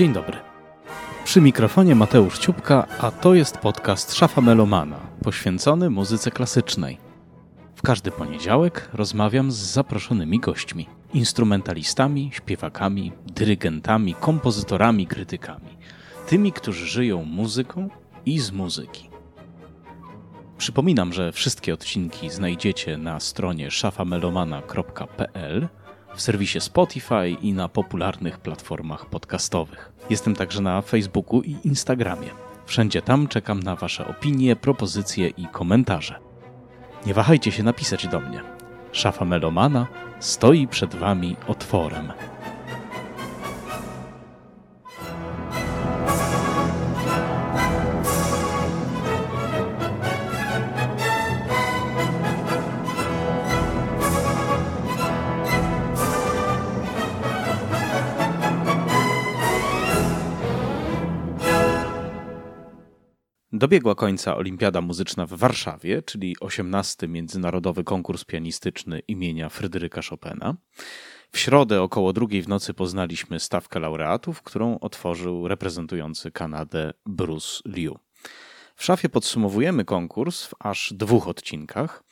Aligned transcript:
Dzień 0.00 0.12
dobry. 0.12 0.36
Przy 1.24 1.40
mikrofonie 1.40 1.94
Mateusz 1.94 2.38
Ciupka, 2.38 2.86
a 3.00 3.10
to 3.10 3.34
jest 3.34 3.58
podcast 3.58 4.14
Szafa 4.14 4.40
Melomana, 4.40 5.00
poświęcony 5.22 5.90
muzyce 5.90 6.30
klasycznej. 6.30 6.98
W 7.74 7.82
każdy 7.82 8.10
poniedziałek 8.10 8.88
rozmawiam 8.92 9.52
z 9.52 9.56
zaproszonymi 9.56 10.40
gośćmi, 10.40 10.86
instrumentalistami, 11.14 12.30
śpiewakami, 12.32 13.12
dyrygentami, 13.26 14.14
kompozytorami, 14.14 15.06
krytykami, 15.06 15.78
tymi, 16.28 16.52
którzy 16.52 16.86
żyją 16.86 17.24
muzyką 17.24 17.88
i 18.26 18.38
z 18.38 18.50
muzyki. 18.52 19.10
Przypominam, 20.58 21.12
że 21.12 21.32
wszystkie 21.32 21.74
odcinki 21.74 22.30
znajdziecie 22.30 22.98
na 22.98 23.20
stronie 23.20 23.70
szafamelomana.pl 23.70 25.68
w 26.14 26.20
serwisie 26.20 26.60
Spotify 26.60 27.30
i 27.42 27.52
na 27.52 27.68
popularnych 27.68 28.38
platformach 28.38 29.06
podcastowych. 29.06 29.92
Jestem 30.10 30.36
także 30.36 30.62
na 30.62 30.82
Facebooku 30.82 31.42
i 31.42 31.56
Instagramie. 31.64 32.28
Wszędzie 32.66 33.02
tam 33.02 33.28
czekam 33.28 33.62
na 33.62 33.76
Wasze 33.76 34.06
opinie, 34.06 34.56
propozycje 34.56 35.28
i 35.28 35.46
komentarze. 35.46 36.18
Nie 37.06 37.14
wahajcie 37.14 37.52
się 37.52 37.62
napisać 37.62 38.06
do 38.06 38.20
mnie. 38.20 38.40
Szafa 38.92 39.24
Melomana 39.24 39.86
stoi 40.20 40.68
przed 40.68 40.94
Wami 40.94 41.36
otworem. 41.46 42.12
Dobiegła 63.60 63.94
końca 63.94 64.36
Olimpiada 64.36 64.80
Muzyczna 64.80 65.26
w 65.26 65.32
Warszawie, 65.32 66.02
czyli 66.02 66.36
18. 66.40 67.08
Międzynarodowy 67.08 67.84
Konkurs 67.84 68.24
Pianistyczny 68.24 69.00
imienia 69.08 69.48
Fryderyka 69.48 70.00
Chopina. 70.02 70.56
W 71.32 71.38
środę 71.38 71.82
około 71.82 72.12
drugiej 72.12 72.42
w 72.42 72.48
nocy 72.48 72.74
poznaliśmy 72.74 73.40
stawkę 73.40 73.80
laureatów, 73.80 74.42
którą 74.42 74.78
otworzył 74.78 75.48
reprezentujący 75.48 76.30
Kanadę 76.30 76.92
Bruce 77.06 77.60
Liu. 77.66 77.98
W 78.76 78.84
szafie 78.84 79.08
podsumowujemy 79.08 79.84
konkurs 79.84 80.46
w 80.46 80.54
aż 80.58 80.92
dwóch 80.96 81.28
odcinkach. 81.28 82.04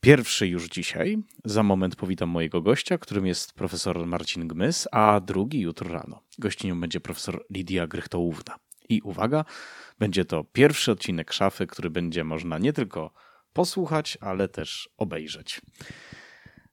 Pierwszy 0.00 0.46
już 0.46 0.68
dzisiaj. 0.68 1.18
Za 1.44 1.62
moment 1.62 1.96
powitam 1.96 2.28
mojego 2.28 2.62
gościa, 2.62 2.98
którym 2.98 3.26
jest 3.26 3.52
profesor 3.52 4.06
Marcin 4.06 4.48
Gmys, 4.48 4.88
a 4.92 5.20
drugi 5.20 5.60
jutro 5.60 5.92
rano. 5.92 6.22
Gościnią 6.38 6.80
będzie 6.80 7.00
profesor 7.00 7.44
Lidia 7.50 7.86
Grychtołówna. 7.86 8.69
I 8.90 9.00
uwaga, 9.02 9.44
będzie 9.98 10.24
to 10.24 10.44
pierwszy 10.44 10.92
odcinek 10.92 11.32
szafy, 11.32 11.66
który 11.66 11.90
będzie 11.90 12.24
można 12.24 12.58
nie 12.58 12.72
tylko 12.72 13.12
posłuchać, 13.52 14.18
ale 14.20 14.48
też 14.48 14.88
obejrzeć. 14.96 15.60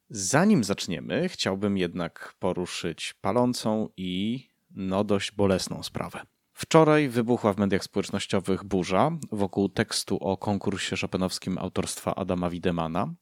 Zanim 0.09 0.63
zaczniemy, 0.63 1.29
chciałbym 1.29 1.77
jednak 1.77 2.35
poruszyć 2.39 3.13
palącą 3.21 3.89
i 3.97 4.43
no 4.71 5.03
dość 5.03 5.31
bolesną 5.31 5.83
sprawę. 5.83 6.21
Wczoraj 6.53 7.09
wybuchła 7.09 7.53
w 7.53 7.57
mediach 7.57 7.83
społecznościowych 7.83 8.63
burza 8.63 9.11
wokół 9.31 9.69
tekstu 9.69 10.17
o 10.17 10.37
konkursie 10.37 10.97
szopenowskim 10.97 11.57
autorstwa 11.57 12.15
Adama 12.15 12.49
Widemana 12.49 13.13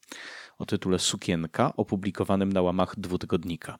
o 0.57 0.65
tytule 0.65 0.99
Sukienka, 0.99 1.73
opublikowanym 1.77 2.53
na 2.53 2.61
łamach 2.61 2.99
dwutygodnika. 2.99 3.77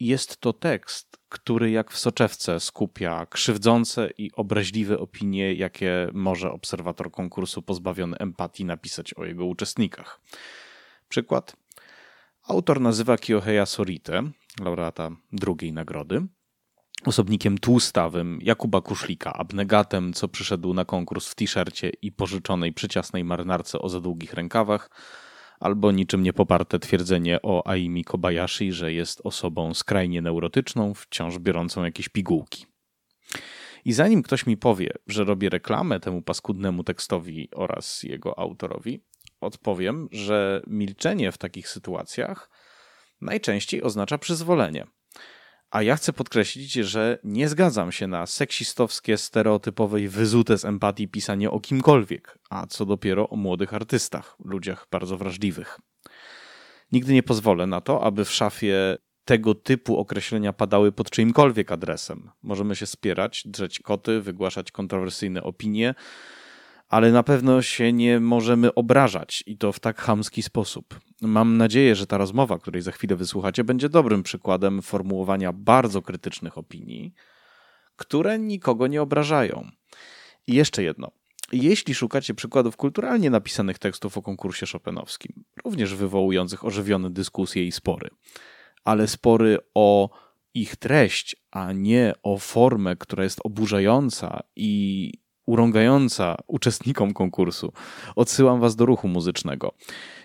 Jest 0.00 0.36
to 0.36 0.52
tekst, 0.52 1.18
który 1.28 1.70
jak 1.70 1.90
w 1.90 1.98
soczewce 1.98 2.60
skupia 2.60 3.26
krzywdzące 3.26 4.10
i 4.18 4.32
obraźliwe 4.32 4.98
opinie, 4.98 5.54
jakie 5.54 6.08
może 6.12 6.52
obserwator 6.52 7.10
konkursu 7.10 7.62
pozbawiony 7.62 8.16
empatii 8.16 8.64
napisać 8.64 9.14
o 9.14 9.24
jego 9.24 9.44
uczestnikach. 9.44 10.20
Przykład. 11.08 11.56
Autor 12.48 12.80
nazywa 12.80 13.18
Kiyoheya 13.18 13.66
Sorite, 13.66 14.22
laureata 14.60 15.10
drugiej 15.32 15.72
nagrody, 15.72 16.26
osobnikiem 17.04 17.58
tłustawym 17.58 18.38
Jakuba 18.42 18.80
Kuszlika, 18.80 19.32
abnegatem, 19.32 20.12
co 20.12 20.28
przyszedł 20.28 20.74
na 20.74 20.84
konkurs 20.84 21.28
w 21.28 21.34
t-shircie 21.34 21.90
i 22.02 22.12
pożyczonej 22.12 22.72
przyciasnej 22.72 23.24
marynarce 23.24 23.78
o 23.78 23.88
za 23.88 24.00
długich 24.00 24.34
rękawach, 24.34 24.90
albo 25.60 25.92
niczym 25.92 26.22
niepoparte 26.22 26.78
twierdzenie 26.78 27.38
o 27.42 27.66
Aimi 27.66 28.04
Kobayashi, 28.04 28.72
że 28.72 28.92
jest 28.92 29.20
osobą 29.24 29.74
skrajnie 29.74 30.22
neurotyczną, 30.22 30.94
wciąż 30.94 31.38
biorącą 31.38 31.84
jakieś 31.84 32.08
pigułki. 32.08 32.66
I 33.84 33.92
zanim 33.92 34.22
ktoś 34.22 34.46
mi 34.46 34.56
powie, 34.56 34.90
że 35.06 35.24
robię 35.24 35.48
reklamę 35.48 36.00
temu 36.00 36.22
paskudnemu 36.22 36.84
tekstowi 36.84 37.48
oraz 37.54 38.02
jego 38.02 38.38
autorowi, 38.38 39.00
odpowiem, 39.40 40.08
że 40.10 40.62
milczenie 40.66 41.32
w 41.32 41.38
takich 41.38 41.68
sytuacjach 41.68 42.50
najczęściej 43.20 43.82
oznacza 43.82 44.18
przyzwolenie. 44.18 44.86
A 45.74 45.82
ja 45.82 45.96
chcę 45.96 46.12
podkreślić, 46.12 46.72
że 46.72 47.18
nie 47.24 47.48
zgadzam 47.48 47.92
się 47.92 48.06
na 48.06 48.26
seksistowskie, 48.26 49.18
stereotypowe 49.18 50.00
i 50.00 50.08
wyzute 50.08 50.58
z 50.58 50.64
empatii 50.64 51.08
pisanie 51.08 51.50
o 51.50 51.60
kimkolwiek, 51.60 52.38
a 52.50 52.66
co 52.66 52.86
dopiero 52.86 53.28
o 53.28 53.36
młodych 53.36 53.74
artystach, 53.74 54.36
ludziach 54.44 54.86
bardzo 54.90 55.16
wrażliwych. 55.16 55.80
Nigdy 56.92 57.12
nie 57.12 57.22
pozwolę 57.22 57.66
na 57.66 57.80
to, 57.80 58.02
aby 58.02 58.24
w 58.24 58.30
szafie 58.30 58.96
tego 59.24 59.54
typu 59.54 59.98
określenia 59.98 60.52
padały 60.52 60.92
pod 60.92 61.10
czyimkolwiek 61.10 61.72
adresem. 61.72 62.30
Możemy 62.42 62.76
się 62.76 62.86
spierać, 62.86 63.42
drzeć 63.46 63.80
koty, 63.80 64.20
wygłaszać 64.20 64.72
kontrowersyjne 64.72 65.42
opinie, 65.42 65.94
ale 66.88 67.12
na 67.12 67.22
pewno 67.22 67.62
się 67.62 67.92
nie 67.92 68.20
możemy 68.20 68.74
obrażać 68.74 69.44
i 69.46 69.58
to 69.58 69.72
w 69.72 69.80
tak 69.80 70.00
chamski 70.00 70.42
sposób. 70.42 71.00
Mam 71.20 71.56
nadzieję, 71.56 71.96
że 71.96 72.06
ta 72.06 72.18
rozmowa, 72.18 72.58
której 72.58 72.82
za 72.82 72.92
chwilę 72.92 73.16
wysłuchacie, 73.16 73.64
będzie 73.64 73.88
dobrym 73.88 74.22
przykładem 74.22 74.82
formułowania 74.82 75.52
bardzo 75.52 76.02
krytycznych 76.02 76.58
opinii, 76.58 77.14
które 77.96 78.38
nikogo 78.38 78.86
nie 78.86 79.02
obrażają. 79.02 79.70
I 80.46 80.54
jeszcze 80.54 80.82
jedno. 80.82 81.10
Jeśli 81.52 81.94
szukacie 81.94 82.34
przykładów 82.34 82.76
kulturalnie 82.76 83.30
napisanych 83.30 83.78
tekstów 83.78 84.18
o 84.18 84.22
konkursie 84.22 84.66
szopenowskim, 84.66 85.44
również 85.64 85.94
wywołujących 85.94 86.64
ożywione 86.64 87.10
dyskusje 87.10 87.66
i 87.66 87.72
spory, 87.72 88.08
ale 88.84 89.08
spory 89.08 89.58
o 89.74 90.10
ich 90.54 90.76
treść, 90.76 91.36
a 91.50 91.72
nie 91.72 92.12
o 92.22 92.38
formę, 92.38 92.96
która 92.96 93.24
jest 93.24 93.40
oburzająca 93.44 94.40
i 94.56 95.12
urągająca 95.46 96.36
uczestnikom 96.46 97.12
konkursu, 97.12 97.72
odsyłam 98.16 98.60
was 98.60 98.76
do 98.76 98.86
ruchu 98.86 99.08
muzycznego. 99.08 99.74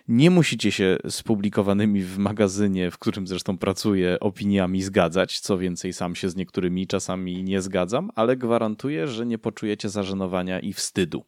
Nie 0.08 0.32
musicie 0.32 0.72
się 0.72 0.98
z 1.10 1.24
publikowanymi 1.24 2.04
w 2.04 2.18
magazynie, 2.18 2.92
w 2.92 2.98
którym 2.98 3.28
zresztą 3.28 3.58
pracuję, 3.58 4.20
opiniami 4.20 4.82
zgadzać. 4.82 5.40
Co 5.40 5.58
więcej, 5.58 5.94
sam 5.94 6.16
się 6.16 6.30
z 6.30 6.36
niektórymi 6.36 6.88
czasami 6.88 7.44
nie 7.44 7.62
zgadzam, 7.62 8.10
ale 8.16 8.38
gwarantuję, 8.38 9.08
że 9.08 9.26
nie 9.26 9.38
poczujecie 9.38 9.90
zażenowania 9.90 10.60
i 10.60 10.74
wstydu. 10.74 11.26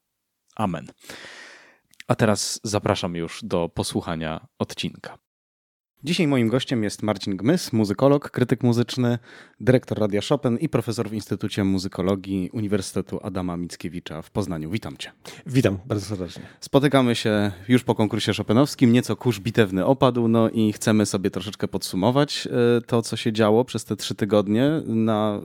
Amen. 0.56 0.88
A 2.08 2.16
teraz 2.16 2.60
zapraszam 2.64 3.16
już 3.16 3.40
do 3.44 3.70
posłuchania 3.70 4.48
odcinka. 4.60 5.18
Dzisiaj 6.04 6.28
moim 6.28 6.48
gościem 6.48 6.84
jest 6.84 7.04
Marcin 7.04 7.38
Gmys, 7.38 7.74
muzykolog, 7.74 8.32
krytyk 8.32 8.64
muzyczny, 8.64 9.20
dyrektor 9.60 10.00
Radia 10.00 10.22
Chopin 10.30 10.58
i 10.58 10.70
profesor 10.70 11.10
w 11.10 11.14
Instytucie 11.14 11.64
Muzykologii 11.64 12.50
Uniwersytetu 12.54 13.20
Adama 13.24 13.58
Mickiewicza 13.58 14.22
w 14.22 14.32
Poznaniu. 14.32 14.72
Witam 14.72 14.98
cię. 14.98 15.12
Witam 15.46 15.78
bardzo 15.86 16.06
serdecznie. 16.06 16.44
Spotykamy 16.60 17.16
się 17.16 17.52
już 17.68 17.84
po 17.84 17.96
konkursie 17.96 18.34
chopinowskim, 18.34 18.94
nieco 18.94 19.16
kurz 19.16 19.40
bitewny 19.40 19.86
opadł, 19.86 20.28
no 20.28 20.50
i 20.50 20.74
chcemy 20.74 21.06
sobie 21.06 21.32
troszeczkę 21.32 21.68
podsumować 21.68 22.48
e, 22.48 22.82
to, 22.82 23.02
co 23.02 23.18
się 23.18 23.34
działo 23.34 23.66
przez 23.66 23.86
te 23.86 23.96
trzy 23.96 24.16
tygodnie 24.16 24.70
na 24.86 25.42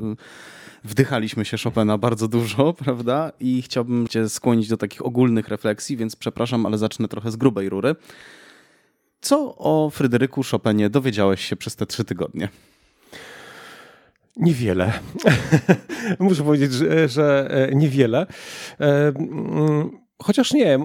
wdychaliśmy 0.84 1.44
się 1.44 1.56
Chopina 1.64 1.98
bardzo 1.98 2.28
dużo, 2.28 2.72
prawda? 2.84 3.32
I 3.40 3.62
chciałbym 3.62 4.08
cię 4.08 4.28
skłonić 4.28 4.68
do 4.68 4.76
takich 4.76 5.06
ogólnych 5.06 5.48
refleksji, 5.48 5.96
więc 5.96 6.16
przepraszam, 6.16 6.66
ale 6.66 6.78
zacznę 6.78 7.08
trochę 7.08 7.30
z 7.30 7.36
grubej 7.36 7.68
rury. 7.68 7.96
Co 9.20 9.56
o 9.58 9.90
Fryderyku 9.90 10.42
Chopinie 10.42 10.90
dowiedziałeś 10.90 11.44
się 11.44 11.56
przez 11.56 11.76
te 11.76 11.86
trzy 11.86 12.04
tygodnie? 12.04 12.48
Niewiele. 14.36 14.92
Muszę 16.18 16.42
powiedzieć, 16.42 16.72
że, 16.72 17.08
że 17.08 17.48
e, 17.50 17.74
niewiele. 17.74 18.26
Chociaż 20.22 20.52
nie, 20.52 20.78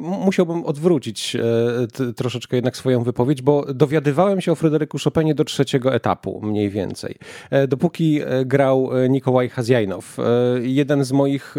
musiałbym 0.00 0.64
odwrócić 0.64 1.36
e, 1.36 2.12
troszeczkę 2.12 2.56
jednak 2.56 2.76
swoją 2.76 3.02
wypowiedź, 3.02 3.42
bo 3.42 3.74
dowiadywałem 3.74 4.40
się 4.40 4.52
o 4.52 4.54
Fryderyku 4.54 4.98
Chopinie 5.04 5.34
do 5.34 5.44
trzeciego 5.44 5.94
etapu 5.94 6.40
mniej 6.42 6.70
więcej. 6.70 7.14
E, 7.50 7.68
dopóki 7.68 8.20
e, 8.20 8.44
grał 8.44 8.90
Nikołaj 9.08 9.48
Hazjajnow, 9.48 10.16
jeden 10.62 11.04
z 11.04 11.12
moich 11.12 11.54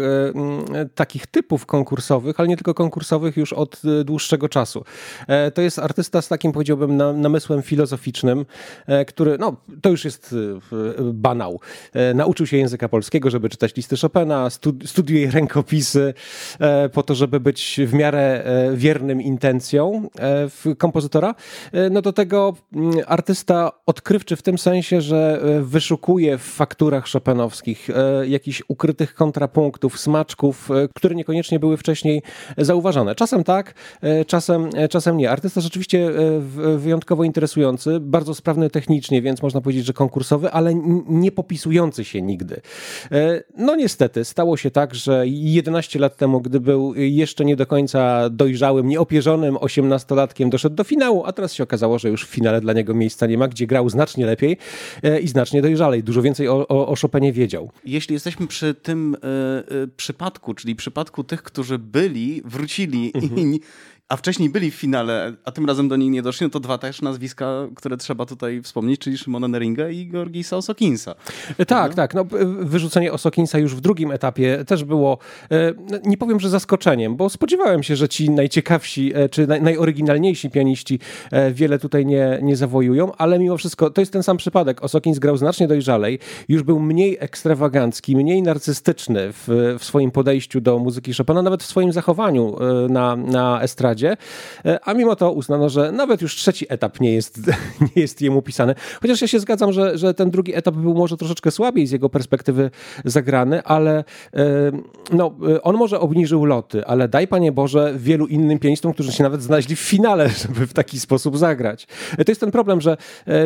takich 0.94 1.26
typów 1.26 1.66
konkursowych, 1.66 2.40
ale 2.40 2.48
nie 2.48 2.56
tylko 2.56 2.74
konkursowych 2.74 3.36
już 3.36 3.52
od 3.52 3.82
dłuższego 4.04 4.48
czasu. 4.48 4.84
To 5.54 5.62
jest 5.62 5.78
artysta 5.78 6.22
z 6.22 6.28
takim 6.28 6.52
powiedziałbym 6.52 6.96
namysłem 6.96 7.62
filozoficznym, 7.62 8.46
który, 9.06 9.38
no 9.38 9.56
to 9.82 9.90
już 9.90 10.04
jest 10.04 10.34
banał. 11.12 11.60
Nauczył 12.14 12.46
się 12.46 12.56
języka 12.56 12.88
polskiego, 12.88 13.30
żeby 13.30 13.48
czytać 13.48 13.76
listy 13.76 13.96
Chopina, 13.96 14.48
studiuje 14.84 15.30
rękopisy, 15.30 16.14
po 16.92 17.01
to, 17.02 17.14
żeby 17.14 17.40
być 17.40 17.80
w 17.86 17.94
miarę 17.94 18.44
e, 18.44 18.76
wiernym 18.76 19.22
intencją 19.22 20.08
e, 20.66 20.74
kompozytora, 20.74 21.34
e, 21.72 21.90
no 21.90 22.02
do 22.02 22.12
tego 22.12 22.54
mm, 22.72 22.94
artysta 23.06 23.72
odkrywczy 23.86 24.36
w 24.36 24.42
tym 24.42 24.58
sensie, 24.58 25.00
że 25.00 25.40
wyszukuje 25.62 26.38
w 26.38 26.42
fakturach 26.42 27.04
Chopinowskich 27.12 27.88
jakichś 28.26 28.62
ukrytych 28.68 29.14
kontrapunktów, 29.14 30.00
smaczków, 30.00 30.68
które 30.94 31.14
niekoniecznie 31.14 31.58
były 31.58 31.76
wcześniej 31.76 32.22
zauważane. 32.58 33.14
Czasem 33.14 33.44
tak, 33.44 33.74
czasem, 34.26 34.70
czasem 34.90 35.16
nie. 35.16 35.30
Artysta 35.30 35.60
rzeczywiście 35.60 36.10
wyjątkowo 36.76 37.24
interesujący, 37.24 38.00
bardzo 38.00 38.34
sprawny 38.34 38.70
technicznie, 38.70 39.22
więc 39.22 39.42
można 39.42 39.60
powiedzieć, 39.60 39.86
że 39.86 39.92
konkursowy, 39.92 40.50
ale 40.50 40.74
nie 41.06 41.32
popisujący 41.32 42.04
się 42.04 42.22
nigdy. 42.22 42.60
No 43.56 43.76
niestety, 43.76 44.24
stało 44.24 44.56
się 44.56 44.70
tak, 44.70 44.94
że 44.94 45.24
11 45.26 45.98
lat 45.98 46.16
temu, 46.16 46.40
gdy 46.40 46.60
był 46.60 46.91
jeszcze 46.96 47.44
nie 47.44 47.56
do 47.56 47.66
końca 47.66 48.30
dojrzałym, 48.30 48.88
nieopierzonym 48.88 49.56
osiemnastolatkiem 49.60 50.50
doszedł 50.50 50.76
do 50.76 50.84
finału, 50.84 51.24
a 51.24 51.32
teraz 51.32 51.54
się 51.54 51.62
okazało, 51.62 51.98
że 51.98 52.08
już 52.08 52.24
w 52.24 52.28
finale 52.28 52.60
dla 52.60 52.72
niego 52.72 52.94
miejsca 52.94 53.26
nie 53.26 53.38
ma, 53.38 53.48
gdzie 53.48 53.66
grał 53.66 53.88
znacznie 53.88 54.26
lepiej 54.26 54.56
e, 55.02 55.20
i 55.20 55.28
znacznie 55.28 55.62
dojrzalej. 55.62 56.02
Dużo 56.02 56.22
więcej 56.22 56.48
o, 56.48 56.68
o, 56.68 56.88
o 56.88 56.94
Chopinie 57.02 57.32
wiedział. 57.32 57.70
Jeśli 57.84 58.14
jesteśmy 58.14 58.46
przy 58.46 58.74
tym 58.74 59.14
y, 59.14 59.18
y, 59.74 59.88
przypadku, 59.88 60.54
czyli 60.54 60.76
przypadku 60.76 61.24
tych, 61.24 61.42
którzy 61.42 61.78
byli, 61.78 62.42
wrócili 62.44 63.12
mhm. 63.14 63.40
i 63.40 63.60
a 64.12 64.16
wcześniej 64.16 64.50
byli 64.50 64.70
w 64.70 64.74
finale, 64.74 65.32
a 65.44 65.52
tym 65.52 65.66
razem 65.66 65.88
do 65.88 65.96
nich 65.96 66.10
nie 66.10 66.22
doszli, 66.22 66.46
no 66.46 66.50
to 66.50 66.60
dwa 66.60 66.78
też 66.78 67.02
nazwiska, 67.02 67.68
które 67.76 67.96
trzeba 67.96 68.26
tutaj 68.26 68.62
wspomnieć, 68.62 69.00
czyli 69.00 69.18
Szymona 69.18 69.48
Neringa 69.48 69.88
i 69.88 70.10
Georgisa 70.10 70.56
Osokinsa. 70.56 71.14
E, 71.58 71.66
tak, 71.66 71.90
no? 71.90 71.96
tak. 71.96 72.14
No, 72.14 72.24
wyrzucenie 72.60 73.12
Osokinsa 73.12 73.58
już 73.58 73.74
w 73.74 73.80
drugim 73.80 74.10
etapie 74.10 74.64
też 74.64 74.84
było, 74.84 75.18
e, 75.50 75.72
no, 75.90 75.98
nie 76.04 76.16
powiem, 76.16 76.40
że 76.40 76.50
zaskoczeniem, 76.50 77.16
bo 77.16 77.28
spodziewałem 77.30 77.82
się, 77.82 77.96
że 77.96 78.08
ci 78.08 78.30
najciekawsi, 78.30 79.12
e, 79.14 79.28
czy 79.28 79.46
najoryginalniejsi 79.46 80.50
pianiści 80.50 80.98
wiele 81.52 81.78
tutaj 81.78 82.06
nie, 82.06 82.38
nie 82.42 82.56
zawojują, 82.56 83.12
ale 83.14 83.38
mimo 83.38 83.56
wszystko 83.56 83.90
to 83.90 84.00
jest 84.00 84.12
ten 84.12 84.22
sam 84.22 84.36
przypadek. 84.36 84.84
Osokins 84.84 85.18
grał 85.18 85.36
znacznie 85.36 85.68
dojrzalej, 85.68 86.18
już 86.48 86.62
był 86.62 86.80
mniej 86.80 87.16
ekstrawagancki, 87.20 88.16
mniej 88.16 88.42
narcystyczny 88.42 89.32
w, 89.32 89.76
w 89.78 89.84
swoim 89.84 90.10
podejściu 90.10 90.60
do 90.60 90.78
muzyki 90.78 91.14
Chopina, 91.14 91.42
nawet 91.42 91.62
w 91.62 91.66
swoim 91.66 91.92
zachowaniu 91.92 92.56
na, 92.88 93.16
na 93.16 93.62
estradzie 93.62 94.01
E, 94.08 94.78
a 94.84 94.94
mimo 94.94 95.16
to 95.16 95.32
uznano, 95.32 95.68
że 95.68 95.92
nawet 95.92 96.22
już 96.22 96.36
trzeci 96.36 96.66
etap 96.68 97.00
nie 97.00 97.14
jest, 97.14 97.40
nie 97.96 98.02
jest 98.02 98.22
jemu 98.22 98.42
pisany. 98.42 98.74
Chociaż 99.02 99.20
ja 99.22 99.28
się 99.28 99.40
zgadzam, 99.40 99.72
że, 99.72 99.98
że 99.98 100.14
ten 100.14 100.30
drugi 100.30 100.54
etap 100.54 100.74
był 100.74 100.94
może 100.94 101.16
troszeczkę 101.16 101.50
słabiej 101.50 101.86
z 101.86 101.90
jego 101.90 102.08
perspektywy 102.08 102.70
zagrany, 103.04 103.62
ale 103.62 104.04
e, 104.34 104.44
no, 105.12 105.34
e, 105.48 105.62
on 105.62 105.76
może 105.76 106.00
obniżył 106.00 106.44
loty, 106.44 106.86
ale 106.86 107.08
daj 107.08 107.28
Panie 107.28 107.52
Boże 107.52 107.94
wielu 107.96 108.26
innym 108.26 108.58
pianistom, 108.58 108.92
którzy 108.92 109.12
się 109.12 109.22
nawet 109.22 109.42
znaleźli 109.42 109.76
w 109.76 109.80
finale, 109.80 110.28
żeby 110.42 110.66
w 110.66 110.72
taki 110.72 111.00
sposób 111.00 111.38
zagrać. 111.38 111.86
To 112.16 112.24
jest 112.28 112.40
ten 112.40 112.50
problem, 112.50 112.80
że 112.80 112.96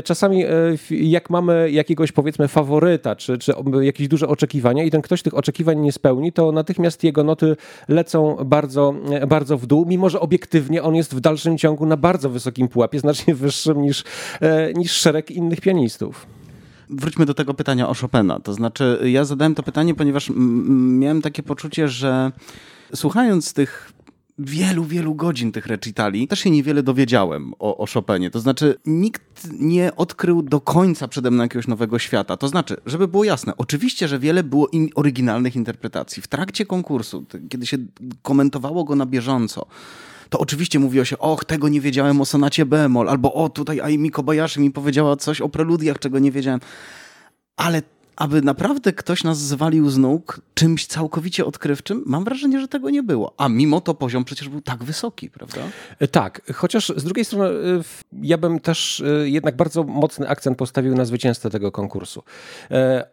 czasami 0.05 0.45
jak 0.91 1.31
mamy 1.31 1.71
jakiegoś 1.71 2.13
powiedzmy 2.13 2.49
faworyta, 2.49 3.17
czy, 3.17 3.39
czy 3.39 3.53
jakieś 3.81 4.09
duże 4.09 4.29
oczekiwania 4.29 4.85
i 4.85 4.91
ten 4.91 5.03
ktoś 5.03 5.23
tych 5.23 5.35
oczekiwań 5.35 5.79
nie 5.81 5.93
spełni, 5.93 6.33
to 6.33 6.53
natychmiast 6.53 7.05
jego 7.05 7.25
noty 7.25 7.57
lecą 7.89 8.37
bardzo, 8.45 8.95
bardzo 9.29 9.59
w 9.59 9.67
dół, 9.67 9.87
mimo 9.87 10.09
że 10.09 10.21
obiektywnie 10.21 10.36
obiektywnie 10.37 10.83
on 10.83 10.95
jest 10.95 11.15
w 11.15 11.21
dalszym 11.21 11.59
ciągu 11.59 11.87
na 11.87 11.97
bardzo 11.97 12.31
wysokim 12.31 12.69
pułapie, 12.69 13.01
znacznie 13.01 13.35
wyższym 13.45 13.83
niż, 13.83 14.05
e, 14.41 14.73
niż 14.73 14.93
szereg 14.93 15.31
innych 15.31 15.61
pianistów. 15.61 16.27
Wróćmy 16.91 17.27
do 17.27 17.35
tego 17.35 17.55
pytania 17.55 17.89
o 17.89 17.95
Chopina. 17.95 18.41
To 18.41 18.55
znaczy, 18.55 18.99
ja 19.05 19.25
zadałem 19.25 19.55
to 19.55 19.63
pytanie, 19.63 19.95
ponieważ 19.95 20.33
miałem 21.01 21.23
takie 21.23 21.43
poczucie, 21.43 21.89
że 21.89 22.33
słuchając 22.95 23.53
tych 23.53 23.93
wielu, 24.39 24.85
wielu 24.85 25.15
godzin 25.15 25.53
tych 25.53 25.67
recitali, 25.67 26.29
też 26.29 26.41
się 26.41 26.51
niewiele 26.51 26.83
dowiedziałem 26.83 27.53
o, 27.59 27.77
o 27.77 27.87
Chopinie. 27.87 28.31
To 28.31 28.41
znaczy, 28.41 28.75
nikt 28.87 29.49
nie 29.61 29.97
odkrył 29.97 30.43
do 30.43 30.61
końca 30.61 31.09
przede 31.09 31.31
mną 31.31 31.43
jakiegoś 31.43 31.69
nowego 31.69 31.99
świata. 31.99 32.37
To 32.37 32.49
znaczy, 32.49 32.77
żeby 32.87 33.09
było 33.09 33.25
jasne, 33.25 33.53
oczywiście, 33.57 34.09
że 34.09 34.19
wiele 34.19 34.43
było 34.43 34.69
in, 34.69 34.89
oryginalnych 34.95 35.57
interpretacji. 35.57 36.23
W 36.23 36.29
trakcie 36.29 36.67
konkursu, 36.67 37.25
kiedy 37.49 37.67
się 37.67 37.77
komentowało 38.23 38.85
go 38.85 38.97
na 38.97 39.07
bieżąco, 39.07 39.67
to 40.29 40.39
oczywiście 40.39 40.79
mówiło 40.79 41.05
się, 41.05 41.19
och, 41.19 41.45
tego 41.45 41.69
nie 41.69 41.81
wiedziałem 41.81 42.21
o 42.21 42.25
sonacie 42.25 42.67
bemol, 42.67 43.09
albo 43.09 43.35
o, 43.35 43.49
tutaj 43.49 43.81
Aimi 43.81 44.11
Kobayashi 44.11 44.61
mi 44.61 44.71
powiedziała 44.71 45.17
coś 45.17 45.41
o 45.41 45.49
preludiach, 45.49 45.99
czego 45.99 46.19
nie 46.19 46.33
wiedziałem. 46.33 46.61
Ale 47.57 47.83
aby 48.17 48.43
naprawdę 48.43 48.93
ktoś 48.93 49.25
nas 49.25 49.39
zwalił 49.39 49.91
z 49.91 49.99
nóg 49.99 50.41
czymś 50.55 50.87
całkowicie 50.87 51.47
odkrywczym, 51.47 52.03
mam 52.07 52.25
wrażenie, 52.25 52.61
że 52.61 52.69
tego 52.69 52.91
nie 52.91 53.03
było. 53.03 53.35
A 53.37 53.49
mimo 53.49 53.81
to 53.81 53.95
poziom 53.95 54.25
przecież 54.25 54.49
był 54.49 54.61
tak 54.61 54.85
wysoki, 54.85 55.31
prawda? 55.31 55.61
E, 55.99 56.09
tak, 56.09 56.53
chociaż 56.55 56.93
z 56.97 57.05
drugiej 57.05 57.25
strony 57.25 57.49
e, 57.49 57.83
ja 58.23 58.39
bym 58.39 58.61
też 58.61 59.01
e, 59.01 59.29
jednak 59.29 59.57
bardzo 59.57 59.85
mocny 59.85 60.29
akcent 60.29 60.59
postawił 60.59 60.95
na 60.95 61.05
zwycięzcę 61.05 61.51
tego 61.51 61.73
konkursu. 61.73 62.23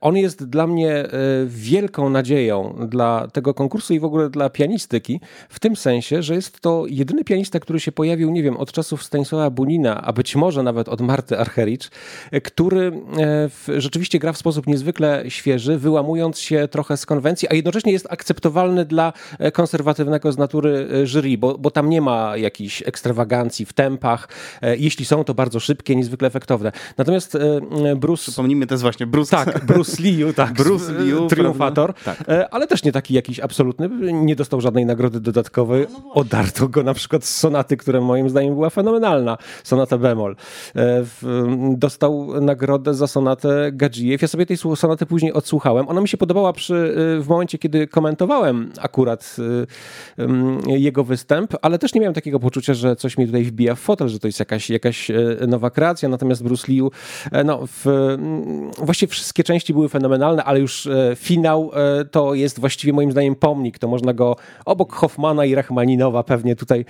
On 0.01 0.17
jest 0.17 0.49
dla 0.49 0.67
mnie 0.67 1.07
wielką 1.45 2.09
nadzieją 2.09 2.75
dla 2.89 3.27
tego 3.27 3.53
konkursu 3.53 3.93
i 3.93 3.99
w 3.99 4.05
ogóle 4.05 4.29
dla 4.29 4.49
pianistyki, 4.49 5.19
w 5.49 5.59
tym 5.59 5.75
sensie, 5.75 6.23
że 6.23 6.35
jest 6.35 6.59
to 6.59 6.85
jedyny 6.87 7.23
pianista, 7.23 7.59
który 7.59 7.79
się 7.79 7.91
pojawił, 7.91 8.31
nie 8.31 8.43
wiem, 8.43 8.57
od 8.57 8.71
czasów 8.71 9.03
Stanisława 9.03 9.49
Bunina, 9.49 10.01
a 10.01 10.13
być 10.13 10.35
może 10.35 10.63
nawet 10.63 10.89
od 10.89 11.01
Marty 11.01 11.39
Archericz, 11.39 11.89
który 12.43 12.91
rzeczywiście 13.77 14.19
gra 14.19 14.33
w 14.33 14.37
sposób 14.37 14.67
niezwykły 14.67 14.92
niezwykle 14.93 15.23
świeży, 15.29 15.77
wyłamując 15.77 16.39
się 16.39 16.67
trochę 16.67 16.97
z 16.97 17.05
konwencji, 17.05 17.47
a 17.51 17.53
jednocześnie 17.53 17.91
jest 17.91 18.07
akceptowalny 18.09 18.85
dla 18.85 19.13
e, 19.39 19.51
konserwatywnego 19.51 20.31
z 20.31 20.37
natury 20.37 20.87
e, 21.03 21.07
jury, 21.07 21.37
bo, 21.37 21.57
bo 21.57 21.71
tam 21.71 21.89
nie 21.89 22.01
ma 22.01 22.37
jakichś 22.37 22.83
ekstrawagancji 22.85 23.65
w 23.65 23.73
tempach. 23.73 24.27
E, 24.61 24.77
jeśli 24.77 25.05
są, 25.05 25.23
to 25.23 25.33
bardzo 25.33 25.59
szybkie, 25.59 25.95
niezwykle 25.95 26.27
efektowne. 26.27 26.71
Natomiast 26.97 27.37
Bruce... 27.95 28.23
Przypomnijmy, 28.23 28.67
to 28.67 28.73
jest 28.73 28.81
właśnie 28.81 29.05
Bruce... 29.07 29.31
Tak, 29.31 29.65
Bruce 29.65 30.03
Liu, 30.03 30.33
tak. 30.43 30.53
Bruce 30.53 30.93
Liu, 30.93 31.27
triumfator, 31.27 31.93
tak. 31.93 32.23
ale 32.51 32.67
też 32.67 32.83
nie 32.83 32.91
taki 32.91 33.13
jakiś 33.13 33.39
absolutny. 33.39 33.89
Nie 34.13 34.35
dostał 34.35 34.61
żadnej 34.61 34.85
nagrody 34.85 35.19
dodatkowej. 35.19 35.87
No, 35.93 36.01
no 36.05 36.13
Odarto 36.13 36.67
go 36.67 36.83
na 36.83 36.93
przykład 36.93 37.25
z 37.25 37.37
sonaty, 37.37 37.77
która 37.77 38.01
moim 38.01 38.29
zdaniem 38.29 38.53
była 38.53 38.69
fenomenalna. 38.69 39.37
Sonata 39.63 39.97
bemol. 39.97 40.35
Dostał 41.77 42.41
nagrodę 42.41 42.93
za 42.93 43.07
sonatę 43.07 43.71
Gadzijew. 43.71 44.21
Ja 44.21 44.27
sobie 44.27 44.45
tej 44.45 44.57
sonatę 44.83 45.05
później 45.05 45.33
odsłuchałem. 45.33 45.89
Ona 45.89 46.01
mi 46.01 46.07
się 46.07 46.17
podobała 46.17 46.53
przy, 46.53 46.73
y, 47.19 47.23
w 47.23 47.27
momencie, 47.27 47.57
kiedy 47.57 47.87
komentowałem 47.87 48.71
akurat 48.81 49.35
y, 50.19 50.77
jego 50.79 51.03
występ, 51.03 51.55
ale 51.61 51.79
też 51.79 51.93
nie 51.93 52.01
miałem 52.01 52.13
takiego 52.13 52.39
poczucia, 52.39 52.73
że 52.73 52.95
coś 52.95 53.17
mi 53.17 53.25
tutaj 53.25 53.43
wbija 53.43 53.75
w 53.75 53.79
fotel, 53.79 54.09
że 54.09 54.19
to 54.19 54.27
jest 54.27 54.39
jakaś, 54.39 54.69
jakaś 54.69 55.09
y, 55.09 55.37
nowa 55.47 55.69
kreacja. 55.69 56.09
Natomiast 56.09 56.43
Bruce 56.43 56.71
Lee, 56.71 56.81
no, 57.45 57.59
w, 57.67 57.85
właściwie 58.77 59.11
wszystkie 59.11 59.43
części 59.43 59.73
były 59.73 59.89
fenomenalne, 59.89 60.43
ale 60.43 60.59
już 60.59 60.87
finał 61.15 61.71
to 62.11 62.33
jest 62.33 62.59
właściwie 62.59 62.93
moim 62.93 63.11
zdaniem 63.11 63.35
pomnik. 63.35 63.79
To 63.79 63.87
można 63.87 64.13
go 64.13 64.35
obok 64.65 64.93
Hoffmana 64.93 65.45
i 65.45 65.55
Rachmaninowa 65.55 66.23
pewnie 66.23 66.55
tutaj, 66.55 66.85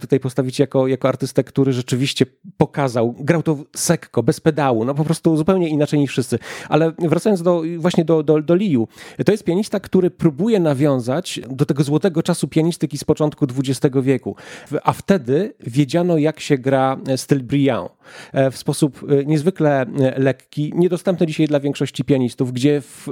tutaj 0.00 0.20
postawić 0.20 0.58
jako, 0.58 0.86
jako 0.86 1.08
artystę, 1.08 1.44
który 1.44 1.72
rzeczywiście 1.72 2.26
pokazał, 2.56 3.14
grał 3.18 3.42
to 3.42 3.56
sekko, 3.76 4.22
bez 4.22 4.40
pedału, 4.40 4.84
no 4.84 4.94
po 4.94 5.04
prostu 5.04 5.36
zupełnie 5.36 5.68
inaczej 5.68 6.00
niż 6.00 6.10
wszyscy. 6.10 6.38
Ale 6.68 6.92
wracając 6.98 7.37
wracając 7.38 7.42
do, 7.42 7.80
właśnie 7.80 8.04
do, 8.04 8.22
do, 8.22 8.42
do 8.42 8.54
Liu, 8.54 8.88
to 9.26 9.32
jest 9.32 9.44
pianista, 9.44 9.80
który 9.80 10.10
próbuje 10.10 10.60
nawiązać 10.60 11.40
do 11.50 11.64
tego 11.64 11.82
złotego 11.82 12.22
czasu 12.22 12.48
pianistyki 12.48 12.98
z 12.98 13.04
początku 13.04 13.46
XX 13.58 13.96
wieku. 14.02 14.36
A 14.82 14.92
wtedy 14.92 15.54
wiedziano, 15.60 16.18
jak 16.18 16.40
się 16.40 16.58
gra 16.58 16.96
styl 17.16 17.42
Briand 17.42 17.90
e, 18.32 18.50
w 18.50 18.56
sposób 18.56 19.06
e, 19.08 19.24
niezwykle 19.24 19.80
e, 19.80 20.20
lekki, 20.20 20.72
niedostępny 20.76 21.26
dzisiaj 21.26 21.46
dla 21.46 21.60
większości 21.60 22.04
pianistów, 22.04 22.52
gdzie 22.52 22.80
w, 22.80 23.08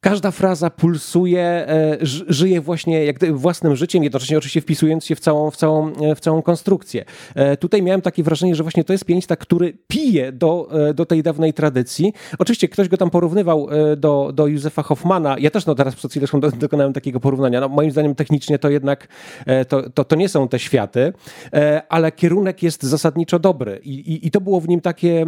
każda 0.00 0.30
fraza 0.30 0.70
pulsuje, 0.70 1.42
e, 1.42 1.98
żyje 2.28 2.60
właśnie 2.60 3.04
jak 3.04 3.32
własnym 3.32 3.76
życiem, 3.76 4.02
jednocześnie 4.02 4.38
oczywiście 4.38 4.60
wpisując 4.60 5.04
się 5.04 5.14
w 5.14 5.20
całą, 5.20 5.50
w 5.50 5.56
całą, 5.56 5.92
e, 5.92 6.14
w 6.14 6.20
całą 6.20 6.42
konstrukcję. 6.42 7.04
E, 7.34 7.56
tutaj 7.56 7.82
miałem 7.82 8.00
takie 8.00 8.22
wrażenie, 8.22 8.54
że 8.54 8.62
właśnie 8.62 8.84
to 8.84 8.92
jest 8.92 9.04
pianista, 9.04 9.36
który 9.36 9.78
pije 9.88 10.32
do, 10.32 10.68
do 10.94 11.06
tej 11.06 11.22
dawnej 11.22 11.54
tradycji. 11.54 12.12
Oczywiście 12.38 12.68
ktoś 12.68 12.88
go 12.88 12.96
tam 12.96 13.10
porównywał 13.10 13.68
do, 13.96 14.30
do 14.34 14.46
Józefa 14.46 14.82
Hoffmana. 14.82 15.36
Ja 15.38 15.50
też 15.50 15.66
no, 15.66 15.74
teraz 15.74 15.94
przed 15.94 16.10
chwilą 16.10 16.40
dokonałem 16.58 16.92
takiego 16.92 17.20
porównania. 17.20 17.60
No, 17.60 17.68
moim 17.68 17.90
zdaniem 17.90 18.14
technicznie 18.14 18.58
to 18.58 18.70
jednak 18.70 19.08
to, 19.68 19.90
to, 19.90 20.04
to 20.04 20.16
nie 20.16 20.28
są 20.28 20.48
te 20.48 20.58
światy, 20.58 21.12
ale 21.88 22.12
kierunek 22.12 22.62
jest 22.62 22.82
zasadniczo 22.82 23.38
dobry 23.38 23.80
i, 23.84 23.94
i, 23.94 24.26
i 24.26 24.30
to 24.30 24.40
było 24.40 24.60
w 24.60 24.68
nim 24.68 24.80
takie 24.80 25.26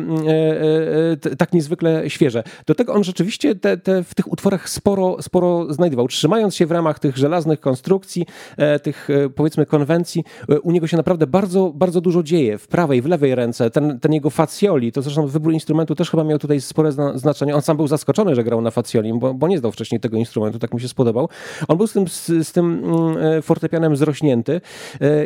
tak 1.38 1.52
niezwykle 1.52 2.10
świeże. 2.10 2.42
Do 2.66 2.74
tego 2.74 2.94
on 2.94 3.04
rzeczywiście 3.04 3.54
te, 3.54 3.76
te, 3.76 4.04
w 4.04 4.14
tych 4.14 4.32
utworach 4.32 4.59
sporo, 4.68 5.22
sporo 5.22 5.72
znajdował. 5.72 6.08
Trzymając 6.08 6.54
się 6.54 6.66
w 6.66 6.70
ramach 6.70 6.98
tych 6.98 7.16
żelaznych 7.16 7.60
konstrukcji, 7.60 8.26
e, 8.56 8.80
tych 8.80 9.10
e, 9.10 9.28
powiedzmy 9.28 9.66
konwencji, 9.66 10.24
e, 10.48 10.60
u 10.60 10.72
niego 10.72 10.86
się 10.86 10.96
naprawdę 10.96 11.26
bardzo, 11.26 11.72
bardzo 11.74 12.00
dużo 12.00 12.22
dzieje 12.22 12.58
w 12.58 12.68
prawej, 12.68 13.02
w 13.02 13.06
lewej 13.06 13.34
ręce. 13.34 13.70
Ten, 13.70 14.00
ten 14.00 14.12
jego 14.12 14.30
facjoli, 14.30 14.92
to 14.92 15.02
zresztą 15.02 15.26
wybór 15.26 15.52
instrumentu 15.52 15.94
też 15.94 16.10
chyba 16.10 16.24
miał 16.24 16.38
tutaj 16.38 16.60
spore 16.60 16.92
znaczenie. 17.14 17.54
On 17.54 17.62
sam 17.62 17.76
był 17.76 17.86
zaskoczony, 17.86 18.34
że 18.34 18.44
grał 18.44 18.60
na 18.60 18.70
facjoli, 18.70 19.12
bo, 19.14 19.34
bo 19.34 19.48
nie 19.48 19.58
znał 19.58 19.72
wcześniej 19.72 20.00
tego 20.00 20.16
instrumentu, 20.16 20.58
tak 20.58 20.72
mu 20.72 20.78
się 20.78 20.88
spodobał. 20.88 21.28
On 21.68 21.76
był 21.76 21.86
z 21.86 21.92
tym, 21.92 22.08
z, 22.08 22.26
z 22.26 22.52
tym 22.52 22.84
mm, 22.84 23.42
fortepianem 23.42 23.96
zrośnięty. 23.96 24.60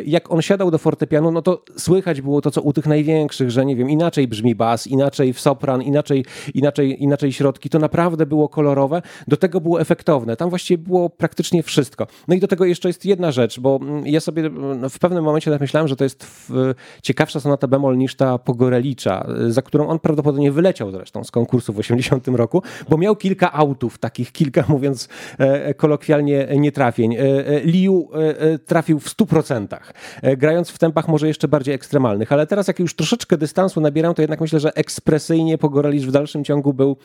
Jak 0.05 0.31
on 0.31 0.41
siadał 0.41 0.71
do 0.71 0.77
fortepianu, 0.77 1.31
no 1.31 1.41
to 1.41 1.63
słychać 1.77 2.21
było 2.21 2.41
to, 2.41 2.51
co 2.51 2.61
u 2.61 2.73
tych 2.73 2.85
największych, 2.85 3.51
że 3.51 3.65
nie 3.65 3.75
wiem, 3.75 3.89
inaczej 3.89 4.27
brzmi 4.27 4.55
bas, 4.55 4.87
inaczej 4.87 5.33
w 5.33 5.39
sopran, 5.39 5.81
inaczej, 5.81 6.25
inaczej, 6.53 7.03
inaczej 7.03 7.33
środki. 7.33 7.69
To 7.69 7.79
naprawdę 7.79 8.25
było 8.25 8.49
kolorowe. 8.49 9.01
Do 9.27 9.37
tego 9.37 9.61
było 9.61 9.81
efektowne. 9.81 10.35
Tam 10.35 10.49
właściwie 10.49 10.77
było 10.77 11.09
praktycznie 11.09 11.63
wszystko. 11.63 12.07
No 12.27 12.35
i 12.35 12.39
do 12.39 12.47
tego 12.47 12.65
jeszcze 12.65 12.89
jest 12.89 13.05
jedna 13.05 13.31
rzecz, 13.31 13.59
bo 13.59 13.79
mm, 13.81 14.07
ja 14.07 14.19
sobie 14.19 14.45
mm, 14.45 14.89
w 14.89 14.99
pewnym 14.99 15.23
momencie 15.23 15.57
myślałem, 15.59 15.87
że 15.87 15.95
to 15.95 16.03
jest 16.03 16.51
ciekawsza 17.01 17.39
sonata 17.39 17.67
bemol 17.67 17.97
niż 17.97 18.15
ta 18.15 18.37
Pogorelicza, 18.37 19.27
za 19.47 19.61
którą 19.61 19.87
on 19.87 19.99
prawdopodobnie 19.99 20.51
wyleciał 20.51 20.91
zresztą 20.91 21.23
z 21.23 21.31
konkursu 21.31 21.73
w 21.73 21.79
80 21.79 22.27
roku, 22.27 22.63
bo 22.89 22.97
miał 22.97 23.15
kilka 23.15 23.53
autów, 23.53 23.97
takich 23.97 24.31
kilka, 24.31 24.63
mówiąc 24.75 25.09
e, 25.37 25.73
kolokwialnie, 25.73 26.47
nietrafień. 26.57 27.15
E, 27.15 27.19
e, 27.19 27.59
Liu 27.59 28.09
trafił 28.65 28.99
w 28.99 29.09
100%, 29.09 29.77
grając 30.37 30.69
w 30.69 30.77
tempach 30.77 31.07
może 31.07 31.27
jeszcze 31.27 31.47
bardziej 31.47 31.75
ekstremalnych, 31.75 32.31
ale 32.31 32.47
teraz 32.47 32.67
jak 32.67 32.79
już 32.79 32.95
troszeczkę 32.95 33.37
dystansu 33.37 33.81
nabieram, 33.81 34.13
to 34.13 34.21
jednak 34.21 34.41
myślę, 34.41 34.59
że 34.59 34.75
ekspresyjnie 34.75 35.57
Pogorelicz 35.57 36.05
w 36.05 36.11
dalszym 36.11 36.43
ciągu 36.43 36.73
był, 36.73 36.97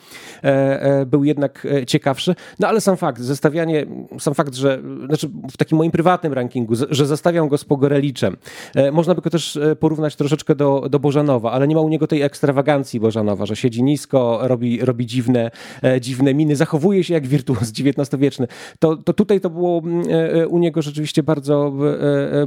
był 1.05 1.23
jednak 1.23 1.67
ciekawszy. 2.11 2.35
No 2.59 2.67
ale 2.67 2.81
sam 2.81 2.97
fakt, 2.97 3.21
zestawianie, 3.21 3.85
sam 4.19 4.33
fakt, 4.33 4.55
że 4.55 4.81
znaczy 5.07 5.29
w 5.51 5.57
takim 5.57 5.77
moim 5.77 5.91
prywatnym 5.91 6.33
rankingu, 6.33 6.73
że 6.89 7.05
zestawiam 7.05 7.47
go 7.47 7.57
z 7.57 7.65
Pogoreliczem. 7.65 8.37
E, 8.75 8.91
można 8.91 9.15
by 9.15 9.21
go 9.21 9.29
też 9.29 9.57
e, 9.57 9.75
porównać 9.75 10.15
troszeczkę 10.15 10.55
do, 10.55 10.87
do 10.89 10.99
Bożanowa, 10.99 11.51
ale 11.51 11.67
nie 11.67 11.75
ma 11.75 11.81
u 11.81 11.89
niego 11.89 12.07
tej 12.07 12.21
ekstrawagancji 12.21 12.99
Bożanowa, 12.99 13.45
że 13.45 13.55
siedzi 13.55 13.83
nisko, 13.83 14.39
robi, 14.41 14.85
robi 14.85 15.05
dziwne, 15.05 15.51
e, 15.83 16.01
dziwne 16.01 16.33
miny, 16.33 16.55
zachowuje 16.55 17.03
się 17.03 17.13
jak 17.13 17.27
wirtuoz 17.27 17.71
XIX-wieczny. 17.79 18.47
To, 18.79 18.97
to 18.97 19.13
tutaj 19.13 19.41
to 19.41 19.49
było 19.49 19.81
u 20.49 20.59
niego 20.59 20.81
rzeczywiście 20.81 21.23
bardzo, 21.23 21.73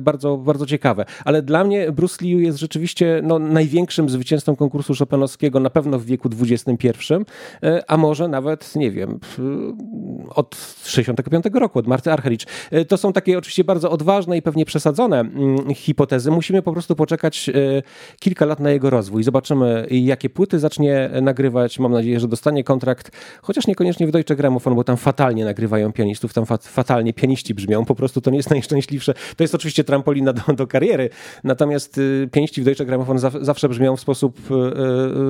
bardzo, 0.01 0.37
bardzo 0.37 0.67
ciekawe. 0.67 1.05
Ale 1.25 1.43
dla 1.43 1.65
mnie 1.65 1.93
Bruce 1.93 2.25
Lee 2.25 2.43
jest 2.43 2.59
rzeczywiście 2.59 3.21
no, 3.23 3.39
największym 3.39 4.09
zwycięzcą 4.09 4.57
konkursu 4.57 4.95
Chopinowskiego 4.99 5.61
na 5.61 5.71
pewno 5.71 5.99
w 5.99 6.05
wieku 6.05 6.29
XXI, 6.43 6.91
a 7.89 7.97
może 7.97 8.29
nawet, 8.29 8.77
nie 8.77 8.91
wiem, 8.91 9.21
od 10.35 10.57
65 10.85 11.45
roku, 11.55 11.79
od 11.79 11.87
Marty 11.87 12.13
Archericz. 12.13 12.47
E, 12.71 12.85
to 12.85 12.97
są 12.97 13.13
takie 13.13 13.39
oczywiście 13.39 13.65
bardzo 13.65 13.91
odważne 13.91 14.37
i 14.37 14.43
pewnie 14.43 14.65
przesadzone 14.65 15.21
mm, 15.21 15.75
hipotezy. 15.75 16.31
Musimy 16.31 16.63
po 16.63 16.73
prostu 16.73 16.97
poczekać 16.97 17.49
e, 17.49 17.53
kilka 18.21 18.47
lat 18.47 18.61
na 18.61 18.71
jego 18.71 18.91
rozwój. 18.91 19.25
Zobaczymy, 19.25 19.87
jakie 19.91 20.31
płyty 20.31 20.59
zacznie 20.59 21.11
nagrywać. 21.23 21.79
Mam 21.79 21.93
nadzieję, 21.93 22.21
że 22.21 22.29
dostanie 22.29 22.65
kontrakt, 22.65 23.11
chociaż 23.43 23.67
niekoniecznie 23.67 24.07
w 24.07 24.11
Deutsche 24.11 24.37
Grammophon, 24.37 24.75
bo 24.75 24.85
tam 24.85 24.97
fatalnie 24.97 25.45
nagrywają 25.45 25.93
pianistów, 25.93 26.33
tam 26.33 26.45
fatalnie 26.61 27.15
pianiści 27.15 27.55
brzmią. 27.55 27.85
Po 27.85 27.95
prostu 27.95 28.21
to 28.21 28.31
nie 28.31 28.37
jest 28.37 28.51
najszczęśliwsze. 28.57 29.15
To 29.37 29.45
jest 29.45 29.55
oczywiście 29.55 29.85
trampolina 29.85 30.33
do, 30.33 30.53
do 30.53 30.67
kariery, 30.67 31.11
natomiast 31.45 31.99
y, 31.99 32.29
pianiści 32.33 32.63
w 32.63 32.65
Deutsche 32.65 32.85
Grammophon 32.85 33.19
zawsze 33.41 33.69
brzmią 33.69 33.97
w 33.97 34.01
sposób 34.01 34.39
y, 34.51 34.55
y, 34.55 34.59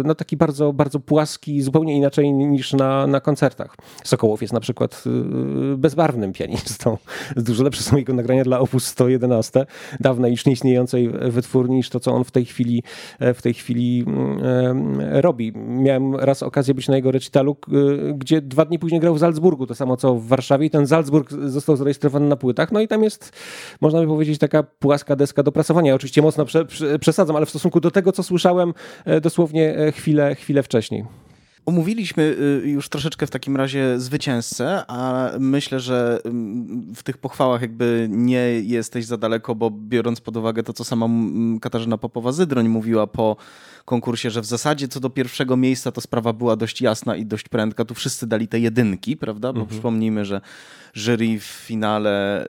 no, 0.05 0.15
taki 0.15 0.37
bardzo, 0.37 0.73
bardzo 0.73 1.01
płaski, 1.01 1.63
zupełnie 1.63 1.97
inaczej 1.97 2.33
niż 2.33 2.73
na, 2.73 3.07
na 3.07 3.21
koncertach. 3.21 3.77
Sokołow 4.15 4.43
jest 4.43 4.55
na 4.55 4.61
przykład 4.61 5.05
y, 5.07 5.77
bezbarwnym 5.77 6.33
pianistą. 6.33 6.99
Dużo 7.37 7.65
lepsze 7.65 7.83
są 7.83 7.97
jego 7.97 8.13
nagrania 8.13 8.45
dla 8.45 8.61
Opus 8.61 8.87
111, 8.87 9.67
dawnej 10.01 10.31
już 10.31 10.47
nieistniejącej 10.47 11.09
wytwórni, 11.09 11.77
niż 11.77 11.91
to, 11.91 12.01
co 12.01 12.13
on 12.13 12.25
w 12.25 12.31
tej 12.31 12.45
chwili, 12.45 12.83
w 13.21 13.43
tej 13.43 13.55
chwili 13.55 14.05
mm, 14.07 14.99
robi. 15.01 15.53
Miałem 15.57 16.15
raz 16.15 16.43
okazję 16.43 16.75
być 16.75 16.89
na 16.89 16.97
jego 16.97 17.11
recitalu, 17.11 17.57
y, 17.73 18.15
gdzie 18.15 18.41
dwa 18.43 18.65
dni 18.65 18.79
później 18.79 19.01
grał 19.01 19.15
w 19.15 19.21
Salzburgu, 19.21 19.67
to 19.67 19.75
samo 19.75 19.97
co 19.97 20.15
w 20.15 20.27
Warszawie 20.27 20.67
i 20.67 20.71
ten 20.71 20.87
Salzburg 20.87 21.31
został 21.33 21.77
zarejestrowany 21.77 22.29
na 22.29 22.37
płytach, 22.37 22.73
no 22.73 22.81
i 22.81 22.89
tam 22.89 23.03
jest, 23.03 23.33
można 23.81 24.01
by 24.01 24.07
powiedzieć, 24.07 24.39
taka 24.39 24.63
płaska 24.63 25.17
deska 25.17 25.43
do 25.43 25.53
pracowania. 25.53 25.95
Oczywiście 25.95 26.23
mocno 26.23 26.45
prze, 26.45 26.67
przesadzam, 27.01 27.37
ale 27.37 27.47
w 27.47 27.51
stosunku 27.51 27.81
do 27.81 27.91
tego, 27.91 28.13
co 28.13 28.23
słyszałem 28.23 28.75
e, 29.05 29.21
dosłownie 29.21 29.77
e, 29.77 29.93
chwilę, 29.93 30.35
chwilę 30.35 30.63
wcześniej. 30.63 31.05
Omówiliśmy 31.67 32.23
y, 32.65 32.69
już 32.69 32.89
troszeczkę 32.89 33.27
w 33.27 33.31
takim 33.31 33.57
razie 33.57 34.01
zwycięzcę, 34.01 34.85
a 34.89 35.31
myślę, 35.39 35.81
że 35.81 36.21
mm, 36.25 36.95
w 36.95 37.03
tych 37.03 37.19
pochwałach 37.19 37.63
jakby 37.63 38.07
nie 38.11 38.61
jesteś 38.61 39.05
za 39.05 39.17
daleko, 39.17 39.55
bo 39.55 39.71
biorąc 39.71 40.21
pod 40.21 40.37
uwagę 40.37 40.63
to, 40.63 40.73
co 40.73 40.85
sama 40.85 41.07
mm, 41.07 41.61
Katarzyna 41.61 41.97
Popowa-Zydroń 41.97 42.69
mówiła 42.69 43.07
po 43.07 43.37
konkursie, 43.85 44.31
że 44.31 44.41
w 44.41 44.47
zasadzie 44.47 44.89
co 44.89 45.01
do 45.01 45.11
pierwszego 45.11 45.57
miejsca 45.57 45.93
to 45.93 46.01
sprawa 46.01 46.33
była 46.33 46.57
dość 46.57 46.81
jasna 46.81 47.17
i 47.17 47.27
dość 47.27 47.49
prędka. 47.49 47.85
Tu 47.85 47.95
wszyscy 47.95 48.27
dali 48.27 48.49
te 48.49 48.61
jedynki, 48.61 49.17
prawda? 49.17 49.53
Bo 49.53 49.61
mhm. 49.61 49.69
przypomnijmy, 49.69 50.25
że 50.25 50.41
jury 50.95 51.41
w 51.41 51.45
finale, 51.45 52.47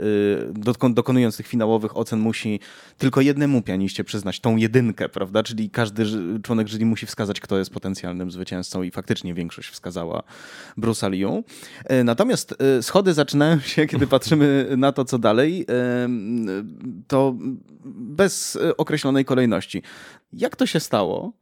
y, 0.87 0.89
dokonując 0.93 1.37
tych 1.37 1.47
finałowych 1.47 1.97
ocen, 1.97 2.19
musi 2.19 2.59
tylko 2.97 3.21
jednemu 3.21 3.61
pianiście 3.61 4.03
przyznać 4.03 4.39
tą 4.39 4.55
jedynkę, 4.55 5.09
prawda? 5.09 5.43
Czyli 5.43 5.69
każdy 5.69 6.05
członek 6.43 6.69
jury 6.69 6.85
musi 6.85 7.05
wskazać, 7.05 7.39
kto 7.39 7.57
jest 7.57 7.71
potencjalnym 7.71 8.31
zwycięzcą 8.31 8.83
i 8.83 8.91
faktycznie 8.91 9.33
większość 9.33 9.69
wskazała 9.69 10.23
Bruce'a 10.77 11.11
Liu. 11.11 11.43
Y, 11.91 12.03
natomiast 12.03 12.55
y, 12.79 12.83
schody 12.83 13.13
zaczynają 13.13 13.59
się, 13.59 13.87
kiedy 13.87 14.07
patrzymy 14.07 14.67
na 14.77 14.91
to, 14.91 15.05
co 15.05 15.19
dalej, 15.19 15.65
to 17.07 17.35
bez 17.85 18.57
określonej 18.77 19.25
kolejności. 19.25 19.83
Jak 20.31 20.55
to 20.55 20.65
się 20.65 20.79
stało, 20.79 21.33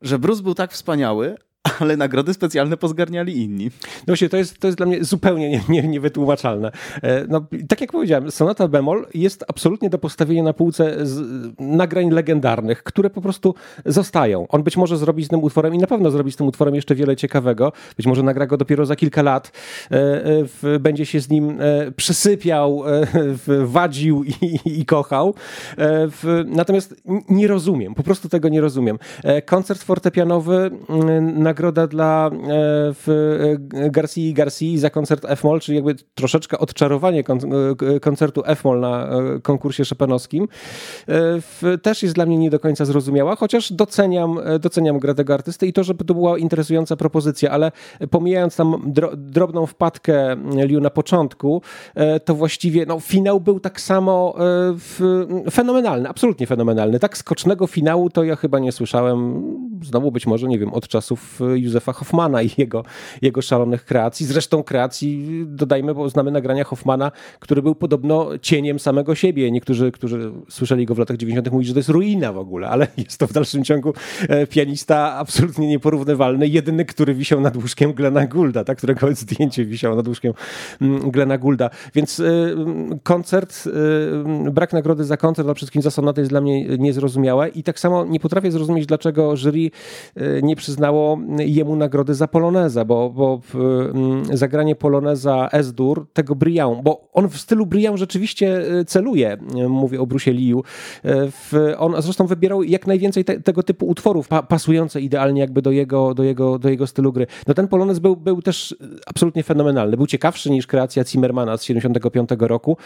że 0.00 0.18
Bruce 0.18 0.42
był 0.42 0.54
tak 0.54 0.72
wspaniały, 0.72 1.36
ale 1.80 1.96
nagrody 1.96 2.34
specjalne 2.34 2.76
pozgarniali 2.76 3.42
inni. 3.42 3.64
No 3.98 4.04
właśnie, 4.06 4.28
to 4.28 4.36
jest, 4.36 4.58
to 4.58 4.66
jest 4.66 4.78
dla 4.78 4.86
mnie 4.86 5.04
zupełnie 5.04 5.50
nie, 5.50 5.60
nie, 5.68 5.88
niewytłumaczalne. 5.88 6.72
E, 7.02 7.26
no, 7.28 7.46
tak 7.68 7.80
jak 7.80 7.92
powiedziałem, 7.92 8.30
sonata 8.30 8.68
bemol 8.68 9.06
jest 9.14 9.44
absolutnie 9.48 9.90
do 9.90 9.98
postawienia 9.98 10.42
na 10.42 10.52
półce 10.52 11.06
z 11.06 11.22
nagrań 11.58 12.10
legendarnych, 12.10 12.82
które 12.82 13.10
po 13.10 13.20
prostu 13.20 13.54
zostają. 13.86 14.48
On 14.48 14.62
być 14.62 14.76
może 14.76 14.96
zrobi 14.96 15.24
z 15.24 15.28
tym 15.28 15.42
utworem 15.42 15.74
i 15.74 15.78
na 15.78 15.86
pewno 15.86 16.10
zrobi 16.10 16.32
z 16.32 16.36
tym 16.36 16.46
utworem 16.46 16.74
jeszcze 16.74 16.94
wiele 16.94 17.16
ciekawego. 17.16 17.72
Być 17.96 18.06
może 18.06 18.22
nagra 18.22 18.46
go 18.46 18.56
dopiero 18.56 18.86
za 18.86 18.96
kilka 18.96 19.22
lat. 19.22 19.52
E, 19.90 19.96
e, 20.74 20.78
będzie 20.78 21.06
się 21.06 21.20
z 21.20 21.30
nim 21.30 21.58
przysypiał, 21.96 22.82
wadził 23.64 24.24
i, 24.24 24.58
i 24.64 24.86
kochał. 24.86 25.34
Natomiast 26.46 27.02
nie 27.28 27.46
rozumiem, 27.46 27.94
po 27.94 28.02
prostu 28.02 28.28
tego 28.28 28.48
nie 28.48 28.60
rozumiem. 28.60 28.98
Koncert 29.46 29.82
fortepianowy 29.82 30.70
na 31.22 31.51
nagroda 31.52 31.86
dla 31.86 32.26
e, 32.26 32.30
w 32.94 33.08
e, 33.74 33.90
Garcia 33.90 34.32
Garcia 34.32 34.78
za 34.78 34.90
koncert 34.90 35.24
F-Moll, 35.24 35.60
czyli 35.60 35.76
jakby 35.76 35.94
troszeczkę 36.14 36.58
odczarowanie 36.58 37.20
e, 37.20 38.00
koncertu 38.00 38.42
F-Moll 38.46 38.80
na 38.80 39.08
konkursie 39.42 39.84
szopenowskim, 39.84 40.48
też 41.82 42.02
jest 42.02 42.14
dla 42.14 42.26
mnie 42.26 42.38
nie 42.38 42.50
do 42.50 42.60
końca 42.60 42.84
zrozumiała, 42.84 43.36
chociaż 43.36 43.72
doceniam, 43.72 44.38
doceniam 44.60 44.98
grę 44.98 45.14
tego 45.14 45.34
artysty 45.34 45.66
i 45.66 45.72
to, 45.72 45.84
żeby 45.84 46.04
to 46.04 46.14
była 46.14 46.38
interesująca 46.38 46.96
propozycja, 46.96 47.50
ale 47.50 47.72
pomijając 48.10 48.56
tam 48.56 48.92
drobną 49.16 49.66
wpadkę 49.66 50.36
Liu 50.66 50.80
na 50.80 50.90
początku, 50.90 51.62
to 52.24 52.34
właściwie 52.34 52.86
no, 52.86 53.00
finał 53.00 53.40
był 53.40 53.60
tak 53.60 53.80
samo 53.80 54.34
fenomenalny, 55.50 56.08
absolutnie 56.08 56.46
fenomenalny. 56.46 56.98
Tak 56.98 57.16
skocznego 57.16 57.66
finału 57.66 58.10
to 58.10 58.24
ja 58.24 58.36
chyba 58.36 58.58
nie 58.58 58.72
słyszałem, 58.72 59.42
znowu 59.82 60.12
być 60.12 60.26
może, 60.26 60.48
nie 60.48 60.58
wiem, 60.58 60.72
od 60.74 60.88
czasów 60.88 61.41
Józefa 61.54 61.92
Hoffmana 61.92 62.42
i 62.42 62.50
jego, 62.58 62.84
jego 63.22 63.42
szalonych 63.42 63.84
kreacji. 63.84 64.26
Zresztą 64.26 64.62
kreacji, 64.62 65.42
dodajmy, 65.46 65.94
bo 65.94 66.08
znamy 66.08 66.30
nagrania 66.30 66.64
Hoffmana, 66.64 67.12
który 67.40 67.62
był 67.62 67.74
podobno 67.74 68.38
cieniem 68.38 68.78
samego 68.78 69.14
siebie. 69.14 69.50
Niektórzy, 69.50 69.92
którzy 69.92 70.32
słyszeli 70.48 70.86
go 70.86 70.94
w 70.94 70.98
latach 70.98 71.16
90. 71.16 71.52
mówić, 71.52 71.68
że 71.68 71.74
to 71.74 71.78
jest 71.78 71.88
ruina 71.88 72.32
w 72.32 72.38
ogóle, 72.38 72.68
ale 72.68 72.86
jest 73.08 73.18
to 73.18 73.26
w 73.26 73.32
dalszym 73.32 73.64
ciągu 73.64 73.94
e, 74.28 74.46
pianista 74.46 75.14
absolutnie 75.14 75.68
nieporównywalny. 75.68 76.48
Jedyny, 76.48 76.84
który 76.84 77.14
wisiał 77.14 77.40
nad 77.40 77.56
łóżkiem 77.56 77.92
Glena 77.92 78.26
Goulda, 78.26 78.64
tak, 78.64 78.78
którego 78.78 79.14
zdjęcie 79.14 79.64
wisiało 79.64 79.96
nad 79.96 80.08
łóżkiem 80.08 80.32
mm, 80.80 81.10
Glena 81.10 81.38
Goulda. 81.38 81.70
Więc 81.94 82.20
y, 82.20 82.56
koncert, 83.02 83.64
y, 84.46 84.50
brak 84.50 84.72
nagrody 84.72 85.04
za 85.04 85.16
koncert, 85.16 85.48
a 85.48 85.54
wszystkim 85.54 85.82
za 85.82 85.90
sonatę 85.90 86.20
jest 86.20 86.30
dla 86.30 86.40
mnie 86.40 86.78
niezrozumiałe 86.78 87.48
i 87.48 87.62
tak 87.62 87.80
samo 87.80 88.04
nie 88.04 88.20
potrafię 88.20 88.50
zrozumieć, 88.50 88.86
dlaczego 88.86 89.36
jury 89.36 89.70
nie 90.42 90.56
przyznało 90.56 91.18
jemu 91.38 91.76
nagrody 91.76 92.14
za 92.14 92.28
Poloneza, 92.28 92.84
bo, 92.84 93.10
bo 93.10 93.40
mm, 93.54 94.36
zagranie 94.36 94.74
Poloneza 94.74 95.48
S-dur, 95.52 96.06
tego 96.12 96.34
Brian, 96.34 96.82
bo 96.82 97.08
on 97.12 97.28
w 97.28 97.36
stylu 97.36 97.66
Brian 97.66 97.96
rzeczywiście 97.96 98.64
celuje, 98.86 99.36
mówię 99.68 100.00
o 100.00 100.06
Brusie 100.06 100.32
Liu. 100.32 100.62
On 101.78 102.02
zresztą 102.02 102.26
wybierał 102.26 102.62
jak 102.62 102.86
najwięcej 102.86 103.24
te, 103.24 103.40
tego 103.40 103.62
typu 103.62 103.86
utworów, 103.86 104.28
pa, 104.28 104.42
pasujące 104.42 105.00
idealnie 105.00 105.40
jakby 105.40 105.62
do 105.62 105.70
jego, 105.70 106.14
do 106.14 106.22
jego, 106.22 106.58
do 106.58 106.68
jego 106.68 106.86
stylu 106.86 107.12
gry. 107.12 107.26
No 107.46 107.54
ten 107.54 107.68
Polonez 107.68 107.98
był, 107.98 108.16
był 108.16 108.42
też 108.42 108.76
absolutnie 109.06 109.42
fenomenalny. 109.42 109.96
Był 109.96 110.06
ciekawszy 110.06 110.50
niż 110.50 110.66
kreacja 110.66 111.04
Zimmermana 111.04 111.56
z 111.56 111.64
75 111.64 112.30
roku, 112.38 112.76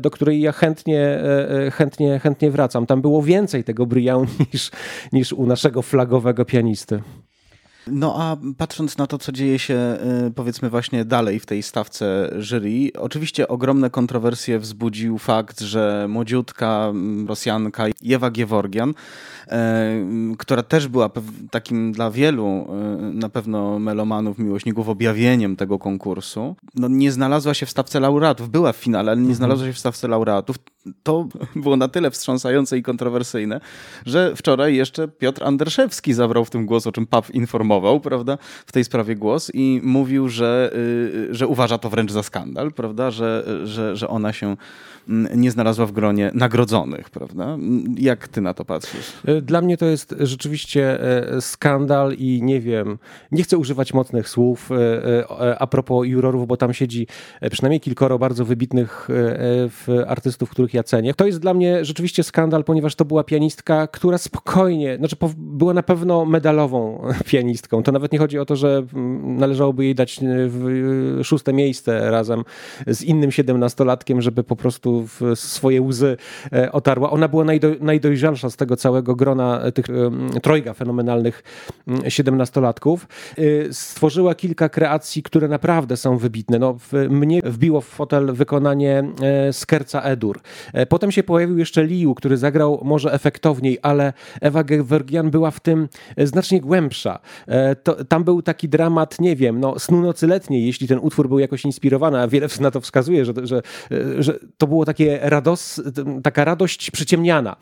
do 0.00 0.10
której 0.10 0.40
ja 0.40 0.52
chętnie, 0.52 1.22
chętnie, 1.72 2.18
chętnie 2.18 2.50
wracam. 2.50 2.86
Tam 2.86 3.02
było 3.02 3.22
więcej 3.22 3.64
tego 3.64 3.86
Brian 3.86 4.26
niż, 4.52 4.70
niż 5.12 5.32
u 5.32 5.46
naszego 5.46 5.82
flagowego 5.82 6.44
pianisty. 6.44 7.02
No 7.90 8.14
a 8.16 8.36
patrząc 8.56 8.98
na 8.98 9.06
to, 9.06 9.18
co 9.18 9.32
dzieje 9.32 9.58
się 9.58 9.98
powiedzmy 10.34 10.70
właśnie 10.70 11.04
dalej 11.04 11.40
w 11.40 11.46
tej 11.46 11.62
stawce 11.62 12.30
jury, 12.38 12.90
oczywiście 12.98 13.48
ogromne 13.48 13.90
kontrowersje 13.90 14.58
wzbudził 14.58 15.18
fakt, 15.18 15.60
że 15.60 16.06
młodziutka 16.08 16.92
Rosjanka 17.26 17.84
Ewa 18.10 18.30
Geworgian 18.30 18.94
E, 19.50 20.04
która 20.38 20.62
też 20.62 20.88
była 20.88 21.10
takim 21.50 21.92
dla 21.92 22.10
wielu 22.10 22.46
e, 22.46 22.66
na 23.14 23.28
pewno 23.28 23.78
melomanów, 23.78 24.38
miłośników 24.38 24.88
objawieniem 24.88 25.56
tego 25.56 25.78
konkursu. 25.78 26.56
No, 26.74 26.88
nie 26.88 27.12
znalazła 27.12 27.54
się 27.54 27.66
w 27.66 27.70
stawce 27.70 28.00
laureatów, 28.00 28.50
była 28.50 28.72
w 28.72 28.76
finale, 28.76 29.10
ale 29.10 29.20
nie 29.20 29.22
mhm. 29.22 29.36
znalazła 29.36 29.66
się 29.66 29.72
w 29.72 29.78
stawce 29.78 30.08
laureatów. 30.08 30.56
To 31.02 31.28
było 31.56 31.76
na 31.76 31.88
tyle 31.88 32.10
wstrząsające 32.10 32.78
i 32.78 32.82
kontrowersyjne, 32.82 33.60
że 34.06 34.36
wczoraj 34.36 34.76
jeszcze 34.76 35.08
Piotr 35.08 35.44
Anderszewski 35.44 36.14
zabrał 36.14 36.44
w 36.44 36.50
tym 36.50 36.66
głos, 36.66 36.86
o 36.86 36.92
czym 36.92 37.06
PAP 37.06 37.30
informował, 37.30 38.00
prawda, 38.00 38.38
w 38.66 38.72
tej 38.72 38.84
sprawie 38.84 39.16
głos 39.16 39.50
i 39.54 39.80
mówił, 39.84 40.28
że, 40.28 40.70
y, 41.30 41.34
że 41.34 41.46
uważa 41.46 41.78
to 41.78 41.90
wręcz 41.90 42.12
za 42.12 42.22
skandal, 42.22 42.72
prawda, 42.72 43.10
że, 43.10 43.44
że, 43.64 43.96
że 43.96 44.08
ona 44.08 44.32
się 44.32 44.56
mm, 45.08 45.40
nie 45.40 45.50
znalazła 45.50 45.86
w 45.86 45.92
gronie 45.92 46.30
nagrodzonych, 46.34 47.10
prawda? 47.10 47.56
Jak 47.96 48.28
ty 48.28 48.40
na 48.40 48.54
to 48.54 48.64
patrzysz? 48.64 49.12
E, 49.24 49.42
dla 49.42 49.60
mnie 49.60 49.76
to 49.76 49.86
jest 49.86 50.14
rzeczywiście 50.20 51.00
e, 51.00 51.40
skandal 51.40 52.14
i 52.14 52.42
nie 52.42 52.60
wiem, 52.60 52.98
nie 53.32 53.42
chcę 53.42 53.58
używać 53.58 53.94
mocnych 53.94 54.28
słów 54.28 54.70
a 55.58 55.66
propos 55.66 56.06
jurorów, 56.06 56.46
bo 56.46 56.56
tam 56.56 56.74
siedzi 56.74 57.06
przynajmniej 57.50 57.80
kilkoro 57.80 58.18
bardzo 58.18 58.44
wybitnych 58.44 59.08
artystów, 60.06 60.50
których 60.50 60.74
ja 60.74 60.77
To 61.14 61.26
jest 61.26 61.38
dla 61.38 61.54
mnie 61.54 61.84
rzeczywiście 61.84 62.22
skandal, 62.22 62.64
ponieważ 62.64 62.94
to 62.94 63.04
była 63.04 63.24
pianistka, 63.24 63.86
która 63.86 64.18
spokojnie, 64.18 64.96
znaczy 64.96 65.16
była 65.36 65.74
na 65.74 65.82
pewno 65.82 66.24
medalową 66.24 67.02
pianistką. 67.30 67.82
To 67.82 67.92
nawet 67.92 68.12
nie 68.12 68.18
chodzi 68.18 68.38
o 68.38 68.44
to, 68.44 68.56
że 68.56 68.82
mm, 68.94 69.36
należałoby 69.36 69.84
jej 69.84 69.94
dać 69.94 70.20
szóste 71.22 71.52
miejsce 71.52 72.10
razem 72.10 72.44
z 72.86 73.02
innym 73.02 73.30
siedemnastolatkiem, 73.32 74.22
żeby 74.22 74.44
po 74.44 74.56
prostu 74.56 75.08
swoje 75.34 75.82
łzy 75.82 76.16
otarła. 76.72 77.10
Ona 77.10 77.28
była 77.28 77.44
najdojrzalsza 77.80 78.50
z 78.50 78.56
tego 78.56 78.76
całego 78.76 79.14
grona 79.14 79.60
tych 79.74 79.86
trojga 80.42 80.74
fenomenalnych 80.74 81.42
siedemnastolatków, 82.08 83.08
stworzyła 83.72 84.34
kilka 84.34 84.68
kreacji, 84.68 85.22
które 85.22 85.48
naprawdę 85.48 85.96
są 85.96 86.18
wybitne. 86.18 86.58
No, 86.58 86.76
mnie 87.10 87.40
wbiło 87.44 87.80
w 87.80 87.86
fotel 87.86 88.32
wykonanie 88.32 89.04
e, 89.22 89.52
Skerca 89.52 90.02
Edur. 90.02 90.40
E, 90.72 90.86
potem 90.86 91.12
się 91.12 91.22
pojawił 91.22 91.58
jeszcze 91.58 91.84
Liu, 91.84 92.14
który 92.14 92.36
zagrał 92.36 92.80
może 92.84 93.12
efektowniej, 93.12 93.78
ale 93.82 94.12
Ewa 94.40 94.64
Gewergian 94.64 95.30
była 95.30 95.50
w 95.50 95.60
tym 95.60 95.88
znacznie 96.16 96.60
głębsza. 96.60 97.18
E, 97.46 97.76
to, 97.76 98.04
tam 98.04 98.24
był 98.24 98.42
taki 98.42 98.68
dramat, 98.68 99.20
nie 99.20 99.36
wiem, 99.36 99.60
no, 99.60 99.78
snu 99.78 100.00
nocy 100.00 100.26
letniej, 100.26 100.66
jeśli 100.66 100.88
ten 100.88 100.98
utwór 101.02 101.28
był 101.28 101.38
jakoś 101.38 101.64
inspirowany, 101.64 102.20
a 102.20 102.28
wiele 102.28 102.48
na 102.60 102.70
to 102.70 102.80
wskazuje, 102.80 103.24
że, 103.24 103.32
że, 103.42 103.62
że 104.18 104.38
to 104.58 104.66
było 104.66 104.84
takie 104.84 105.18
rados, 105.22 105.82
taka 106.22 106.44
radość 106.44 106.90
przyciemniana. 106.90 107.56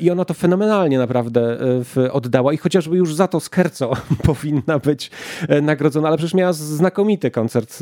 I 0.00 0.10
ona 0.10 0.24
to 0.24 0.34
fenomenalnie 0.34 0.98
naprawdę 0.98 1.58
e, 1.96 2.12
oddała 2.12 2.52
i 2.52 2.56
chociażby 2.56 2.96
już 2.96 3.14
za 3.14 3.28
to 3.28 3.40
Skerco 3.40 3.92
powinna 4.28 4.78
być 4.78 5.10
e, 5.48 5.60
nagrodzona, 5.60 6.08
ale 6.08 6.16
przecież 6.16 6.34
miała 6.34 6.52
znakomity 6.52 7.30
koncert, 7.30 7.78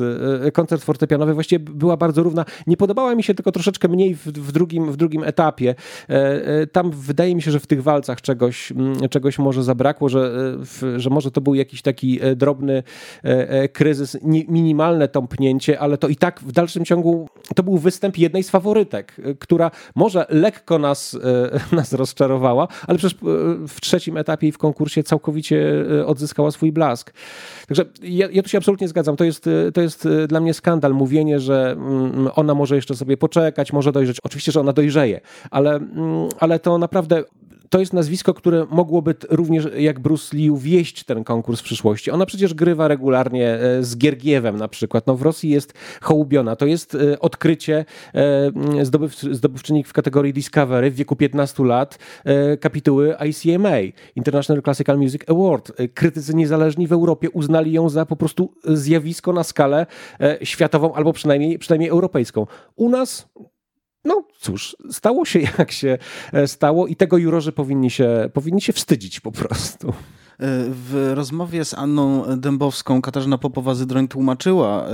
e, 0.47 0.51
koncert 0.51 0.85
fortepianowy, 0.85 1.35
właściwie 1.35 1.65
była 1.65 1.97
bardzo 1.97 2.23
równa. 2.23 2.45
Nie 2.67 2.77
podobała 2.77 3.15
mi 3.15 3.23
się 3.23 3.35
tylko 3.35 3.53
troszeczkę 3.53 3.89
mniej 3.89 4.15
w, 4.15 4.33
w, 4.41 4.53
drugim, 4.53 4.93
w 4.93 4.97
drugim 4.97 5.25
etapie. 5.25 5.75
Tam 6.73 6.91
wydaje 6.91 7.35
mi 7.35 7.43
się, 7.43 7.51
że 7.51 7.61
w 7.61 7.67
tych 7.67 7.83
walcach 7.83 8.21
czegoś, 8.21 8.73
czegoś 9.11 9.39
może 9.39 9.63
zabrakło, 9.63 10.09
że, 10.09 10.33
że 10.97 11.11
może 11.11 11.31
to 11.31 11.41
był 11.41 11.55
jakiś 11.55 11.83
taki 11.83 12.21
drobny 12.37 12.83
kryzys, 13.73 14.19
minimalne 14.49 15.09
tąpnięcie, 15.09 15.81
ale 15.81 15.99
to 15.99 16.09
i 16.09 16.17
tak 16.17 16.41
w 16.41 16.53
dalszym 16.53 16.85
ciągu 16.85 17.29
to 17.57 17.63
był 17.63 17.79
występ 17.79 18.19
jednej 18.19 18.43
z 18.43 18.51
faworytek, 18.51 19.17
która 19.39 19.71
może 19.95 20.27
lekko 20.29 20.79
nas, 20.79 21.19
nas 21.73 21.93
rozczarowała, 21.93 22.69
ale 22.87 22.99
przecież 22.99 23.19
w 23.69 23.81
trzecim 23.81 24.17
etapie 24.17 24.49
i 24.49 24.53
w 24.53 24.59
konkursie 24.59 25.03
całkowicie 25.03 25.85
e, 26.01 26.07
odzyskała 26.07 26.51
swój 26.51 26.73
blask. 26.73 27.13
Także 27.69 27.85
ja, 28.03 28.29
ja 28.33 28.43
tu 28.43 28.49
się 28.49 28.59
absolutnie 28.59 28.89
zgadzam. 28.89 29.17
To 29.17 29.25
jest, 29.25 29.47
e, 29.47 29.73
to 29.73 29.81
jest 29.81 30.07
e, 30.07 30.27
dla 30.27 30.41
mnie 30.41 30.55
skandal 30.55 30.95
mówienie, 30.95 31.41
że 31.41 31.73
mm, 31.73 32.29
ona 32.35 32.55
może 32.55 32.77
jeszcze 32.77 32.95
sobie 32.95 33.17
poczekać, 33.17 33.73
może 33.73 33.93
dojrzeć. 33.93 34.17
Oczywiście, 34.31 34.53
że 34.53 34.61
ona 34.61 34.73
dojrzeje, 34.73 35.21
ale, 35.51 35.75
mm, 35.75 36.29
ale 36.41 36.59
to 36.59 36.79
naprawdę 36.79 37.25
to 37.71 37.81
jest 37.81 37.93
nazwisko, 37.93 38.35
które 38.35 38.67
mogłoby 38.71 39.15
również 39.31 39.69
jak 39.77 40.01
Bruce 40.01 40.37
Lee 40.37 40.51
wieść 40.57 41.05
ten 41.05 41.25
konkurs 41.25 41.61
w 41.61 41.63
przyszłości. 41.63 42.11
Ona 42.11 42.27
przecież 42.27 42.55
grywa 42.55 42.89
regularnie 42.89 43.49
e, 43.55 43.85
z 43.85 43.97
Giergiewem 43.97 44.57
na 44.57 44.69
przykład. 44.69 45.07
No 45.07 45.17
w 45.17 45.23
Rosji 45.23 45.51
jest 45.51 45.73
hołubiona. 46.01 46.57
To 46.57 46.67
jest 46.67 46.95
e, 46.95 47.21
odkrycie 47.21 47.85
e, 48.15 48.85
zdobyw, 48.85 49.17
zdobywczynik 49.17 49.89
w 49.89 49.93
kategorii 49.93 50.33
Discovery 50.33 50.91
w 50.91 50.95
wieku 50.95 51.17
15 51.17 51.65
lat 51.65 51.99
kapituły 52.61 53.15
ICMA, 53.29 53.77
International 54.17 54.63
Classical 54.63 54.99
Music 54.99 55.23
Award. 55.29 55.73
Krytycy 55.95 56.35
niezależni 56.35 56.87
w 56.87 56.93
Europie 56.93 57.31
uznali 57.31 57.73
ją 57.73 57.89
za 57.89 58.07
po 58.07 58.17
prostu 58.17 58.55
zjawisko 58.65 59.33
na 59.33 59.45
skalę 59.45 59.87
światową 60.43 60.95
albo 60.95 61.13
przynajmniej, 61.13 61.59
przynajmniej 61.59 61.91
europejską. 61.91 62.47
U 62.77 62.89
nas 62.89 63.29
no 64.05 64.25
cóż, 64.39 64.77
stało 64.91 65.25
się 65.25 65.41
jak 65.59 65.73
się 65.73 65.99
e, 66.33 66.49
stało 66.49 66.87
i 66.87 66.97
tego 66.97 67.19
jurorzy 67.19 67.53
powinni 67.53 67.91
się, 67.91 68.31
powinni 68.33 68.61
się 68.61 68.73
wstydzić 68.73 69.21
po 69.21 69.33
prostu. 69.33 69.89
E, 69.89 69.93
w 70.69 71.13
rozmowie 71.15 71.65
z 71.65 71.75
Anną 71.75 72.25
Dębowską 72.37 73.03
Katarzyna 73.03 73.39
Popowa-Zydroń 73.39 74.09
tłumaczyła 74.09 74.87
e, 74.87 74.91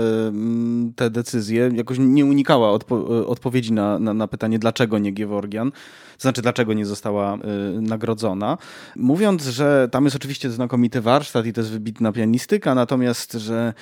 te 0.97 1.11
decyzje, 1.11 1.71
jakoś 1.75 1.99
nie 2.01 2.25
unikała 2.25 2.71
odpo 2.71 3.27
odpowiedzi 3.27 3.73
na, 3.73 3.99
na, 3.99 4.14
na, 4.14 4.29
pytanie, 4.29 4.59
dlaczego 4.59 4.99
nie 4.99 5.12
Geworgian, 5.12 5.71
to 5.71 6.23
znaczy 6.23 6.42
dlaczego 6.42 6.73
nie 6.73 6.87
została 6.87 7.38
nagrodzona, 7.81 8.59
mówiąc, 8.97 9.42
że 9.47 9.88
tam 9.92 10.05
jest 10.05 10.16
oczywiście 10.16 10.51
znakomity 10.51 11.01
warsztat 11.01 11.47
i 11.47 11.53
to 11.53 11.61
jest 11.61 11.71
wybitna 11.71 12.12
pianistyka, 12.12 12.75
natomiast, 12.75 13.33
że 13.33 13.75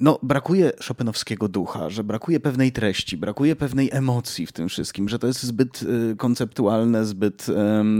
no, 0.00 0.18
brakuje 0.22 0.72
szopenowskiego 0.80 1.48
ducha, 1.48 1.90
że 1.90 2.04
brakuje 2.04 2.40
pewnej 2.40 2.72
treści, 2.72 3.16
brakuje 3.16 3.56
pewnej 3.56 3.90
emocji 3.92 4.46
w 4.46 4.52
tym 4.52 4.68
wszystkim, 4.68 5.08
że 5.08 5.18
to 5.18 5.26
jest 5.26 5.42
zbyt 5.42 5.82
y, 5.82 6.16
konceptualne, 6.16 7.04
zbyt 7.04 7.46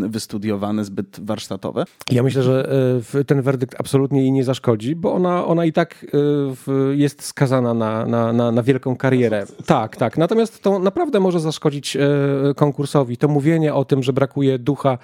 wystudiowane, 0.08 0.84
zbyt 0.84 1.20
warsztatowe. 1.20 1.84
Ja 2.10 2.22
myślę, 2.22 2.42
że 2.42 2.72
y, 3.14 3.24
ten 3.24 3.42
werdykt 3.42 3.80
absolutnie 3.80 4.20
jej 4.20 4.32
nie 4.32 4.44
zaszkodzi, 4.44 4.96
bo 4.96 5.12
ona, 5.12 5.46
ona 5.46 5.64
i 5.64 5.72
tak 5.72 6.06
y, 6.68 6.96
jest 6.96 7.22
skazana 7.22 7.74
na, 7.74 8.06
na, 8.06 8.32
na, 8.32 8.52
na 8.52 8.62
wielką 8.62 8.96
karierę. 8.96 9.46
Tak, 9.66 9.96
tak. 9.96 10.18
Natomiast 10.18 10.62
to 10.62 10.78
naprawdę 10.78 11.20
może 11.20 11.40
zaszkodzić 11.40 11.96
konkursowi. 12.56 13.16
To 13.16 13.28
mówienie 13.28 13.74
o 13.74 13.84
tym, 13.84 14.02
że 14.02 14.12
brakuje 14.12 14.58
ducha 14.58 14.98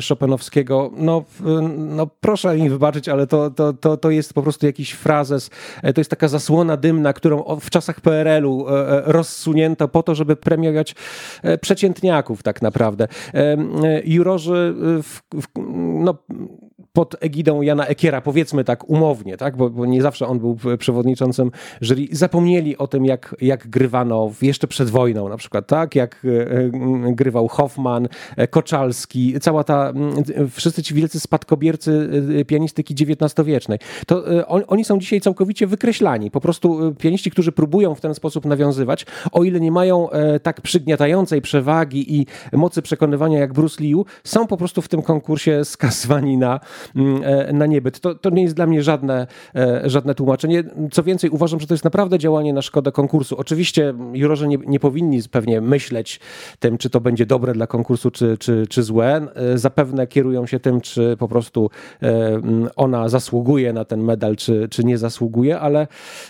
szopenowskiego, 0.00 0.90
no, 0.96 1.24
no 1.76 2.06
proszę 2.06 2.56
mi 2.56 2.70
wybaczyć, 2.70 3.08
ale 3.08 3.26
to, 3.26 3.50
to, 3.50 3.72
to, 3.72 3.96
to 3.96 4.10
jest 4.10 4.34
po 4.34 4.42
prostu 4.42 4.66
jakiś 4.66 4.92
frazes, 4.92 5.50
to 5.94 6.00
jest 6.00 6.10
taka 6.10 6.25
taka 6.26 6.28
zasłona 6.28 6.76
dymna, 6.76 7.12
którą 7.12 7.44
w 7.60 7.70
czasach 7.70 8.00
PRL-u 8.00 8.68
e, 8.68 8.72
e, 8.72 9.02
rozsunięto 9.12 9.88
po 9.88 10.02
to, 10.02 10.14
żeby 10.14 10.36
premiować 10.36 10.94
e, 11.42 11.58
przeciętniaków 11.58 12.42
tak 12.42 12.62
naprawdę. 12.62 13.08
Jurorzy 14.04 14.74
w, 15.02 15.20
w, 15.42 15.46
no, 16.04 16.14
pod 16.96 17.16
egidą 17.20 17.62
Jana 17.62 17.86
Ekiera, 17.86 18.20
powiedzmy 18.20 18.64
tak 18.64 18.90
umownie, 18.90 19.36
tak? 19.36 19.56
Bo, 19.56 19.70
bo 19.70 19.86
nie 19.86 20.02
zawsze 20.02 20.26
on 20.26 20.38
był 20.38 20.58
przewodniczącym 20.78 21.50
jury, 21.80 22.06
zapomnieli 22.12 22.78
o 22.78 22.86
tym, 22.86 23.04
jak, 23.04 23.36
jak 23.40 23.68
grywano 23.68 24.32
jeszcze 24.42 24.66
przed 24.66 24.90
wojną 24.90 25.28
na 25.28 25.36
przykład, 25.36 25.66
tak? 25.66 25.94
Jak 25.94 26.26
grywał 27.12 27.48
Hoffman, 27.48 28.08
Koczalski, 28.50 29.40
cała 29.40 29.64
ta, 29.64 29.92
wszyscy 30.50 30.82
ci 30.82 30.94
wielcy 30.94 31.20
spadkobiercy 31.20 32.08
pianistyki 32.46 32.94
XIX-wiecznej. 32.94 33.78
To 34.06 34.24
on, 34.46 34.62
oni 34.66 34.84
są 34.84 34.98
dzisiaj 34.98 35.20
całkowicie 35.20 35.66
wykreślani. 35.66 36.30
Po 36.30 36.40
prostu 36.40 36.94
pianiści, 36.98 37.30
którzy 37.30 37.52
próbują 37.52 37.94
w 37.94 38.00
ten 38.00 38.14
sposób 38.14 38.44
nawiązywać, 38.44 39.06
o 39.32 39.44
ile 39.44 39.60
nie 39.60 39.72
mają 39.72 40.08
tak 40.42 40.60
przygniatającej 40.60 41.42
przewagi 41.42 42.16
i 42.16 42.26
mocy 42.52 42.82
przekonywania 42.82 43.38
jak 43.38 43.52
Bruce 43.52 43.82
Liu, 43.82 44.04
są 44.24 44.46
po 44.46 44.56
prostu 44.56 44.82
w 44.82 44.88
tym 44.88 45.02
konkursie 45.02 45.64
skazywani 45.64 46.36
na, 46.36 46.56
e, 46.56 46.60
na 47.52 47.66
niebyt. 47.66 48.00
To, 48.00 48.14
to 48.14 48.30
nie 48.30 48.42
jest 48.42 48.54
dla 48.54 48.66
mnie 48.66 48.82
żadne, 48.82 49.26
e, 49.54 49.82
żadne 49.84 50.14
tłumaczenie. 50.14 50.64
Co 50.92 51.02
więcej, 51.02 51.30
uważam, 51.30 51.60
że 51.60 51.66
to 51.66 51.74
jest 51.74 51.84
naprawdę 51.84 52.18
działanie 52.18 52.52
na 52.52 52.62
szkodę 52.62 52.92
konkursu. 52.92 53.36
Oczywiście 53.38 53.94
jurorzy 54.12 54.48
nie, 54.48 54.58
nie 54.66 54.80
powinni 54.80 55.20
pewnie 55.30 55.60
myśleć 55.60 56.20
tym, 56.58 56.78
czy 56.78 56.90
to 56.90 57.00
będzie 57.00 57.26
dobre 57.26 57.52
dla 57.52 57.66
konkursu, 57.66 58.10
czy, 58.10 58.38
czy, 58.38 58.66
czy 58.68 58.82
złe. 58.82 59.26
E, 59.34 59.58
zapewne 59.58 60.06
kierują 60.06 60.46
się 60.46 60.60
tym, 60.60 60.80
czy 60.80 61.16
po 61.18 61.28
prostu 61.28 61.70
mm, 62.00 62.68
ona 62.76 63.08
zasługuje 63.08 63.72
na 63.72 63.84
ten 63.84 64.02
medal, 64.02 64.36
czy, 64.36 64.68
czy 64.70 64.84
nie 64.84 64.98
zasługuje, 64.98 65.60
ale 65.60 65.86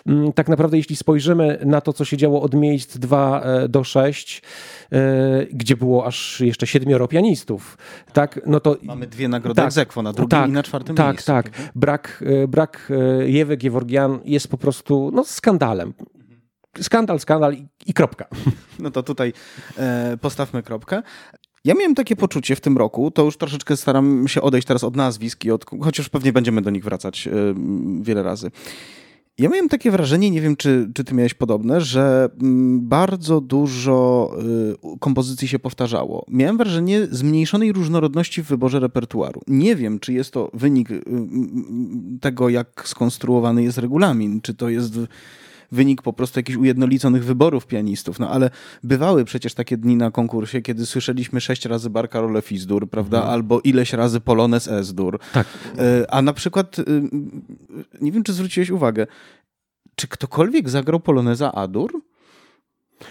mm, 0.06 0.32
tak 0.32 0.48
naprawdę, 0.48 0.76
jeśli 0.76 0.96
spojrzymy 0.96 1.58
na 1.64 1.80
to, 1.80 1.92
co 1.92 2.04
się 2.04 2.16
działo 2.16 2.42
od 2.42 2.54
miejsc 2.54 2.98
2 2.98 3.42
do 3.68 3.84
6, 3.84 4.42
gdzie 5.52 5.76
było 5.76 6.06
aż 6.06 6.40
jeszcze 6.40 6.66
siedmioro 6.66 7.08
pianistów, 7.08 7.78
tak, 8.12 8.40
no 8.46 8.60
to... 8.60 8.76
Mamy 8.82 9.06
dwie 9.06 9.28
nagrody 9.28 9.56
tak, 9.56 9.66
egzekwo, 9.66 10.02
na 10.02 10.12
drugim 10.12 10.28
tak, 10.28 10.45
i 10.48 10.52
na 10.52 10.62
czwartym 10.62 10.96
tak, 10.96 11.14
miejscu. 11.14 11.26
Tak, 11.26 11.50
tak. 11.50 11.72
Brak, 11.74 12.24
e, 12.26 12.48
brak 12.48 12.92
e, 13.20 13.28
Jewy 13.28 13.56
Geworgian 13.56 14.20
jest 14.24 14.48
po 14.48 14.58
prostu 14.58 15.10
no, 15.14 15.24
skandalem. 15.24 15.94
Skandal, 16.80 17.20
skandal 17.20 17.54
i, 17.54 17.66
i 17.86 17.94
kropka. 17.94 18.26
No 18.78 18.90
to 18.90 19.02
tutaj 19.02 19.32
e, 19.78 20.16
postawmy 20.20 20.62
kropkę. 20.62 21.02
Ja 21.64 21.74
miałem 21.74 21.94
takie 21.94 22.16
poczucie 22.16 22.56
w 22.56 22.60
tym 22.60 22.76
roku, 22.76 23.10
to 23.10 23.22
już 23.22 23.36
troszeczkę 23.36 23.76
staram 23.76 24.28
się 24.28 24.42
odejść 24.42 24.66
teraz 24.66 24.84
od 24.84 24.96
nazwisk, 24.96 25.44
i 25.44 25.50
od, 25.50 25.64
chociaż 25.80 26.08
pewnie 26.08 26.32
będziemy 26.32 26.62
do 26.62 26.70
nich 26.70 26.84
wracać 26.84 27.28
e, 27.28 27.32
wiele 28.02 28.22
razy. 28.22 28.50
Ja 29.38 29.48
miałem 29.48 29.68
takie 29.68 29.90
wrażenie, 29.90 30.30
nie 30.30 30.40
wiem 30.40 30.56
czy, 30.56 30.90
czy 30.94 31.04
ty 31.04 31.14
miałeś 31.14 31.34
podobne, 31.34 31.80
że 31.80 32.28
mm, 32.42 32.88
bardzo 32.88 33.40
dużo 33.40 34.30
y, 34.94 34.98
kompozycji 34.98 35.48
się 35.48 35.58
powtarzało. 35.58 36.26
Miałem 36.28 36.56
wrażenie 36.56 37.06
zmniejszonej 37.10 37.72
różnorodności 37.72 38.42
w 38.42 38.46
wyborze 38.46 38.80
repertuaru. 38.80 39.40
Nie 39.46 39.76
wiem, 39.76 39.98
czy 39.98 40.12
jest 40.12 40.30
to 40.30 40.50
wynik 40.54 40.90
y, 40.90 41.02
tego, 42.20 42.48
jak 42.48 42.82
skonstruowany 42.84 43.62
jest 43.62 43.78
regulamin, 43.78 44.40
czy 44.40 44.54
to 44.54 44.68
jest 44.68 44.98
wynik 45.72 46.02
po 46.02 46.12
prostu 46.12 46.38
jakichś 46.38 46.58
ujednoliconych 46.58 47.24
wyborów 47.24 47.66
pianistów. 47.66 48.18
No 48.18 48.30
ale 48.30 48.50
bywały 48.82 49.24
przecież 49.24 49.54
takie 49.54 49.76
dni 49.76 49.96
na 49.96 50.10
konkursie, 50.10 50.62
kiedy 50.62 50.86
słyszeliśmy 50.86 51.40
sześć 51.40 51.64
razy 51.64 51.90
Barcarolle 51.90 52.42
Fizdur, 52.42 52.90
prawda, 52.90 53.16
mhm. 53.16 53.34
albo 53.34 53.60
ileś 53.60 53.92
razy 53.92 54.20
Polones 54.20 54.68
S-dur. 54.68 55.18
Tak. 55.32 55.46
E, 55.78 56.10
a 56.10 56.22
na 56.22 56.32
przykład, 56.32 56.78
y, 56.78 56.84
nie 58.00 58.12
wiem, 58.12 58.22
czy 58.22 58.32
zwróciłeś 58.32 58.70
uwagę, 58.70 59.06
czy 59.94 60.08
ktokolwiek 60.08 60.68
zagrał 60.68 61.00
Poloneza 61.00 61.52
Adur? 61.52 62.02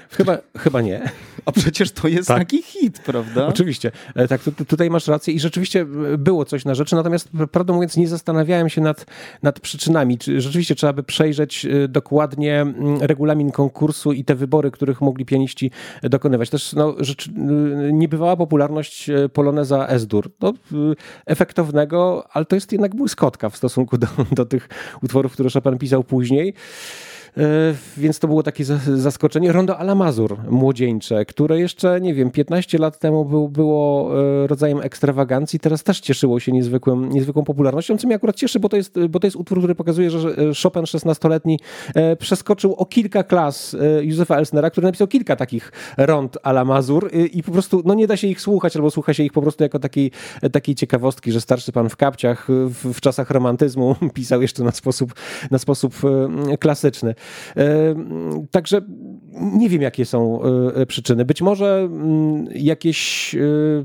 Chyba, 0.10 0.38
chyba 0.58 0.82
nie. 0.82 1.02
A 1.46 1.52
przecież 1.52 1.92
to 1.92 2.08
jest 2.08 2.28
tak. 2.28 2.38
taki 2.38 2.62
hit, 2.62 3.00
prawda? 3.00 3.48
Oczywiście. 3.48 3.92
E, 4.16 4.28
tak, 4.28 4.42
tu, 4.42 4.66
tutaj 4.66 4.90
masz 4.90 5.08
rację 5.08 5.34
i 5.34 5.40
rzeczywiście 5.40 5.86
było 6.18 6.46
coś 6.46 6.66
na 6.66 6.76
rzeczy, 6.76 6.96
natomiast 6.96 7.30
prawdę 7.52 7.74
mówiąc 7.74 7.98
nie 7.98 8.08
zastanawiałem 8.08 8.70
się 8.70 8.82
nad, 8.82 9.06
nad 9.44 9.60
przyczynami. 9.60 10.18
Czy 10.18 10.42
rzeczywiście 10.42 10.76
trzeba 10.76 10.94
by 10.94 11.04
przejrzeć 11.04 11.66
e, 11.66 11.88
dokładnie 11.88 12.66
regulamin 13.00 13.52
konkursu 13.52 14.14
i 14.14 14.24
te 14.24 14.36
wybory, 14.36 14.72
których 14.72 15.02
mogli 15.02 15.26
pianiści 15.26 15.72
dokonywać. 16.04 16.50
Też 16.50 16.74
no, 16.74 16.96
rzecz, 17.00 17.30
niebywała 17.92 18.38
popularność 18.38 19.10
e, 19.10 19.30
Poloneza 19.30 19.88
S-dur. 19.88 20.32
No, 20.42 20.54
efektownego, 21.26 22.28
ale 22.32 22.46
to 22.46 22.56
jest 22.56 22.72
jednak 22.72 22.96
błyskotka 22.96 23.50
w 23.50 23.58
stosunku 23.58 23.98
do, 23.98 24.08
do 24.32 24.46
tych 24.46 24.70
utworów, 25.02 25.34
które 25.34 25.50
Chopin 25.50 25.78
pisał 25.78 26.04
później. 26.04 26.54
E, 27.38 27.76
więc 27.98 28.20
to 28.20 28.28
było 28.28 28.44
takie 28.44 28.66
zaskoczenie. 28.96 29.52
Rondo 29.52 29.78
Alamazur 29.78 30.38
młodzieńcze, 30.50 31.26
które 31.26 31.60
jeszcze, 31.60 32.02
nie 32.02 32.14
wiem, 32.14 32.32
15 32.32 32.78
lat 32.78 33.00
temu 33.00 33.26
był, 33.26 33.50
było 33.50 34.12
e, 34.44 34.48
rodzajem 34.48 34.82
ekstrawagancji, 34.82 35.60
teraz 35.60 35.84
też 35.84 36.00
cieszyło 36.00 36.40
się 36.40 36.52
niezwykłym, 36.52 37.10
niezwykłą 37.10 37.44
popularnością, 37.44 37.98
co 37.98 38.08
mnie 38.08 38.16
akurat 38.16 38.36
cieszy, 38.36 38.60
bo 38.60 38.70
to 38.70 38.78
jest, 38.78 39.00
bo 39.10 39.20
to 39.20 39.28
jest 39.28 39.38
utwór, 39.38 39.58
który 39.58 39.76
pokazuje, 39.76 40.10
że 40.10 40.36
Chopin 40.64 40.82
16-letni 40.82 41.60
e, 41.96 42.16
przeskoczył 42.16 42.74
o 42.74 42.86
kilka 42.86 43.24
klas 43.24 43.76
Józefa 44.02 44.38
Elsnera, 44.38 44.70
który 44.70 44.88
napisał 44.88 45.08
kilka 45.08 45.36
takich 45.36 45.72
rond 45.98 46.38
Alamazur 46.44 47.10
i 47.34 47.44
po 47.44 47.52
prostu 47.52 47.82
no 47.86 47.94
nie 47.94 48.08
da 48.08 48.18
się 48.18 48.28
ich 48.28 48.42
słuchać, 48.42 48.76
albo 48.76 48.92
słucha 48.92 49.14
się 49.14 49.24
ich 49.24 49.32
po 49.32 49.42
prostu 49.42 49.64
jako 49.64 49.80
takiej, 49.80 50.12
takiej 50.52 50.76
ciekawostki, 50.76 51.32
że 51.32 51.42
starszy 51.42 51.72
pan 51.72 51.90
w 51.90 51.96
kapciach 51.96 52.48
w, 52.50 52.94
w 52.94 53.02
czasach 53.02 53.30
romantyzmu 53.30 53.96
pisał 54.14 54.42
jeszcze 54.42 54.64
na 54.64 54.72
sposób, 54.72 55.14
na 55.52 55.58
sposób 55.58 55.96
klasyczny. 56.60 57.16
Także 58.52 58.82
nie 59.36 59.70
wiem, 59.70 59.82
jakie 59.82 60.06
są 60.06 60.40
e, 60.76 60.86
przyczyny. 60.86 61.26
Być 61.26 61.42
może 61.42 61.80
mm, 61.80 62.48
jakieś 62.56 63.36
e, 63.36 63.40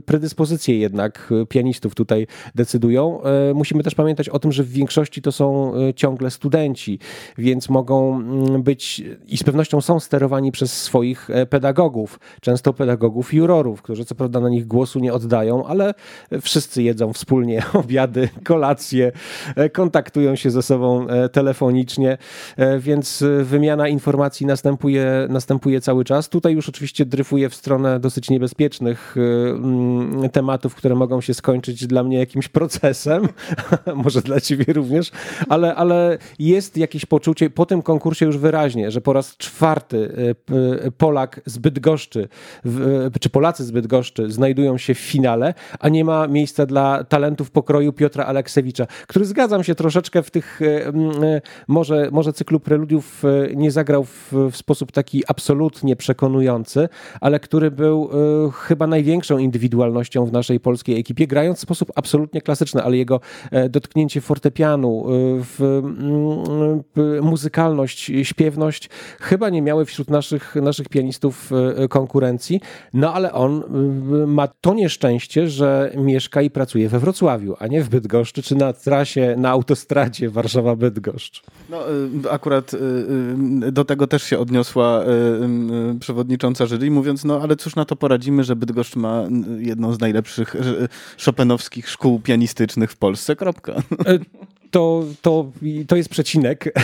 predyspozycje 0.05 0.79
jednak 0.79 1.33
pianistów 1.49 1.95
tutaj 1.95 2.27
decydują. 2.55 3.23
E, 3.23 3.55
musimy 3.55 3.83
też 3.83 3.95
pamiętać 3.95 4.29
o 4.29 4.39
tym, 4.39 4.53
że 4.53 4.63
w 4.63 4.71
większości 4.71 5.23
to 5.23 5.33
są 5.33 5.73
ciągle 5.97 6.31
studenci, 6.31 6.99
więc 7.39 7.69
mogą 7.69 8.17
mm, 8.17 8.63
być 8.63 9.03
i 9.29 9.37
z 9.37 9.43
pewnością 9.43 9.81
są 9.81 10.01
sterowani 10.01 10.53
przez 10.53 10.83
swoich 10.83 11.29
pedagogów, 11.51 12.21
często 12.41 12.73
pedagogów 12.73 13.35
jurorów, 13.35 13.83
którzy 13.83 14.05
co 14.05 14.15
prawda 14.15 14.41
na 14.41 14.49
nich 14.49 14.67
głosu 14.67 15.01
nie 15.01 15.13
oddają, 15.13 15.67
ale 15.67 15.95
wszyscy 16.41 16.83
jedzą 16.83 17.13
wspólnie 17.13 17.63
obiady, 17.85 18.29
kolacje, 18.45 19.13
kontaktują 19.73 20.37
się 20.37 20.51
ze 20.51 20.63
sobą 20.63 21.07
telefonicznie, 21.33 22.19
więc 22.79 23.25
wymiana 23.45 23.89
informacji 23.89 24.47
następuje, 24.47 25.27
następuje 25.29 25.81
cały 25.81 26.05
czas. 26.05 26.29
Tutaj 26.29 26.55
już 26.55 26.69
oczywiście 26.69 27.07
dryfuje 27.07 27.49
w 27.49 27.55
stronę 27.55 28.01
dosyć 28.01 28.31
niebezpiecznych 28.31 29.17
y, 29.17 29.21
mm, 29.21 30.31
tematów, 30.31 30.75
które 30.75 30.95
mogą 30.95 31.21
się 31.21 31.35
skończyć 31.35 31.87
dla 31.87 32.03
mnie 32.03 32.19
jakimś 32.19 32.49
procesem, 32.49 33.29
może 34.05 34.23
dla 34.23 34.41
ciebie 34.41 34.73
również, 34.73 35.11
ale, 35.49 35.75
ale 35.75 36.19
jest 36.39 36.77
jakieś 36.77 37.07
poczucie 37.07 37.51
po 37.51 37.67
tym 37.67 37.83
konkursie 37.83 38.27
już 38.27 38.39
wyraźnie, 38.39 38.91
że 38.91 39.01
po 39.01 39.13
raz 39.13 39.37
czwarty 39.37 39.97
y, 39.97 40.87
y, 40.87 40.93
Polak 40.93 41.41
z 41.47 41.59
Bydgoszczy, 41.59 42.29
czy 43.21 43.31
Polacy 43.31 43.65
z 43.65 43.71
Bydgoszczy 43.71 44.31
znajdują 44.31 44.79
się 44.79 44.95
w 44.95 44.99
finale, 44.99 45.55
a 45.81 45.89
nie 45.89 46.05
ma 46.05 46.27
miejsca 46.27 46.67
dla 46.67 47.05
talentów 47.05 47.51
pokroju 47.51 47.93
Piotra 47.93 48.25
Aleksewicza, 48.25 48.87
który 49.07 49.25
zgadzam 49.25 49.65
się 49.65 49.75
troszeczkę 49.75 50.23
w 50.23 50.31
tych 50.31 50.61
mm, 50.63 51.41
może, 51.69 52.09
może 52.13 52.33
cyklu 52.33 52.61
preludiów 52.61 53.20
nie 53.55 53.71
zagrał 53.71 54.05
w, 54.05 54.33
w 54.51 54.57
sposób 54.57 54.93
taki 54.93 55.23
absolutnie 55.29 55.97
przekonujący, 55.97 56.89
ale 57.21 57.41
który 57.41 57.71
był 57.71 58.11
y, 58.49 58.53
chyba 58.53 58.87
największą 58.87 59.39
indywidualnością 59.39 60.27
w 60.27 60.33
naszej 60.33 60.61
polskiej 60.61 61.01
ekipie, 61.01 61.27
grając 61.27 61.59
w 61.59 61.61
sposób 61.61 61.93
absolutnie 61.95 62.41
klasyczny, 62.41 62.83
ale 62.83 62.97
jego 62.97 63.21
e, 63.51 63.69
dotknięcie 63.69 64.21
fortepianu, 64.21 65.05
y, 65.09 65.45
w, 65.45 65.83
y, 66.99 67.23
muzykalność, 67.23 68.13
śpiewność 68.23 68.91
chyba 69.21 69.51
nie 69.51 69.63
miały 69.63 69.85
wśród 69.85 70.11
naszych, 70.11 70.55
naszych 70.55 70.89
pianistów 70.89 71.51
konkurencji, 71.91 72.61
no 72.95 73.15
ale 73.15 73.33
on 73.33 73.63
ma 74.27 74.49
to 74.49 74.75
nieszczęście, 74.75 75.49
że 75.49 75.93
mieszka 75.97 76.43
i 76.43 76.51
pracuje 76.51 76.89
we 76.89 76.99
Wrocławiu, 76.99 77.57
a 77.59 77.67
nie 77.67 77.83
w 77.83 77.89
Bydgoszczy, 77.89 78.43
czy 78.43 78.55
na 78.55 78.73
trasie, 78.73 79.35
na 79.39 79.51
autostradzie 79.51 80.31
Warszawa-Bydgoszcz. 80.31 81.43
No, 81.71 81.79
akurat 82.31 82.73
do 83.73 83.85
tego 83.85 84.07
też 84.07 84.23
się 84.23 84.39
odniosła 84.39 85.03
y, 85.03 85.07
y, 85.97 85.99
przewodnicząca 85.99 86.67
jury, 86.67 86.91
mówiąc, 86.91 87.25
no 87.25 87.41
ale 87.43 87.57
cóż 87.57 87.77
na 87.77 87.85
to 87.85 87.97
poradzimy, 87.97 88.45
że 88.45 88.57
Bydgoszcz 88.57 88.97
ma 88.97 89.23
jedną 89.59 89.93
z 89.93 90.01
najlepszych 90.01 90.57
Chopinowskich 91.25 91.89
szkół 91.89 92.21
pianistycznych 92.21 92.93
w 92.93 92.97
Polsce, 92.97 93.37
kropka. 93.37 93.83
E, 94.71 94.81
to, 94.81 95.05
to, 95.23 95.53
to 95.87 95.97
jest 96.01 96.09
przecinek, 96.09 96.75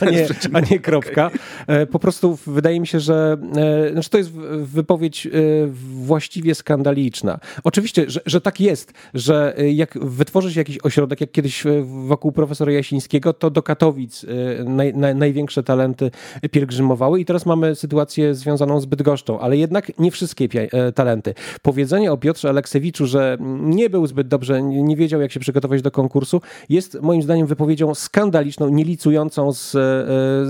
a 0.00 0.04
nie, 0.04 0.26
a 0.52 0.60
nie 0.60 0.78
kropka. 0.78 1.30
Okay. 1.62 1.86
Po 1.86 1.98
prostu 1.98 2.38
wydaje 2.46 2.80
mi 2.80 2.86
się, 2.86 3.00
że 3.00 3.36
znaczy 3.92 4.10
to 4.10 4.18
jest 4.18 4.30
wypowiedź 4.62 5.28
właściwie 6.02 6.54
skandaliczna. 6.54 7.38
Oczywiście, 7.64 8.10
że, 8.10 8.20
że 8.26 8.40
tak 8.40 8.60
jest, 8.60 8.92
że 9.14 9.56
jak 9.72 9.98
wytworzy 9.98 10.52
się 10.52 10.60
jakiś 10.60 10.78
ośrodek, 10.82 11.20
jak 11.20 11.32
kiedyś 11.32 11.64
wokół 12.06 12.32
profesora 12.32 12.72
Jasińskiego, 12.72 13.32
to 13.32 13.50
do 13.50 13.62
Katowic 13.62 14.26
naj, 14.64 14.94
naj, 14.94 15.14
największe 15.14 15.62
talenty 15.62 16.10
pielgrzymowały 16.50 17.20
i 17.20 17.24
teraz 17.24 17.46
mamy 17.46 17.74
sytuację 17.74 18.34
związaną 18.34 18.80
z 18.80 18.86
Bydgoszczą, 18.86 19.40
ale 19.40 19.56
jednak 19.56 19.98
nie 19.98 20.10
wszystkie 20.10 20.48
talenty. 20.94 21.34
Powiedzenie 21.62 22.12
o 22.12 22.16
Piotrze 22.16 22.48
Aleksewiczu, 22.48 23.06
że 23.06 23.36
nie 23.60 23.90
był 23.90 24.06
zbyt 24.06 24.28
dobrze, 24.28 24.62
nie 24.62 24.96
wiedział 24.96 25.20
jak 25.20 25.32
się 25.32 25.40
przygotować 25.40 25.82
do 25.82 25.90
konkursu, 25.90 26.40
jest 26.68 26.98
moim 27.02 27.22
zdaniem 27.22 27.27
wypowiedzią 27.46 27.94
skandaliczną, 27.94 28.68
nielicującą 28.68 29.52
z, 29.52 29.74
e, 29.74 29.78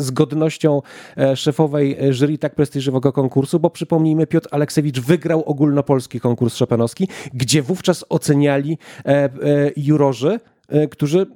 z 0.03 0.11
godnością 0.11 0.83
e, 1.17 1.37
szefowej 1.37 1.97
jury 2.11 2.39
tak 2.39 2.55
prestiżowego 2.55 3.13
konkursu, 3.13 3.61
bo 3.61 3.71
przypomnijmy, 3.71 4.27
Piotr 4.27 4.49
Aleksewicz 4.51 5.01
wygrał 5.01 5.45
ogólnopolski 5.45 6.21
konkurs 6.21 6.57
szopenowski, 6.57 7.09
gdzie 7.35 7.63
wówczas 7.63 8.05
oceniali 8.09 8.79
e, 9.07 9.31
jurorzy, 9.77 10.41
którzy 10.91 11.27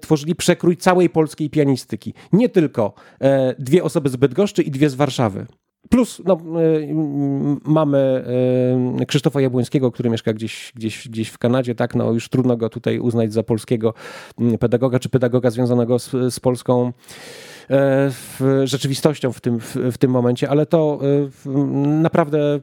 tworzyli 0.00 0.34
przekrój 0.34 0.76
całej 0.76 1.10
polskiej 1.10 1.50
pianistyki. 1.50 2.14
Nie 2.32 2.48
tylko 2.48 2.94
dwie 3.58 3.84
osoby 3.84 4.08
z 4.08 4.16
Bydgoszczy 4.16 4.62
i 4.62 4.70
dwie 4.70 4.90
z 4.90 4.94
Warszawy. 4.94 5.46
Plus 5.90 6.22
no, 6.24 6.38
y, 6.60 6.94
mamy 7.64 8.24
y, 9.00 9.06
Krzysztofa 9.06 9.40
Jabłońskiego, 9.40 9.92
który 9.92 10.10
mieszka 10.10 10.32
gdzieś, 10.32 10.72
gdzieś, 10.74 11.08
gdzieś 11.08 11.28
w 11.28 11.38
Kanadzie, 11.38 11.74
tak, 11.74 11.94
no 11.94 12.12
już 12.12 12.28
trudno 12.28 12.56
go 12.56 12.68
tutaj 12.68 12.98
uznać 12.98 13.32
za 13.32 13.42
polskiego 13.42 13.94
mm, 14.40 14.58
pedagoga, 14.58 14.98
czy 14.98 15.08
pedagoga 15.08 15.50
związanego 15.50 15.98
z, 15.98 16.10
z 16.34 16.40
polską 16.40 16.92
e, 17.70 18.10
rzeczywistością 18.64 19.32
w 19.32 19.40
tym, 19.40 19.60
w, 19.60 19.76
w, 19.76 19.98
tym 19.98 20.10
momencie, 20.10 20.50
ale 20.50 20.66
to 20.66 21.00
naprawdę 22.02 22.60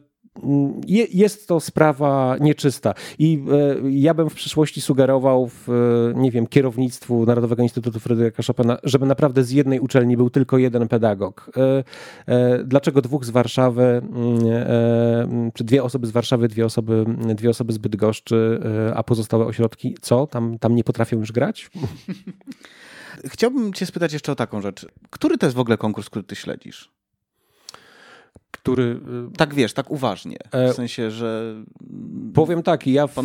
jest 1.13 1.48
to 1.48 1.60
sprawa 1.60 2.38
nieczysta 2.39 2.93
i 3.19 3.43
e, 3.52 3.91
ja 3.91 4.13
bym 4.13 4.30
w 4.30 4.34
przyszłości 4.34 4.82
sugerował 4.82 5.48
w, 5.48 5.69
e, 5.69 5.74
nie 6.15 6.32
wiem, 6.32 6.48
kierownictwu 6.48 7.26
Narodowego 7.26 7.63
Instytutu 7.63 8.00
Fryderyka 8.00 8.43
Chopina, 8.48 8.78
żeby 8.84 9.06
naprawdę 9.06 9.43
z 9.43 9.52
jednej 9.52 9.80
uczelni 9.80 10.17
był 10.17 10.30
tylko 10.30 10.58
jeden 10.58 10.88
pedagog. 10.88 11.52
E, 12.28 12.63
dlaczego 12.63 13.02
dwóch 13.02 13.26
z 13.26 13.30
Warszawy, 13.30 13.84
mm, 13.84 15.52
czy 15.52 15.63
dwie 15.63 15.84
osoby 15.84 16.08
z 16.08 16.12
Warszawy, 16.12 16.48
dwie 16.48 16.65
osoby, 16.65 17.06
dwie 17.36 17.50
osoby 17.50 17.74
z 17.74 17.78
Bydgoszczy, 17.78 18.62
a 18.96 19.04
pozostałe 19.04 19.46
ośrodki, 19.46 19.96
co? 20.02 20.28
Tam, 20.28 20.60
tam 20.60 20.76
nie 20.76 20.84
potrafią 20.84 21.17
już 21.17 21.32
grać? 21.32 21.72
Chciałbym 23.26 23.74
cię 23.74 23.86
spytać 23.86 24.13
jeszcze 24.13 24.32
o 24.32 24.36
taką 24.36 24.62
rzecz. 24.62 24.88
Który 25.10 25.38
to 25.38 25.46
jest 25.46 25.56
w 25.56 25.60
ogóle 25.60 25.78
konkurs, 25.78 26.10
który 26.10 26.24
ty 26.24 26.36
śledzisz? 26.36 27.03
Który... 28.54 28.84
Y, 28.84 29.38
tak 29.38 29.54
wiesz, 29.54 29.74
tak 29.74 29.92
uważnie. 29.92 30.38
W 30.52 30.56
e, 30.56 30.74
sensie, 30.74 31.12
że... 31.12 31.56
Powiem 32.34 32.63
tak, 32.63 32.88
ja 32.88 33.08
w, 33.08 33.16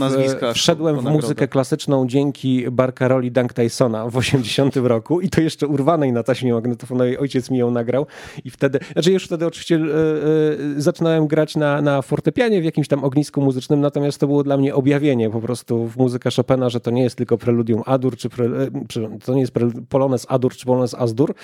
wszedłem 0.55 1.01
w 1.01 1.05
muzykę 1.05 1.49
klasyczną 1.49 2.07
dzięki 2.07 2.71
Barkaroli 2.71 3.33
Dunk 3.33 3.53
Tysona 3.53 4.09
w 4.09 4.17
80 4.17 4.77
roku 4.95 5.21
i 5.21 5.29
to 5.29 5.41
jeszcze 5.41 5.67
urwanej 5.67 6.13
na 6.13 6.23
taśmie 6.23 6.53
magnetofonowej. 6.53 7.19
Ojciec 7.19 7.51
mi 7.51 7.59
ją 7.59 7.71
nagrał 7.71 8.07
i 8.45 8.51
wtedy... 8.51 8.79
Znaczy 8.93 9.13
już 9.13 9.25
wtedy 9.25 9.47
oczywiście 9.47 9.77
e, 9.77 9.81
e, 9.81 10.81
zaczynałem 10.81 11.27
grać 11.27 11.57
na, 11.57 11.83
na 11.83 12.03
fortepianie 12.03 12.61
w 12.61 12.65
jakimś 12.65 12.89
tam 12.89 13.05
ognisku 13.05 13.41
muzycznym, 13.41 13.81
natomiast 13.81 14.21
to 14.21 14.27
było 14.27 14.45
dla 14.45 14.57
mnie 14.57 14.75
objawienie 14.75 15.31
po 15.31 15.41
prostu 15.41 15.87
w 15.87 15.97
muzykę 15.97 16.31
Chopina, 16.37 16.69
że 16.69 16.81
to 16.81 16.91
nie 16.91 17.03
jest 17.03 17.17
tylko 17.17 17.39
preludium 17.39 17.83
Adur, 17.87 18.17
czy 18.17 18.29
pre, 18.29 18.49
to 19.25 19.35
nie 19.35 19.41
jest 19.41 19.53
Polones 19.89 20.27
Adur, 20.29 20.57
czy 20.57 20.67
Polones 20.67 20.95
Asdur, 20.95 21.35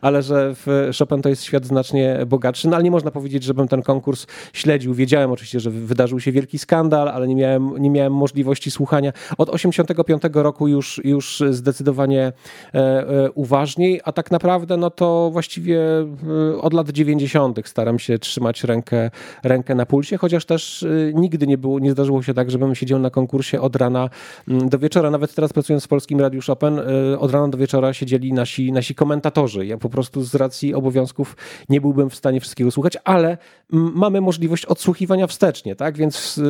ale 0.00 0.22
że 0.22 0.54
w 0.54 0.90
Chopin 0.98 1.22
to 1.22 1.28
jest 1.28 1.42
świat 1.42 1.66
znacznie 1.66 2.18
bogatszy, 2.26 2.68
no 2.68 2.76
ale 2.76 2.84
nie 2.84 2.90
można 2.90 3.10
powiedzieć, 3.10 3.33
żebym 3.42 3.68
ten 3.68 3.82
konkurs 3.82 4.26
śledził. 4.52 4.94
Wiedziałem 4.94 5.30
oczywiście, 5.30 5.60
że 5.60 5.70
wydarzył 5.70 6.20
się 6.20 6.32
wielki 6.32 6.58
skandal, 6.58 7.08
ale 7.08 7.28
nie 7.28 7.34
miałem, 7.34 7.78
nie 7.78 7.90
miałem 7.90 8.14
możliwości 8.14 8.70
słuchania. 8.70 9.12
Od 9.38 9.48
85 9.48 10.22
roku 10.32 10.68
już, 10.68 11.00
już 11.04 11.42
zdecydowanie 11.50 12.32
e, 12.74 12.78
e, 12.78 13.30
uważniej, 13.30 14.00
a 14.04 14.12
tak 14.12 14.30
naprawdę 14.30 14.76
no 14.76 14.90
to 14.90 15.30
właściwie 15.32 15.80
e, 15.80 16.58
od 16.60 16.72
lat 16.72 16.90
90. 16.90 17.60
staram 17.64 17.98
się 17.98 18.18
trzymać 18.18 18.64
rękę, 18.64 19.10
rękę 19.42 19.74
na 19.74 19.86
pulsie, 19.86 20.16
chociaż 20.16 20.44
też 20.44 20.82
e, 20.82 20.86
nigdy 21.14 21.46
nie 21.46 21.58
było, 21.58 21.78
nie 21.78 21.92
zdarzyło 21.92 22.22
się 22.22 22.34
tak, 22.34 22.50
żebym 22.50 22.74
siedział 22.74 22.98
na 22.98 23.10
konkursie 23.10 23.60
od 23.60 23.76
rana 23.76 24.10
do 24.48 24.78
wieczora. 24.78 25.10
Nawet 25.10 25.34
teraz 25.34 25.52
pracując 25.52 25.84
w 25.84 25.88
Polskim 25.88 26.20
Radiu 26.20 26.40
Chopin, 26.46 26.78
e, 26.78 27.18
od 27.18 27.30
rana 27.30 27.48
do 27.48 27.58
wieczora 27.58 27.92
siedzieli 27.92 28.32
nasi, 28.32 28.72
nasi 28.72 28.94
komentatorzy. 28.94 29.66
Ja 29.66 29.78
po 29.78 29.88
prostu 29.88 30.22
z 30.22 30.34
racji 30.34 30.74
obowiązków 30.74 31.36
nie 31.68 31.80
byłbym 31.80 32.10
w 32.10 32.14
stanie 32.14 32.40
wszystkiego 32.40 32.70
słuchać, 32.70 32.98
ale 33.04 33.23
mamy 33.70 34.20
możliwość 34.20 34.66
odsłuchiwania 34.66 35.26
wstecznie, 35.26 35.76
tak? 35.76 35.96
Więc 35.96 36.40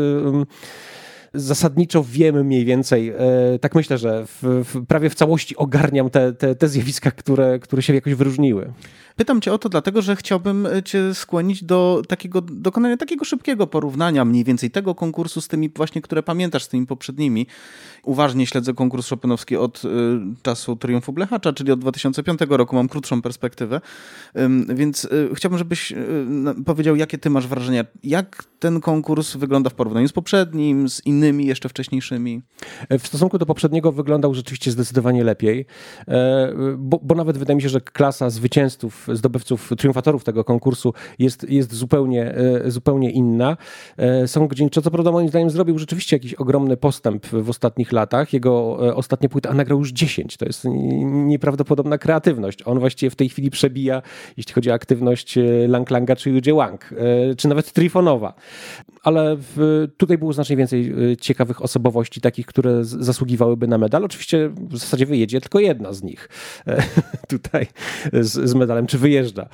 zasadniczo 1.34 2.04
wiemy 2.08 2.44
mniej 2.44 2.64
więcej, 2.64 3.08
e, 3.08 3.58
tak 3.60 3.74
myślę, 3.74 3.98
że 3.98 4.26
w, 4.26 4.42
w, 4.42 4.87
prawie 4.87 5.10
w 5.10 5.14
całości 5.14 5.56
ogarniam 5.56 6.10
te, 6.10 6.32
te, 6.32 6.54
te 6.54 6.68
zjawiska, 6.68 7.10
które, 7.10 7.58
które 7.58 7.82
się 7.82 7.94
jakoś 7.94 8.14
wyróżniły. 8.14 8.72
Pytam 9.16 9.40
cię 9.40 9.53
o 9.53 9.59
to 9.59 9.68
dlatego, 9.68 10.03
że 10.03 10.16
chciałbym 10.16 10.66
e, 10.66 10.83
cię 10.83 11.14
skłonić 11.14 11.64
do 11.64 12.03
takiego 12.09 12.40
dokonania 12.40 12.96
takiego 12.96 13.24
szybkiego 13.24 13.66
porównania 13.66 14.24
mniej 14.24 14.44
więcej 14.44 14.70
tego 14.70 14.94
konkursu 14.94 15.40
z 15.40 15.48
tymi 15.48 15.70
właśnie, 15.77 16.03
które 16.03 16.22
pamiętasz, 16.22 16.64
z 16.64 16.68
tymi 16.68 16.87
poprzednimi. 16.87 17.46
Uważnie 18.05 18.46
śledzę 18.46 18.74
konkurs 18.74 19.09
Chopinowski 19.09 19.57
od 19.57 19.85
y, 19.85 19.88
czasu 20.42 20.77
Triumfu 20.77 21.12
Blechacza, 21.12 21.53
czyli 21.53 21.72
od 21.72 21.81
2005 21.81 22.40
roku, 22.48 22.77
mam 22.77 22.88
krótszą 22.88 23.22
perspektywę, 23.22 23.81
więc 24.68 25.05
y, 25.05 25.31
chciałbym, 25.35 25.59
żebyś 25.59 25.92
powiedział, 26.66 26.96
jakie 26.96 27.18
ty 27.18 27.31
masz 27.31 27.46
wrażenia, 27.46 27.85
jak 28.05 28.44
ten 28.59 28.81
konkurs 28.81 29.37
wygląda 29.37 29.70
w 29.70 29.74
porównaniu 29.74 30.09
z 30.09 30.12
poprzednim, 30.12 30.88
z 30.88 31.07
innymi 31.07 31.46
jeszcze 31.46 31.68
wcześniejszymi? 31.68 32.42
E, 32.88 32.98
w 32.98 33.07
stosunku 33.07 33.38
do 33.38 33.46
poprzedniego 33.46 33.92
wyglądał 33.92 34.35
rzeczywiście 34.35 34.70
zdecydowanie 34.70 35.24
lepiej, 35.24 35.66
e, 36.09 36.53
bo, 36.79 37.00
bo 37.03 37.14
nawet 37.14 37.38
wydaje 37.38 37.57
mi 37.57 37.62
się, 37.62 37.68
że 37.68 37.81
klasa 37.81 38.31
zwycięzców 38.31 39.03
zdobywców, 39.12 39.70
triumfatorów 39.78 40.24
tego 40.24 40.44
konkursu 40.44 40.92
jest, 41.18 41.50
jest 41.50 41.74
zupełnie, 41.74 42.34
e, 42.34 42.70
zupełnie 42.70 43.10
inna. 43.10 43.56
E, 43.96 44.28
Song 44.28 44.52
Jincho, 44.54 44.82
co 44.82 44.90
prawda 44.90 45.12
moim 45.12 45.28
zdaniem 45.28 45.50
zrobił 45.50 45.78
rzeczywiście 45.78 46.16
jakiś 46.16 46.34
ogromny 46.34 46.76
postęp 46.76 47.26
w 47.26 47.50
ostatnich 47.50 47.92
latach. 47.92 48.32
Jego 48.32 48.78
e, 48.88 48.94
ostatnia 48.94 49.28
płyta, 49.28 49.50
a 49.50 49.54
nagrał 49.54 49.78
już 49.78 49.92
10. 49.92 50.36
To 50.36 50.44
jest 50.44 50.64
nieprawdopodobna 51.04 51.98
kreatywność. 51.98 52.58
On 52.64 52.78
właściwie 52.78 53.10
w 53.10 53.16
tej 53.16 53.28
chwili 53.28 53.50
przebija, 53.50 54.02
jeśli 54.36 54.54
chodzi 54.54 54.70
o 54.70 54.74
aktywność 54.74 55.38
Lang 55.68 55.90
Langa 55.90 56.16
czy 56.16 56.30
Yuji 56.30 56.52
Wang, 56.52 56.94
czy 57.36 57.48
nawet 57.48 57.72
Trifonowa. 57.72 58.34
Ale 59.02 59.36
tutaj 59.96 60.18
było 60.18 60.32
znacznie 60.32 60.56
więcej 60.56 60.94
ciekawych 61.20 61.62
osobowości, 61.62 62.20
takich, 62.20 62.46
które 62.46 62.84
zasługiwałyby 62.84 63.66
na 63.68 63.78
medal. 63.78 64.04
Oczywiście 64.04 64.50
w 64.70 64.78
zasadzie 64.78 65.06
wyjedzie 65.06 65.40
tylko 65.40 65.60
jedna 65.60 65.92
z 65.92 66.02
nich 66.02 66.28
tutaj 67.28 67.66
z, 68.12 68.50
z 68.50 68.54
medalem 68.54 68.86
czy 68.94 68.98
wyjeżdża. 68.98 69.42
E, 69.42 69.48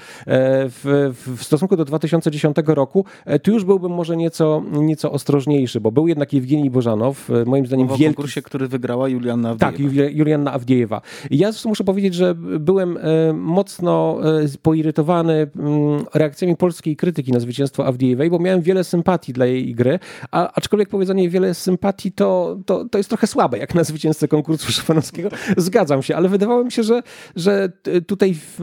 w, 0.69 1.13
w 1.37 1.45
stosunku 1.45 1.77
do 1.77 1.85
2010 1.85 2.57
roku 2.67 3.05
e, 3.25 3.39
tu 3.39 3.53
już 3.53 3.65
byłbym 3.65 3.93
może 3.93 4.17
nieco, 4.17 4.63
nieco 4.73 5.13
ostrożniejszy, 5.13 5.81
bo 5.81 5.93
był 5.93 6.09
jednak 6.09 6.33
Jewgeni 6.33 6.71
Bożanow, 6.71 7.31
e, 7.31 7.45
moim 7.45 7.67
zdaniem 7.67 7.87
w 7.87 7.91
wielki... 7.91 8.05
konkursie, 8.05 8.43
który 8.43 8.69
wygrała 8.69 9.09
Julianna 9.09 9.51
Awdiejewa. 9.51 10.03
Tak, 10.03 10.17
Julianna 10.17 10.53
Awdiejewa. 10.53 11.01
Ja 11.31 11.51
muszę 11.65 11.85
powiedzieć, 11.85 12.15
że 12.15 12.35
byłem 12.61 12.99
mocno 13.35 14.19
poirytowany 14.63 15.51
mm, 15.57 16.05
reakcjami 16.15 16.57
polskiej 16.57 16.97
krytyki 16.97 17.33
na 17.33 17.41
zwycięstwo 17.41 17.87
Awdiejewej, 17.87 18.31
bo 18.31 18.39
miałem 18.39 18.63
wiele 18.63 18.85
sympatii 18.85 19.33
dla 19.33 19.47
jej 19.47 19.75
gry, 19.75 19.99
a 20.31 20.53
aczkolwiek 20.53 20.89
powiedzenie 20.89 21.31
wiele 21.31 21.55
sympatii 21.55 22.13
to, 22.13 22.59
to, 22.67 22.85
to 22.85 22.99
jest 22.99 23.11
trochę 23.11 23.27
słabe, 23.27 23.59
jak 23.59 23.75
na 23.75 23.85
zwycięzcę 23.85 24.29
konkursu 24.29 24.73
szopanowskiego. 24.81 25.29
Zgadzam 25.57 26.03
się, 26.03 26.17
ale 26.17 26.29
wydawało 26.29 26.65
mi 26.65 26.73
się, 26.73 26.83
że, 26.83 27.03
że 27.37 27.73
tutaj 28.07 28.35
w, 28.35 28.61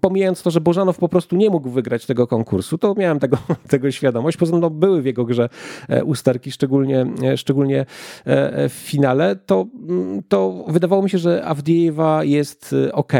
pomijając 0.00 0.42
to, 0.42 0.50
że 0.50 0.60
Bożanow 0.60 0.98
po 0.98 1.08
prostu 1.08 1.36
nie 1.36 1.50
mógł 1.50 1.70
wygrać 1.70 2.06
tego 2.06 2.26
konkursu, 2.26 2.78
to 2.78 2.94
miałem 2.94 3.18
tego, 3.18 3.38
tego 3.68 3.90
świadomość. 3.90 4.36
Poza 4.36 4.58
no, 4.58 4.70
były 4.70 5.02
w 5.02 5.06
jego 5.06 5.24
grze 5.24 5.48
e, 5.88 6.04
usterki, 6.04 6.52
szczególnie, 6.52 7.06
e, 7.22 7.36
szczególnie 7.36 7.80
e, 7.80 8.68
w 8.68 8.72
finale, 8.72 9.36
to, 9.36 9.66
mm, 9.88 10.22
to 10.28 10.64
wydawało 10.68 11.02
mi 11.02 11.10
się, 11.10 11.18
że 11.18 11.44
Awdiejewa 11.44 12.24
jest 12.24 12.74
ok. 12.92 13.12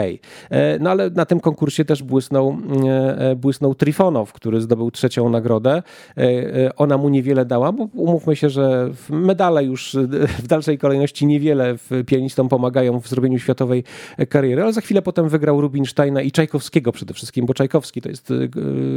No 0.81 0.91
ale 0.91 1.11
na 1.11 1.27
tym 1.27 1.41
konkursie 1.41 1.85
też 1.85 2.03
błysnął, 2.03 2.57
błysnął 3.37 3.75
Trifonow, 3.75 4.33
który 4.33 4.61
zdobył 4.61 4.91
trzecią 4.91 5.29
nagrodę. 5.29 5.83
Ona 6.77 6.99
mu 6.99 7.09
niewiele 7.09 7.45
dała, 7.45 7.73
bo 7.73 7.89
umówmy 7.95 8.37
się, 8.37 8.51
że 8.51 8.91
medale 9.11 9.65
już 9.65 9.97
w 10.39 10.47
dalszej 10.47 10.79
kolejności 10.79 11.27
niewiele 11.27 11.75
pianistom 12.07 12.49
pomagają 12.49 13.01
w 13.01 13.09
zrobieniu 13.09 13.39
światowej 13.39 13.85
kariery, 14.29 14.63
ale 14.63 14.73
za 14.73 14.81
chwilę 14.81 15.03
potem 15.03 15.29
wygrał 15.29 15.61
Rubinsteina 15.61 16.23
i 16.23 16.31
Czaj 16.37 16.46
Czajkowskiego 16.47 16.93
przede 16.93 17.15
wszystkim, 17.15 17.47
bo 17.47 17.55
Czajkowski 17.55 18.03
to 18.03 18.09
jest 18.09 18.33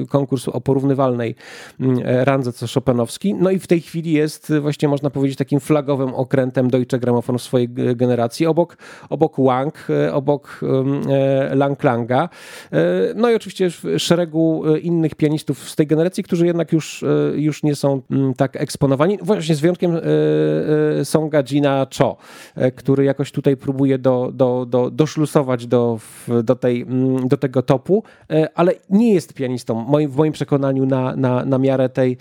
konkurs 0.10 0.48
o 0.48 0.62
porównywalnej 0.62 1.36
mm, 1.80 2.00
randze 2.04 2.54
co 2.54 2.66
Chopinowski. 2.68 3.34
No 3.34 3.52
i 3.52 3.60
w 3.60 3.68
tej 3.68 3.82
chwili 3.82 4.12
jest 4.12 4.54
właśnie 4.62 4.88
można 4.88 5.10
powiedzieć 5.10 5.38
takim 5.38 5.60
flagowym 5.60 6.14
okrętem 6.16 6.70
Deutsche 6.70 7.00
Grammophon 7.00 7.40
swojej 7.40 7.70
generacji, 7.96 8.46
obok, 8.46 8.78
obok 9.10 9.36
Wang, 9.38 9.88
obok 10.12 10.62
Lang 11.56 11.84
Langa. 11.84 12.30
No 13.16 13.30
i 13.30 13.36
oczywiście 13.36 13.70
szeregu 13.98 14.64
innych 14.82 15.16
pianistów 15.16 15.70
z 15.70 15.76
tej 15.76 15.88
generacji, 15.88 16.24
którzy 16.24 16.46
jednak 16.46 16.74
już, 16.74 17.06
już 17.36 17.64
nie 17.64 17.76
są 17.76 18.02
mm, 18.12 18.34
tak 18.34 18.56
eksponowani. 18.56 19.18
Właśnie 19.22 19.56
z 19.56 19.60
wyjątkiem 19.60 20.00
Songa 21.04 21.44
Gina 21.44 21.88
Cho, 21.98 22.18
który 22.76 23.04
jakoś 23.04 23.32
tutaj 23.32 23.58
próbuje 23.58 23.98
do, 23.98 24.32
do, 24.34 24.66
do, 24.66 24.92
doszlusować 24.92 25.68
do, 25.68 26.00
do, 26.44 26.56
tej, 26.56 26.82
mm, 26.82 27.28
do 27.28 27.38
tego 27.40 27.62
topu, 27.62 28.04
ale 28.56 28.74
nie 28.90 29.14
jest 29.14 29.34
pianistą 29.34 29.86
w 30.10 30.16
moim 30.16 30.32
przekonaniu 30.32 30.86
na, 30.86 31.16
na, 31.16 31.46
na 31.46 31.58
miarę 31.58 31.90
tej, 31.90 32.18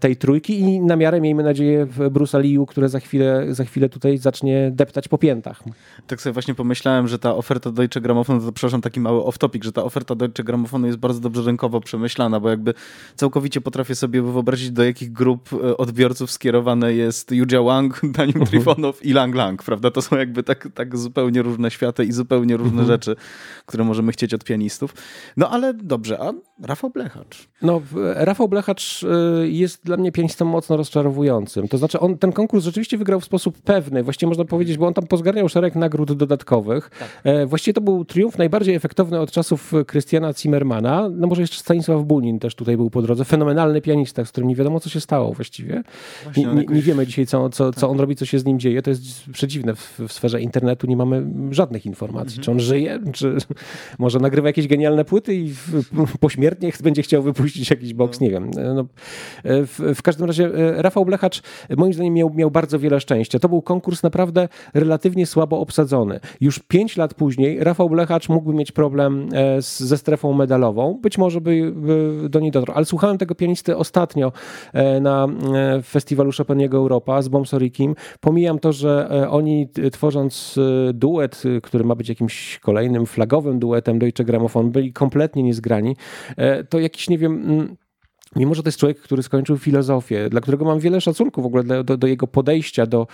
tej 0.00 0.16
trójki 0.16 0.60
i 0.60 0.80
na 0.80 0.96
miarę, 0.96 1.20
miejmy 1.20 1.42
nadzieję, 1.42 1.86
Bruce'a 1.86 2.40
Liu, 2.40 2.66
które 2.66 2.88
za 2.88 3.00
chwilę, 3.00 3.46
za 3.54 3.64
chwilę 3.64 3.88
tutaj 3.88 4.18
zacznie 4.18 4.70
deptać 4.70 5.08
po 5.08 5.18
piętach. 5.18 5.62
Tak 6.06 6.20
sobie 6.20 6.32
właśnie 6.32 6.54
pomyślałem, 6.54 7.08
że 7.08 7.18
ta 7.18 7.34
oferta 7.34 7.70
Deutsche 7.70 8.00
Grammophon, 8.00 8.40
to 8.40 8.52
przepraszam, 8.52 8.80
taki 8.80 9.00
mały 9.00 9.20
off-topic, 9.20 9.64
że 9.64 9.72
ta 9.72 9.84
oferta 9.84 10.14
Deutsche 10.14 10.44
Grammophonu 10.44 10.86
jest 10.86 10.98
bardzo 10.98 11.20
dobrze 11.20 11.42
rynkowo 11.42 11.80
przemyślana, 11.80 12.40
bo 12.40 12.50
jakby 12.50 12.74
całkowicie 13.16 13.60
potrafię 13.60 13.94
sobie 13.94 14.22
wyobrazić, 14.22 14.70
do 14.70 14.84
jakich 14.84 15.12
grup 15.12 15.50
e, 15.52 15.76
odbiorców 15.76 16.30
skierowane 16.30 16.94
jest 16.94 17.32
Yujia 17.32 17.62
Wang, 17.62 18.00
Daniel 18.16 18.36
uh 18.36 18.42
-huh. 18.42 18.50
Trifonow 18.50 19.04
i 19.04 19.12
Lang 19.12 19.34
Lang, 19.34 19.62
prawda? 19.62 19.90
To 19.90 20.02
są 20.02 20.16
jakby 20.16 20.42
tak, 20.42 20.68
tak 20.74 20.98
zupełnie 20.98 21.42
różne 21.42 21.70
światy 21.70 22.04
i 22.04 22.12
zupełnie 22.12 22.56
różne 22.56 22.82
uh 22.82 22.84
-huh. 22.84 22.90
rzeczy, 22.90 23.16
które 23.66 23.84
możemy 23.84 24.12
chcieć 24.12 24.33
od 24.34 24.44
pianistów. 24.44 24.94
No 25.36 25.50
ale 25.50 25.74
dobrze, 25.74 26.18
a 26.20 26.32
Rafał 26.62 26.90
Blechacz? 26.90 27.48
No, 27.62 27.80
Rafał 28.14 28.48
Blechacz 28.48 29.04
e, 29.04 29.48
jest 29.48 29.84
dla 29.84 29.96
mnie 29.96 30.12
pianistą 30.12 30.44
mocno 30.44 30.76
rozczarowującym. 30.76 31.68
To 31.68 31.78
znaczy, 31.78 32.00
on 32.00 32.18
ten 32.18 32.32
konkurs 32.32 32.64
rzeczywiście 32.64 32.98
wygrał 32.98 33.20
w 33.20 33.24
sposób 33.24 33.62
pewny. 33.62 34.02
Właściwie 34.02 34.28
można 34.28 34.44
powiedzieć, 34.44 34.78
bo 34.78 34.86
on 34.86 34.94
tam 34.94 35.06
pozgarniał 35.06 35.48
szereg 35.48 35.74
nagród 35.74 36.12
dodatkowych. 36.12 36.90
Tak. 36.98 37.08
E, 37.24 37.46
właściwie 37.46 37.74
to 37.74 37.80
był 37.80 38.04
triumf 38.04 38.38
najbardziej 38.38 38.74
efektowny 38.74 39.20
od 39.20 39.30
czasów 39.30 39.72
Christiana 39.90 40.32
Zimmermana. 40.32 41.08
No 41.10 41.26
może 41.26 41.40
jeszcze 41.40 41.58
Stanisław 41.58 42.04
Bunin 42.04 42.38
też 42.38 42.54
tutaj 42.54 42.76
był 42.76 42.90
po 42.90 43.02
drodze. 43.02 43.24
Fenomenalny 43.24 43.80
pianista, 43.80 44.24
z 44.24 44.28
którym 44.28 44.48
nie 44.48 44.56
wiadomo, 44.56 44.80
co 44.80 44.88
się 44.88 45.00
stało 45.00 45.32
właściwie. 45.32 45.82
Właśnie, 46.24 46.44
nie, 46.44 46.54
nie, 46.54 46.64
nie, 46.66 46.82
wiemy 46.82 47.06
dzisiaj, 47.06 47.26
co, 47.26 47.50
co, 47.50 47.70
tak. 47.70 47.80
co 47.80 47.90
on 47.90 48.00
robi, 48.00 48.16
co 48.16 48.26
się 48.26 48.38
z 48.38 48.44
nim 48.44 48.58
dzieje. 48.58 48.82
To 48.82 48.90
jest 48.90 49.02
przeciwne. 49.32 49.74
W, 49.74 50.00
w 50.08 50.12
sferze 50.12 50.40
internetu 50.40 50.86
nie 50.86 50.96
mamy 50.96 51.26
żadnych 51.50 51.86
informacji. 51.86 52.38
Mhm. 52.38 52.44
Czy 52.44 52.50
on 52.50 52.60
żyje, 52.60 53.00
czy 53.12 53.36
może 53.98 54.18
nagrywa 54.18 54.48
jakieś 54.48 54.68
genialne 54.68 55.04
płyty 55.04 55.34
i 55.34 55.54
pośmiertnie 56.20 56.43
będzie 56.82 57.02
chciał 57.02 57.22
wypuścić 57.22 57.70
jakiś 57.70 57.94
boks, 57.94 58.20
no. 58.20 58.24
nie 58.24 58.30
wiem. 58.30 58.50
No, 58.74 58.84
w, 59.44 59.94
w 59.94 60.02
każdym 60.02 60.26
razie 60.26 60.46
e, 60.46 60.82
Rafał 60.82 61.04
Blechacz 61.04 61.42
moim 61.76 61.92
zdaniem 61.92 62.14
miał, 62.14 62.30
miał 62.34 62.50
bardzo 62.50 62.78
wiele 62.78 63.00
szczęścia. 63.00 63.38
To 63.38 63.48
był 63.48 63.62
konkurs 63.62 64.02
naprawdę 64.02 64.48
relatywnie 64.74 65.26
słabo 65.26 65.58
obsadzony. 65.58 66.20
Już 66.40 66.58
pięć 66.58 66.96
lat 66.96 67.14
później 67.14 67.64
Rafał 67.64 67.90
Blechacz 67.90 68.28
mógłby 68.28 68.54
mieć 68.54 68.72
problem 68.72 69.28
e, 69.32 69.62
z, 69.62 69.80
ze 69.80 69.98
strefą 69.98 70.32
medalową. 70.32 70.98
Być 71.02 71.18
może 71.18 71.40
by, 71.40 71.72
by 71.76 72.28
do 72.28 72.40
niej 72.40 72.50
dotarł. 72.50 72.72
Ale 72.76 72.84
słuchałem 72.84 73.18
tego 73.18 73.34
pianisty 73.34 73.76
ostatnio 73.76 74.32
e, 74.72 75.00
na 75.00 75.28
festiwalu 75.84 76.30
Chopiniego 76.36 76.76
Europa 76.76 77.22
z 77.22 77.28
Bomsorikim. 77.28 77.94
Pomijam 78.20 78.58
to, 78.58 78.72
że 78.72 79.08
oni 79.30 79.68
tworząc 79.92 80.58
duet, 80.94 81.42
który 81.62 81.84
ma 81.84 81.94
być 81.94 82.08
jakimś 82.08 82.58
kolejnym 82.58 83.06
flagowym 83.06 83.58
duetem 83.58 83.98
Deutsche 83.98 84.24
Grammophon, 84.24 84.70
byli 84.70 84.92
kompletnie 84.92 85.42
niezgrani. 85.42 85.96
To 86.68 86.78
jakiś, 86.78 87.08
nie 87.08 87.18
wiem 87.18 87.32
mm, 87.32 87.76
Mimo, 88.36 88.54
że 88.54 88.62
to 88.62 88.68
jest 88.68 88.78
człowiek, 88.78 89.00
który 89.00 89.22
skończył 89.22 89.58
filozofię, 89.58 90.30
dla 90.30 90.40
którego 90.40 90.64
mam 90.64 90.78
wiele 90.78 91.00
szacunku 91.00 91.42
w 91.42 91.46
ogóle 91.46 91.84
do, 91.84 91.96
do, 91.96 92.06
jego 92.06 92.26
podejścia 92.26 92.86
do, 92.86 93.06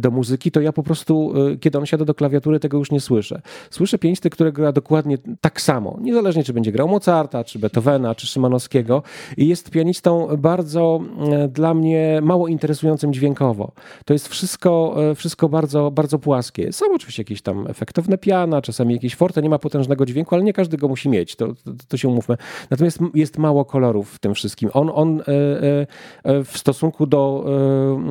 do 0.00 0.10
muzyki, 0.10 0.50
to 0.50 0.60
ja 0.60 0.72
po 0.72 0.82
prostu, 0.82 1.32
e, 1.52 1.56
kiedy 1.56 1.78
on 1.78 1.86
siada 1.86 2.04
do 2.04 2.14
klawiatury, 2.14 2.60
tego 2.60 2.78
już 2.78 2.90
nie 2.90 3.00
słyszę. 3.00 3.40
Słyszę 3.70 3.98
pianistę, 3.98 4.30
który 4.30 4.52
gra 4.52 4.72
dokładnie 4.72 5.18
tak 5.40 5.60
samo, 5.60 5.98
niezależnie 6.00 6.44
czy 6.44 6.52
będzie 6.52 6.72
grał 6.72 6.88
Mozarta, 6.88 7.44
czy 7.44 7.58
Beethovena, 7.58 8.14
czy 8.14 8.26
Szymanowskiego 8.26 9.02
i 9.36 9.48
jest 9.48 9.70
pianistą 9.70 10.28
bardzo 10.38 11.00
e, 11.32 11.48
dla 11.48 11.74
mnie 11.74 12.20
mało 12.22 12.48
interesującym 12.48 13.12
dźwiękowo. 13.12 13.72
To 14.04 14.12
jest 14.12 14.28
wszystko, 14.28 14.96
e, 15.10 15.14
wszystko 15.14 15.48
bardzo, 15.48 15.90
bardzo 15.90 16.18
płaskie. 16.18 16.72
Są 16.72 16.86
oczywiście 16.94 17.20
jakieś 17.20 17.42
tam 17.42 17.66
efektowne 17.66 18.18
piana, 18.18 18.62
czasami 18.62 18.94
jakieś 18.94 19.14
forte, 19.14 19.42
nie 19.42 19.50
ma 19.50 19.58
potężnego 19.58 20.06
dźwięku, 20.06 20.34
ale 20.34 20.44
nie 20.44 20.52
każdy 20.52 20.76
go 20.76 20.88
musi 20.88 21.08
mieć, 21.08 21.36
to, 21.36 21.46
to, 21.46 21.72
to 21.88 21.96
się 21.96 22.08
umówmy. 22.08 22.36
Natomiast 22.70 22.98
jest 23.14 23.38
mało 23.38 23.64
kolorów 23.64 24.12
w 24.12 24.18
tym 24.18 24.34
wszystkim 24.34 24.65
wszystkim. 24.66 24.80
On, 24.82 24.90
on 24.94 25.20
e, 25.20 25.24
e, 25.24 25.86
e, 26.24 26.44
w 26.44 26.58
stosunku 26.58 27.06
do, 27.06 27.44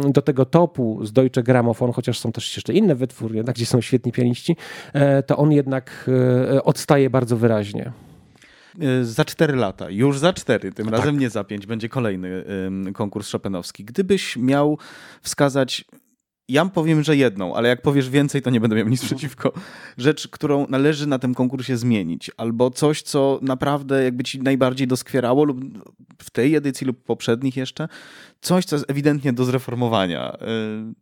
do 0.09 0.21
tego 0.21 0.45
topu 0.45 1.05
z 1.05 1.11
Deutsche 1.11 1.43
Grammophon, 1.43 1.91
chociaż 1.91 2.19
są 2.19 2.31
też 2.31 2.55
jeszcze 2.57 2.73
inne 2.73 2.95
wytwórnie, 2.95 3.43
tak, 3.43 3.55
gdzie 3.55 3.65
są 3.65 3.81
świetni 3.81 4.11
pianiści, 4.11 4.55
to 5.27 5.37
on 5.37 5.51
jednak 5.51 6.09
odstaje 6.63 7.09
bardzo 7.09 7.37
wyraźnie. 7.37 7.91
Za 9.01 9.25
cztery 9.25 9.55
lata, 9.55 9.89
już 9.89 10.19
za 10.19 10.33
cztery, 10.33 10.71
tym 10.71 10.85
tak. 10.85 10.95
razem 10.99 11.19
nie 11.19 11.29
za 11.29 11.43
pięć, 11.43 11.65
będzie 11.65 11.89
kolejny 11.89 12.43
konkurs 12.93 13.31
Chopinowski. 13.31 13.85
Gdybyś 13.85 14.37
miał 14.37 14.77
wskazać 15.21 15.85
ja 16.49 16.65
powiem, 16.65 17.03
że 17.03 17.17
jedną, 17.17 17.55
ale 17.55 17.69
jak 17.69 17.81
powiesz 17.81 18.09
więcej, 18.09 18.41
to 18.41 18.49
nie 18.49 18.59
będę 18.59 18.75
miał 18.75 18.87
nic 18.87 19.03
mhm. 19.03 19.17
przeciwko. 19.17 19.53
Rzecz, 19.97 20.27
którą 20.27 20.67
należy 20.69 21.07
na 21.07 21.19
tym 21.19 21.35
konkursie 21.35 21.77
zmienić, 21.77 22.31
albo 22.37 22.71
coś, 22.71 23.01
co 23.01 23.39
naprawdę 23.41 24.03
jakby 24.03 24.23
ci 24.23 24.41
najbardziej 24.41 24.87
doskwierało, 24.87 25.43
lub 25.43 25.59
w 26.21 26.29
tej 26.29 26.55
edycji, 26.55 26.87
lub 26.87 27.03
poprzednich 27.03 27.57
jeszcze, 27.57 27.87
coś, 28.41 28.65
co 28.65 28.75
jest 28.75 28.89
ewidentnie 28.89 29.33
do 29.33 29.45
zreformowania. 29.45 30.33
Y, 30.33 30.37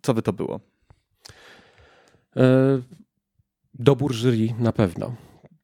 co 0.02 0.14
by 0.14 0.22
to 0.22 0.34
było? 0.34 0.60
E, 2.38 2.82
dobór 3.74 4.14
jury 4.14 4.54
na 4.60 4.72
pewno 4.72 5.16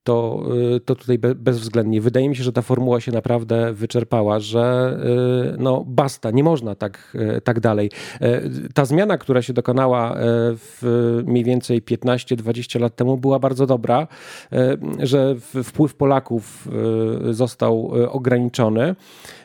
to, 0.03 0.43
y, 0.75 0.79
to 0.79 0.95
tutaj 0.95 1.19
bezwzględnie. 1.19 2.01
Wydaje 2.01 2.29
mi 2.29 2.35
się, 2.35 2.43
że 2.43 2.53
ta 2.53 2.61
formuła 2.61 2.99
się 2.99 3.11
naprawdę 3.11 3.73
wyczerpała, 3.73 4.39
że 4.39 4.97
y, 5.53 5.57
no 5.57 5.83
basta, 5.87 6.31
nie 6.31 6.43
można 6.43 6.75
tak, 6.75 7.17
y, 7.37 7.41
tak 7.41 7.59
dalej. 7.59 7.91
Ta 8.73 8.85
zmiana, 8.85 9.17
która 9.17 9.41
się 9.41 9.53
dokonała 9.53 10.15
w 10.17 11.21
mniej 11.25 11.43
więcej 11.43 11.81
15-20 11.81 12.79
lat 12.79 12.95
temu 12.95 13.17
była 13.17 13.39
bardzo 13.39 13.65
dobra, 13.65 14.07
że 14.99 15.35
wpływ 15.63 15.95
Polaków 15.95 16.67
został 17.29 17.91
ograniczony. 18.09 18.95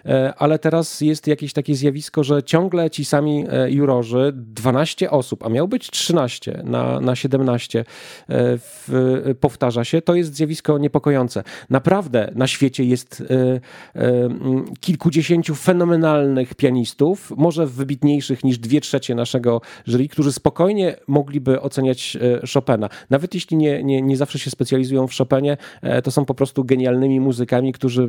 E, 0.07 0.35
ale 0.35 0.59
teraz 0.59 1.01
jest 1.01 1.27
jakieś 1.27 1.53
takie 1.53 1.75
zjawisko, 1.75 2.25
że 2.25 2.43
ciągle 2.43 2.91
ci 2.91 3.05
sami 3.05 3.45
e, 3.49 3.71
jurorzy, 3.71 4.33
12 4.35 5.11
osób, 5.11 5.47
a 5.47 5.49
miał 5.49 5.69
być 5.69 5.91
13 5.91 6.63
na, 6.65 7.01
na 7.01 7.17
17, 7.17 7.81
e, 7.81 7.85
w, 8.29 9.35
powtarza 9.41 9.85
się, 9.85 10.03
to 10.03 10.15
jest 10.15 10.35
zjawisko 10.35 10.79
niepokojące. 10.79 11.45
Naprawdę 11.71 12.33
na 12.35 12.47
świecie 12.47 12.85
jest 12.85 13.23
kilkudziesięciu 14.81 15.55
fenomenalnych 15.55 16.55
pianistów, 16.55 17.33
może 17.37 17.67
wybitniejszych 17.67 18.45
niż 18.45 18.59
dwie 18.59 18.81
trzecie 18.81 19.15
naszego 19.15 19.61
jury, 19.87 20.09
którzy 20.09 20.33
spokojnie 20.33 20.97
mogliby 21.07 21.61
oceniać 21.61 22.17
Chopina. 22.55 22.89
Nawet 23.11 23.35
jeśli 23.35 23.57
nie, 23.57 23.85
nie, 23.85 24.03
nie 24.03 24.17
zawsze 24.17 24.39
się 24.39 24.51
specjalizują 24.51 25.07
w 25.07 25.17
Chopinie, 25.17 25.57
to 26.05 26.11
są 26.11 26.25
po 26.25 26.35
prostu 26.35 26.65
genialnymi 26.65 27.21
muzykami, 27.21 27.73
którzy 27.73 28.09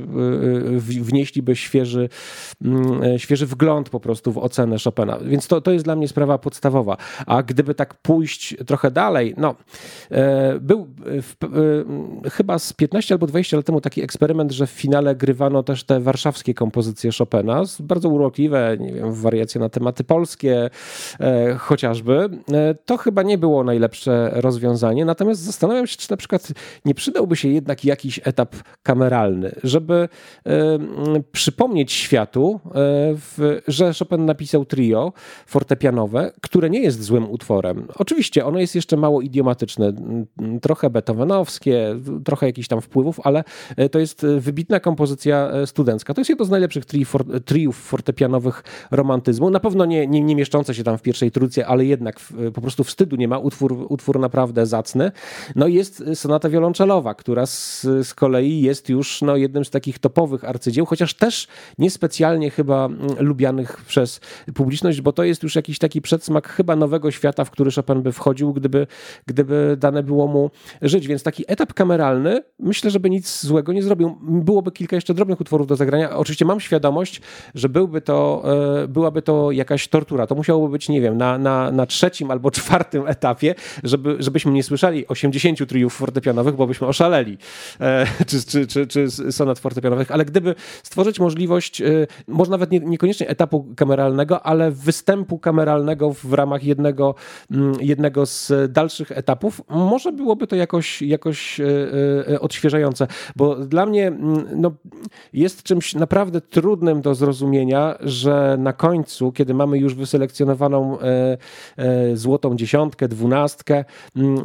wnieśliby 1.01 1.55
świeże 1.55 1.84
świeży, 1.85 2.09
mm, 2.61 3.03
e, 3.03 3.19
świeży 3.19 3.45
wgląd 3.45 3.89
po 3.89 3.99
prostu 3.99 4.31
w 4.31 4.37
ocenę 4.37 4.75
Chopina. 4.83 5.17
Więc 5.21 5.47
to, 5.47 5.61
to 5.61 5.71
jest 5.71 5.85
dla 5.85 5.95
mnie 5.95 6.07
sprawa 6.07 6.37
podstawowa. 6.37 6.97
A 7.25 7.43
gdyby 7.43 7.75
tak 7.75 7.93
pójść 7.93 8.55
trochę 8.67 8.91
dalej, 8.91 9.33
no, 9.37 9.55
e, 10.11 10.59
był 10.59 10.87
w, 11.05 11.35
e, 12.25 12.29
chyba 12.29 12.59
z 12.59 12.73
15 12.73 13.15
albo 13.15 13.27
20 13.27 13.57
lat 13.57 13.65
temu 13.65 13.81
taki 13.81 14.01
eksperyment, 14.01 14.51
że 14.51 14.67
w 14.67 14.69
finale 14.69 15.15
grywano 15.15 15.63
też 15.63 15.83
te 15.83 15.99
warszawskie 15.99 16.53
kompozycje 16.53 17.11
Chopina, 17.17 17.63
bardzo 17.79 18.09
urokliwe, 18.09 18.77
nie 18.79 18.93
wiem, 18.93 19.13
wariacje 19.13 19.61
na 19.61 19.69
tematy 19.69 20.03
polskie 20.03 20.69
chociażby. 21.57 22.29
To 22.85 22.97
chyba 22.97 23.23
nie 23.23 23.37
było 23.37 23.63
najlepsze 23.63 24.31
rozwiązanie, 24.33 25.05
natomiast 25.05 25.41
zastanawiam 25.41 25.87
się, 25.87 25.97
czy 25.97 26.11
na 26.11 26.17
przykład 26.17 26.47
nie 26.85 26.95
przydałby 26.95 27.35
się 27.35 27.49
jednak 27.49 27.85
jakiś 27.85 28.19
etap 28.23 28.55
kameralny, 28.83 29.55
żeby 29.63 30.09
przypomnieć 31.31 31.74
przypomnieć 31.75 31.91
światu, 31.91 32.59
w, 33.15 33.61
że 33.67 33.91
Chopin 33.99 34.25
napisał 34.25 34.65
trio 34.65 35.13
fortepianowe, 35.45 36.31
które 36.41 36.69
nie 36.69 36.79
jest 36.79 37.03
złym 37.03 37.31
utworem. 37.31 37.87
Oczywiście 37.95 38.45
ono 38.45 38.59
jest 38.59 38.75
jeszcze 38.75 38.97
mało 38.97 39.21
idiomatyczne, 39.21 39.93
trochę 40.61 40.89
beethovenowskie, 40.89 41.95
trochę 42.25 42.45
jakichś 42.45 42.67
tam 42.67 42.81
wpływów, 42.81 43.19
ale 43.23 43.43
to 43.91 43.99
jest 43.99 44.25
wybitna 44.39 44.79
kompozycja 44.79 45.51
studencka. 45.65 46.13
To 46.13 46.21
jest 46.21 46.29
jedno 46.29 46.45
z 46.45 46.49
najlepszych 46.49 46.85
tri, 46.85 47.05
for, 47.05 47.41
triów 47.45 47.77
fortepianowych 47.77 48.63
romantyzmu. 48.91 49.49
Na 49.49 49.59
pewno 49.59 49.85
nie, 49.85 50.07
nie, 50.07 50.21
nie 50.21 50.35
mieszczące 50.35 50.73
się 50.73 50.83
tam 50.83 50.97
w 50.97 51.01
pierwszej 51.01 51.31
trójce, 51.31 51.67
ale 51.67 51.85
jednak 51.85 52.19
po 52.53 52.61
prostu 52.61 52.83
wstydu 52.83 53.15
nie 53.15 53.27
ma. 53.27 53.37
Utwór, 53.37 53.85
utwór 53.89 54.19
naprawdę 54.19 54.65
zacny. 54.65 55.11
No 55.55 55.67
i 55.67 55.73
jest 55.73 56.03
sonata 56.13 56.49
wiolonczelowa, 56.49 57.13
która 57.13 57.45
z, 57.45 57.81
z 57.81 58.13
kolei 58.13 58.61
jest 58.61 58.89
już 58.89 59.21
no, 59.21 59.35
jednym 59.35 59.65
z 59.65 59.69
takich 59.69 59.99
topowych 59.99 60.43
arcydzieł, 60.43 60.85
chociaż 60.85 61.13
też 61.13 61.47
niespecjalnie 61.77 62.51
chyba 62.51 62.85
mm, 62.85 62.99
lubianych 63.19 63.85
przez 63.87 64.19
publiczność, 64.53 65.01
bo 65.01 65.13
to 65.13 65.23
jest 65.23 65.43
już 65.43 65.55
jakiś 65.55 65.79
taki 65.79 66.01
przedsmak 66.01 66.47
chyba 66.47 66.75
nowego 66.75 67.11
świata, 67.11 67.45
w 67.45 67.51
który 67.51 67.71
Chopin 67.71 68.01
by 68.01 68.11
wchodził, 68.11 68.53
gdyby, 68.53 68.87
gdyby 69.25 69.77
dane 69.79 70.03
było 70.03 70.27
mu 70.27 70.51
żyć. 70.81 71.07
Więc 71.07 71.23
taki 71.23 71.43
etap 71.47 71.73
kameralny, 71.73 72.41
myślę, 72.59 72.91
żeby 72.91 73.09
nic 73.09 73.41
złego 73.45 73.73
nie 73.73 73.83
zrobił. 73.83 74.17
Byłoby 74.21 74.71
kilka 74.71 74.95
jeszcze 74.95 75.13
drobnych 75.13 75.41
utworów 75.41 75.67
do 75.67 75.75
zagrania. 75.75 76.17
Oczywiście 76.17 76.45
mam 76.45 76.59
świadomość, 76.59 77.21
że 77.55 77.69
byłby 77.69 78.01
to, 78.01 78.43
e, 78.83 78.87
byłaby 78.87 79.21
to 79.21 79.51
jakaś 79.51 79.87
tortura. 79.87 80.27
To 80.27 80.35
musiałoby 80.35 80.71
być, 80.71 80.89
nie 80.89 81.01
wiem, 81.01 81.17
na, 81.17 81.37
na, 81.37 81.71
na 81.71 81.85
trzecim 81.85 82.31
albo 82.31 82.51
czwartym 82.51 83.07
etapie, 83.07 83.55
żeby, 83.83 84.15
żebyśmy 84.19 84.51
nie 84.51 84.63
słyszeli 84.63 85.07
80 85.07 85.67
triów 85.67 85.93
fortepianowych, 85.93 86.55
bo 86.55 86.67
byśmy 86.67 86.87
oszaleli, 86.87 87.37
e, 87.81 88.05
czy, 88.27 88.43
czy, 88.43 88.67
czy, 88.67 88.87
czy 88.87 89.31
sonat 89.31 89.59
fortepianowych, 89.59 90.11
ale 90.11 90.25
gdyby 90.25 90.55
stworzyć 90.83 91.19
możliwość, 91.19 91.54
e, 91.57 92.07
może 92.27 92.51
nawet 92.51 92.71
nie, 92.71 92.79
niekoniecznie 92.79 93.27
etapu 93.27 93.65
kameralnego, 93.75 94.45
ale 94.45 94.71
występu 94.71 95.39
kameralnego 95.39 96.13
w 96.13 96.33
ramach 96.33 96.63
jednego, 96.63 97.15
mm, 97.51 97.73
jednego 97.81 98.25
z 98.25 98.51
dalszych 98.71 99.11
etapów, 99.11 99.61
może 99.69 100.11
byłoby 100.11 100.47
to 100.47 100.55
jakoś, 100.55 101.01
jakoś 101.01 101.61
odświeżające, 102.39 103.07
bo 103.35 103.55
dla 103.55 103.85
mnie 103.85 104.07
mm, 104.07 104.45
no, 104.55 104.71
jest 105.33 105.63
czymś 105.63 105.95
naprawdę 105.95 106.41
trudnym 106.41 107.01
do 107.01 107.15
zrozumienia, 107.15 107.95
że 107.99 108.55
na 108.59 108.73
końcu, 108.73 109.31
kiedy 109.31 109.53
mamy 109.53 109.77
już 109.77 109.95
wyselekcjonowaną 109.95 110.97
złotą 112.13 112.55
dziesiątkę, 112.55 113.07
dwunastkę, 113.07 113.85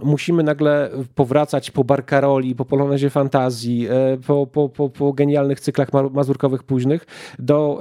musimy 0.02 0.42
nagle 0.42 0.90
powracać 1.14 1.70
po 1.70 1.84
Barkaroli, 1.84 2.54
po 2.54 2.64
Polonezie 2.64 3.10
Fantazji, 3.10 3.88
po, 4.26 4.46
po, 4.46 4.68
po, 4.68 4.88
po 4.88 5.12
genialnych 5.12 5.60
cyklach 5.60 5.88
mazurkowych 6.12 6.62
późnych, 6.62 6.99
do 7.38 7.80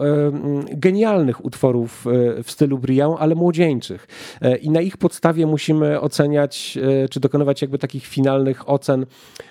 genialnych 0.72 1.46
utworów 1.46 2.06
w 2.44 2.52
stylu 2.52 2.78
Briand, 2.78 3.16
ale 3.20 3.36
młodzieńczych. 3.36 4.08
I 4.62 4.70
na 4.70 4.82
ich 4.82 4.98
podstawie 4.98 5.46
musimy 5.46 6.02
oceniać, 6.02 6.78
czy 7.10 7.20
dokonywać 7.20 7.62
jakby 7.62 7.78
takich 7.78 8.06
finalnych 8.06 8.70
ocen 8.70 9.06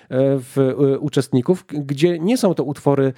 w 0.09 0.75
uczestników, 0.99 1.65
gdzie 1.67 2.19
nie 2.19 2.37
są 2.37 2.53
to 2.53 2.63
utwory 2.63 3.13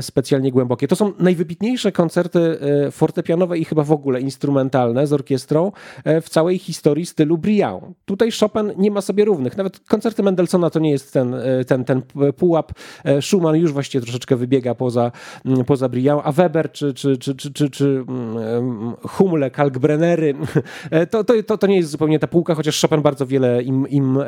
specjalnie 0.00 0.52
głębokie. 0.52 0.88
To 0.88 0.96
są 0.96 1.12
najwybitniejsze 1.18 1.92
koncerty 1.92 2.58
e, 2.60 2.90
fortepianowe 2.90 3.58
i 3.58 3.64
chyba 3.64 3.82
w 3.82 3.92
ogóle 3.92 4.20
instrumentalne 4.20 5.06
z 5.06 5.12
orkiestrą 5.12 5.72
e, 6.04 6.20
w 6.20 6.28
całej 6.28 6.58
historii 6.58 7.06
stylu 7.06 7.38
Briand. 7.38 7.84
Tutaj 8.04 8.30
Chopin 8.40 8.72
nie 8.76 8.90
ma 8.90 9.00
sobie 9.00 9.24
równych. 9.24 9.56
Nawet 9.56 9.80
koncerty 9.80 10.22
Mendelssohna 10.22 10.70
to 10.70 10.78
nie 10.78 10.90
jest 10.90 11.12
ten, 11.12 11.34
e, 11.34 11.64
ten, 11.64 11.84
ten 11.84 12.02
pułap. 12.36 12.72
Schumann 13.20 13.56
już 13.56 13.72
właściwie 13.72 14.02
troszeczkę 14.02 14.36
wybiega 14.36 14.74
poza, 14.74 15.12
poza 15.66 15.83
Briand, 15.88 16.22
a 16.24 16.32
Weber 16.32 16.72
czy, 16.72 16.94
czy, 16.94 17.18
czy, 17.18 17.34
czy, 17.34 17.52
czy, 17.52 17.70
czy 17.70 18.04
Humle, 19.02 19.50
Kalkbrennery, 19.50 20.34
to, 21.10 21.24
to, 21.24 21.58
to, 21.58 21.66
nie 21.66 21.76
jest 21.76 21.90
zupełnie 21.90 22.18
ta 22.18 22.26
półka, 22.26 22.54
chociaż 22.54 22.80
Chopin 22.80 23.02
bardzo 23.02 23.26
wiele 23.26 23.62
im, 23.62 23.88
im 23.88 24.18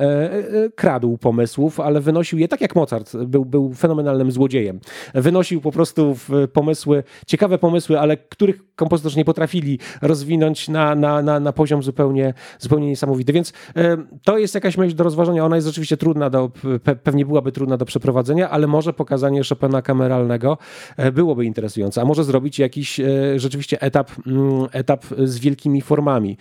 kradł 0.74 1.18
pomysłów, 1.18 1.80
ale 1.80 2.00
wynosił 2.00 2.38
je 2.38 2.48
tak 2.48 2.60
jak 2.60 2.76
Mozart, 2.76 3.16
był, 3.16 3.44
był 3.44 3.74
fenomenalnym 3.74 4.30
złodziejem. 4.32 4.80
Wynosił 5.14 5.60
po 5.60 5.72
prostu 5.72 6.16
pomysły, 6.52 7.04
ciekawe 7.26 7.58
pomysły, 7.58 8.00
ale 8.00 8.16
których 8.16 8.74
kompozytorzy 8.76 9.18
nie 9.18 9.24
potrafili 9.24 9.78
rozwinąć 10.02 10.68
na, 10.68 10.94
na, 10.94 11.22
na, 11.22 11.40
na 11.40 11.52
poziom 11.52 11.82
zupełnie, 11.82 12.34
zupełnie 12.58 12.88
niesamowity. 12.88 13.32
Więc 13.32 13.52
e, 13.76 13.96
to 14.24 14.38
jest 14.38 14.54
jakaś 14.54 14.76
myśl 14.76 14.96
do 14.96 15.04
rozważenia. 15.04 15.44
Ona 15.44 15.56
jest 15.56 15.66
rzeczywiście 15.66 15.96
trudna 15.96 16.30
do, 16.30 16.50
pe, 16.84 16.96
pewnie 16.96 17.26
byłaby 17.26 17.52
trudna 17.52 17.76
do 17.76 17.84
przeprowadzenia, 17.84 18.50
ale 18.50 18.66
może 18.66 18.92
pokazanie 18.92 19.40
Chopina 19.48 19.82
kameralnego 19.82 20.58
e, 20.96 21.12
interesujące. 21.46 22.00
A 22.00 22.04
może 22.04 22.24
zrobić 22.24 22.58
jakiś 22.58 23.00
e, 23.00 23.04
rzeczywiście 23.36 23.80
etap, 23.80 24.10
mm, 24.26 24.66
etap 24.72 25.04
z 25.18 25.38
wielkimi 25.38 25.82
formami. 25.82 26.36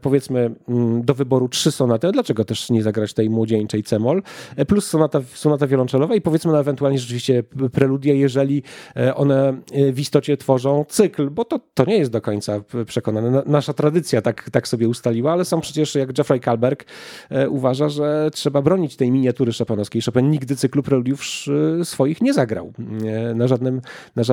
Powiedzmy 0.00 0.50
mm, 0.68 1.02
do 1.02 1.14
wyboru 1.14 1.48
trzy 1.48 1.72
sonaty. 1.72 2.12
Dlaczego 2.12 2.44
też 2.44 2.70
nie 2.70 2.82
zagrać 2.82 3.14
tej 3.14 3.30
młodzieńczej 3.30 3.82
cemol? 3.82 4.22
Plus 4.68 4.86
sonata, 4.86 5.20
sonata 5.34 5.66
wiolonczelowa 5.66 6.14
i 6.14 6.20
powiedzmy 6.20 6.52
no, 6.52 6.60
ewentualnie 6.60 6.98
rzeczywiście 6.98 7.42
preludia, 7.72 8.14
jeżeli 8.14 8.62
one 9.14 9.56
w 9.92 10.00
istocie 10.00 10.36
tworzą 10.36 10.84
cykl, 10.88 11.30
bo 11.30 11.44
to, 11.44 11.60
to 11.74 11.84
nie 11.84 11.98
jest 11.98 12.10
do 12.10 12.20
końca 12.20 12.60
przekonane. 12.86 13.42
Nasza 13.46 13.72
tradycja 13.72 14.22
tak, 14.22 14.50
tak 14.50 14.68
sobie 14.68 14.88
ustaliła, 14.88 15.32
ale 15.32 15.44
są 15.44 15.60
przecież, 15.60 15.94
jak 15.94 16.18
Jeffrey 16.18 16.40
Kalberg 16.40 16.84
e, 17.30 17.48
uważa, 17.48 17.88
że 17.88 18.30
trzeba 18.32 18.62
bronić 18.62 18.96
tej 18.96 19.10
miniatury 19.10 19.52
Chopinowskiej. 19.58 20.02
Chopin 20.02 20.30
nigdy 20.30 20.56
cyklu 20.56 20.82
preludiów 20.82 21.22
e, 21.80 21.84
swoich 21.84 22.20
nie 22.20 22.34
zagrał 22.34 22.72
e, 23.04 23.34
na 23.34 23.48
żadnym, 23.48 23.80
na 24.16 24.22
żadnym 24.22 24.31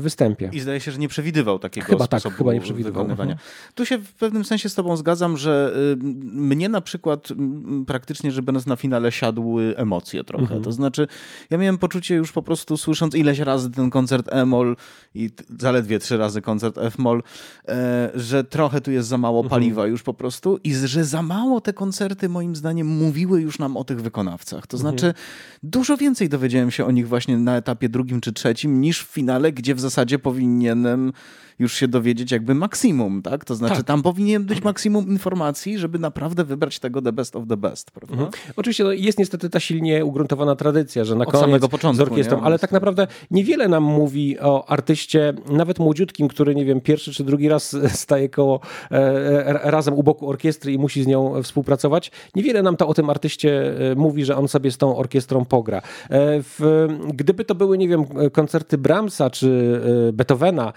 występie. 0.00 0.50
I 0.52 0.60
zdaje 0.60 0.80
się, 0.80 0.92
że 0.92 0.98
nie 0.98 1.08
przewidywał 1.08 1.58
takiego 1.58 1.86
chyba 1.86 2.06
tak, 2.06 2.20
sposobu 2.20 2.36
chyba 2.36 2.54
nie 2.54 2.60
przewidywał. 2.60 3.02
wykonywania. 3.02 3.32
Mhm. 3.32 3.50
Tu 3.74 3.86
się 3.86 3.98
w 3.98 4.12
pewnym 4.12 4.44
sensie 4.44 4.68
z 4.68 4.74
tobą 4.74 4.96
zgadzam, 4.96 5.36
że 5.36 5.72
y, 5.92 5.96
mnie 6.32 6.68
na 6.68 6.80
przykład 6.80 7.28
praktycznie, 7.86 8.32
że 8.32 8.42
będąc 8.42 8.66
na 8.66 8.76
finale 8.76 9.12
siadły 9.12 9.76
emocje 9.76 10.24
trochę. 10.24 10.42
Mhm. 10.42 10.62
To 10.62 10.72
znaczy, 10.72 11.06
ja 11.50 11.58
miałem 11.58 11.78
poczucie 11.78 12.14
już 12.14 12.32
po 12.32 12.42
prostu 12.42 12.76
słysząc 12.76 13.14
ileś 13.14 13.38
razy 13.38 13.70
ten 13.70 13.90
koncert 13.90 14.28
E-moll 14.32 14.76
i 15.14 15.30
zaledwie 15.58 15.98
trzy 15.98 16.16
razy 16.16 16.42
koncert 16.42 16.78
F-moll, 16.78 17.22
e, 17.68 18.10
że 18.14 18.44
trochę 18.44 18.80
tu 18.80 18.90
jest 18.90 19.08
za 19.08 19.18
mało 19.18 19.40
mhm. 19.40 19.50
paliwa 19.50 19.86
już 19.86 20.02
po 20.02 20.14
prostu 20.14 20.58
i 20.64 20.74
że 20.74 21.04
za 21.04 21.22
mało 21.22 21.60
te 21.60 21.72
koncerty 21.72 22.28
moim 22.28 22.56
zdaniem 22.56 22.86
mówiły 22.86 23.40
już 23.40 23.58
nam 23.58 23.76
o 23.76 23.84
tych 23.84 24.02
wykonawcach. 24.02 24.66
To 24.66 24.76
mhm. 24.76 24.80
znaczy 24.80 25.14
dużo 25.62 25.96
więcej 25.96 26.28
dowiedziałem 26.28 26.70
się 26.70 26.84
o 26.84 26.90
nich 26.90 27.08
właśnie 27.08 27.38
na 27.38 27.56
etapie 27.56 27.88
drugim 27.88 28.20
czy 28.20 28.32
trzecim 28.32 28.80
niż 28.80 29.04
w 29.04 29.12
finale, 29.12 29.27
gdzie 29.52 29.74
w 29.74 29.80
zasadzie 29.80 30.18
powinienem 30.18 31.12
już 31.58 31.74
się 31.74 31.88
dowiedzieć 31.88 32.32
jakby 32.32 32.54
maksimum, 32.54 33.22
tak? 33.22 33.44
To 33.44 33.54
znaczy 33.54 33.76
tak. 33.76 33.86
tam 33.86 34.02
powinien 34.02 34.44
być 34.44 34.64
maksimum 34.64 35.08
informacji, 35.08 35.78
żeby 35.78 35.98
naprawdę 35.98 36.44
wybrać 36.44 36.78
tego 36.78 37.02
the 37.02 37.12
best 37.12 37.36
of 37.36 37.44
the 37.48 37.56
best, 37.56 37.90
prawda? 37.90 38.14
Mhm. 38.14 38.30
Oczywiście 38.56 38.84
no, 38.84 38.92
jest 38.92 39.18
niestety 39.18 39.50
ta 39.50 39.60
silnie 39.60 40.04
ugruntowana 40.04 40.56
tradycja, 40.56 41.04
że 41.04 41.14
na 41.14 41.24
Od 41.24 41.32
koniec 41.32 41.68
początku, 41.68 41.96
z 41.96 42.00
orkiestrą, 42.00 42.38
nie? 42.38 42.44
ale 42.44 42.58
tak 42.58 42.72
naprawdę 42.72 43.06
niewiele 43.30 43.68
nam 43.68 43.82
mówi 43.82 44.40
o 44.40 44.70
artyście, 44.70 45.34
nawet 45.50 45.78
młodziutkim, 45.78 46.28
który 46.28 46.54
nie 46.54 46.64
wiem, 46.64 46.80
pierwszy 46.80 47.12
czy 47.12 47.24
drugi 47.24 47.48
raz 47.48 47.76
staje 48.04 48.28
koło 48.28 48.60
e, 48.90 48.96
e 49.46 49.70
razem 49.70 49.94
u 49.94 50.02
boku 50.02 50.28
orkiestry 50.28 50.72
i 50.72 50.78
musi 50.78 51.02
z 51.02 51.06
nią 51.06 51.42
współpracować. 51.42 52.10
Niewiele 52.34 52.62
nam 52.62 52.76
to 52.76 52.88
o 52.88 52.94
tym 52.94 53.10
artyście 53.10 53.74
e, 53.90 53.94
mówi, 53.94 54.24
że 54.24 54.36
on 54.36 54.48
sobie 54.48 54.70
z 54.70 54.78
tą 54.78 54.96
orkiestrą 54.96 55.44
pogra. 55.44 55.82
Gdyby 57.14 57.44
to 57.44 57.54
były, 57.54 57.78
nie 57.78 57.88
wiem, 57.88 58.04
koncerty 58.32 58.78
Brahmsa 58.78 59.30
czy 59.30 59.80
Beethovena, 60.12 60.72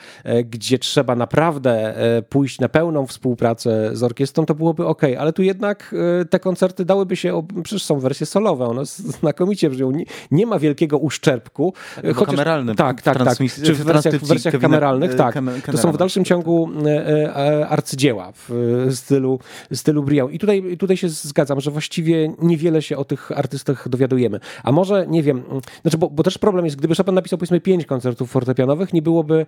gdzie 0.46 0.71
gdzie 0.72 0.80
trzeba 0.80 1.16
naprawdę 1.16 1.98
e, 2.18 2.22
pójść 2.22 2.60
na 2.60 2.70
pełną 2.70 3.08
współpracę 3.08 3.90
z 3.94 4.04
orkiestrą, 4.04 4.46
to 4.46 4.56
byłoby 4.56 4.86
ok, 4.86 5.02
ale 5.20 5.34
tu 5.34 5.44
jednak 5.44 5.96
e, 6.22 6.26
te 6.26 6.40
koncerty 6.40 6.86
dałyby 6.86 7.16
się, 7.16 7.48
przecież 7.64 7.84
są 7.84 8.00
wersje 8.00 8.26
solowe, 8.26 8.66
one 8.66 8.86
znakomicie 8.86 9.70
brzmią, 9.70 9.92
nie, 9.92 10.06
nie 10.32 10.46
ma 10.46 10.60
wielkiego 10.60 10.98
uszczerbku. 10.98 11.74
Tak, 11.96 12.16
chociaż, 12.16 12.36
kameralnym. 12.36 12.76
Tak, 12.76 13.02
tak, 13.02 13.18
tak. 13.18 13.38
Czy 13.64 13.74
w 13.74 13.84
wersjach, 13.84 14.16
w 14.16 14.28
wersjach 14.28 14.60
kameralnych, 14.60 15.16
tak. 15.16 15.36
To 15.72 15.78
są 15.78 15.92
w 15.92 15.98
dalszym 15.98 16.26
ciągu 16.26 16.70
e, 16.86 17.68
arcydzieła 17.70 18.32
w 18.36 18.88
stylu, 18.92 19.40
stylu 19.74 20.04
Briand. 20.04 20.34
I 20.34 20.40
tutaj, 20.40 20.78
tutaj 20.78 20.98
się 20.98 21.10
zgadzam, 21.10 21.62
że 21.62 21.72
właściwie 21.72 22.34
niewiele 22.42 22.82
się 22.82 22.98
o 22.98 23.06
tych 23.06 23.32
artystach 23.32 23.90
dowiadujemy. 23.90 24.40
A 24.64 24.72
może, 24.72 25.06
nie 25.08 25.24
wiem, 25.24 25.44
znaczy, 25.82 25.98
bo, 25.98 26.10
bo 26.10 26.24
też 26.24 26.38
problem 26.38 26.66
jest, 26.66 26.78
gdyby 26.78 26.96
Chopin 26.96 27.16
napisał 27.16 27.40
powiedzmy 27.40 27.62
pięć 27.62 27.86
koncertów 27.86 28.32
fortepianowych, 28.32 28.94
nie 28.94 29.02
byłoby, 29.02 29.46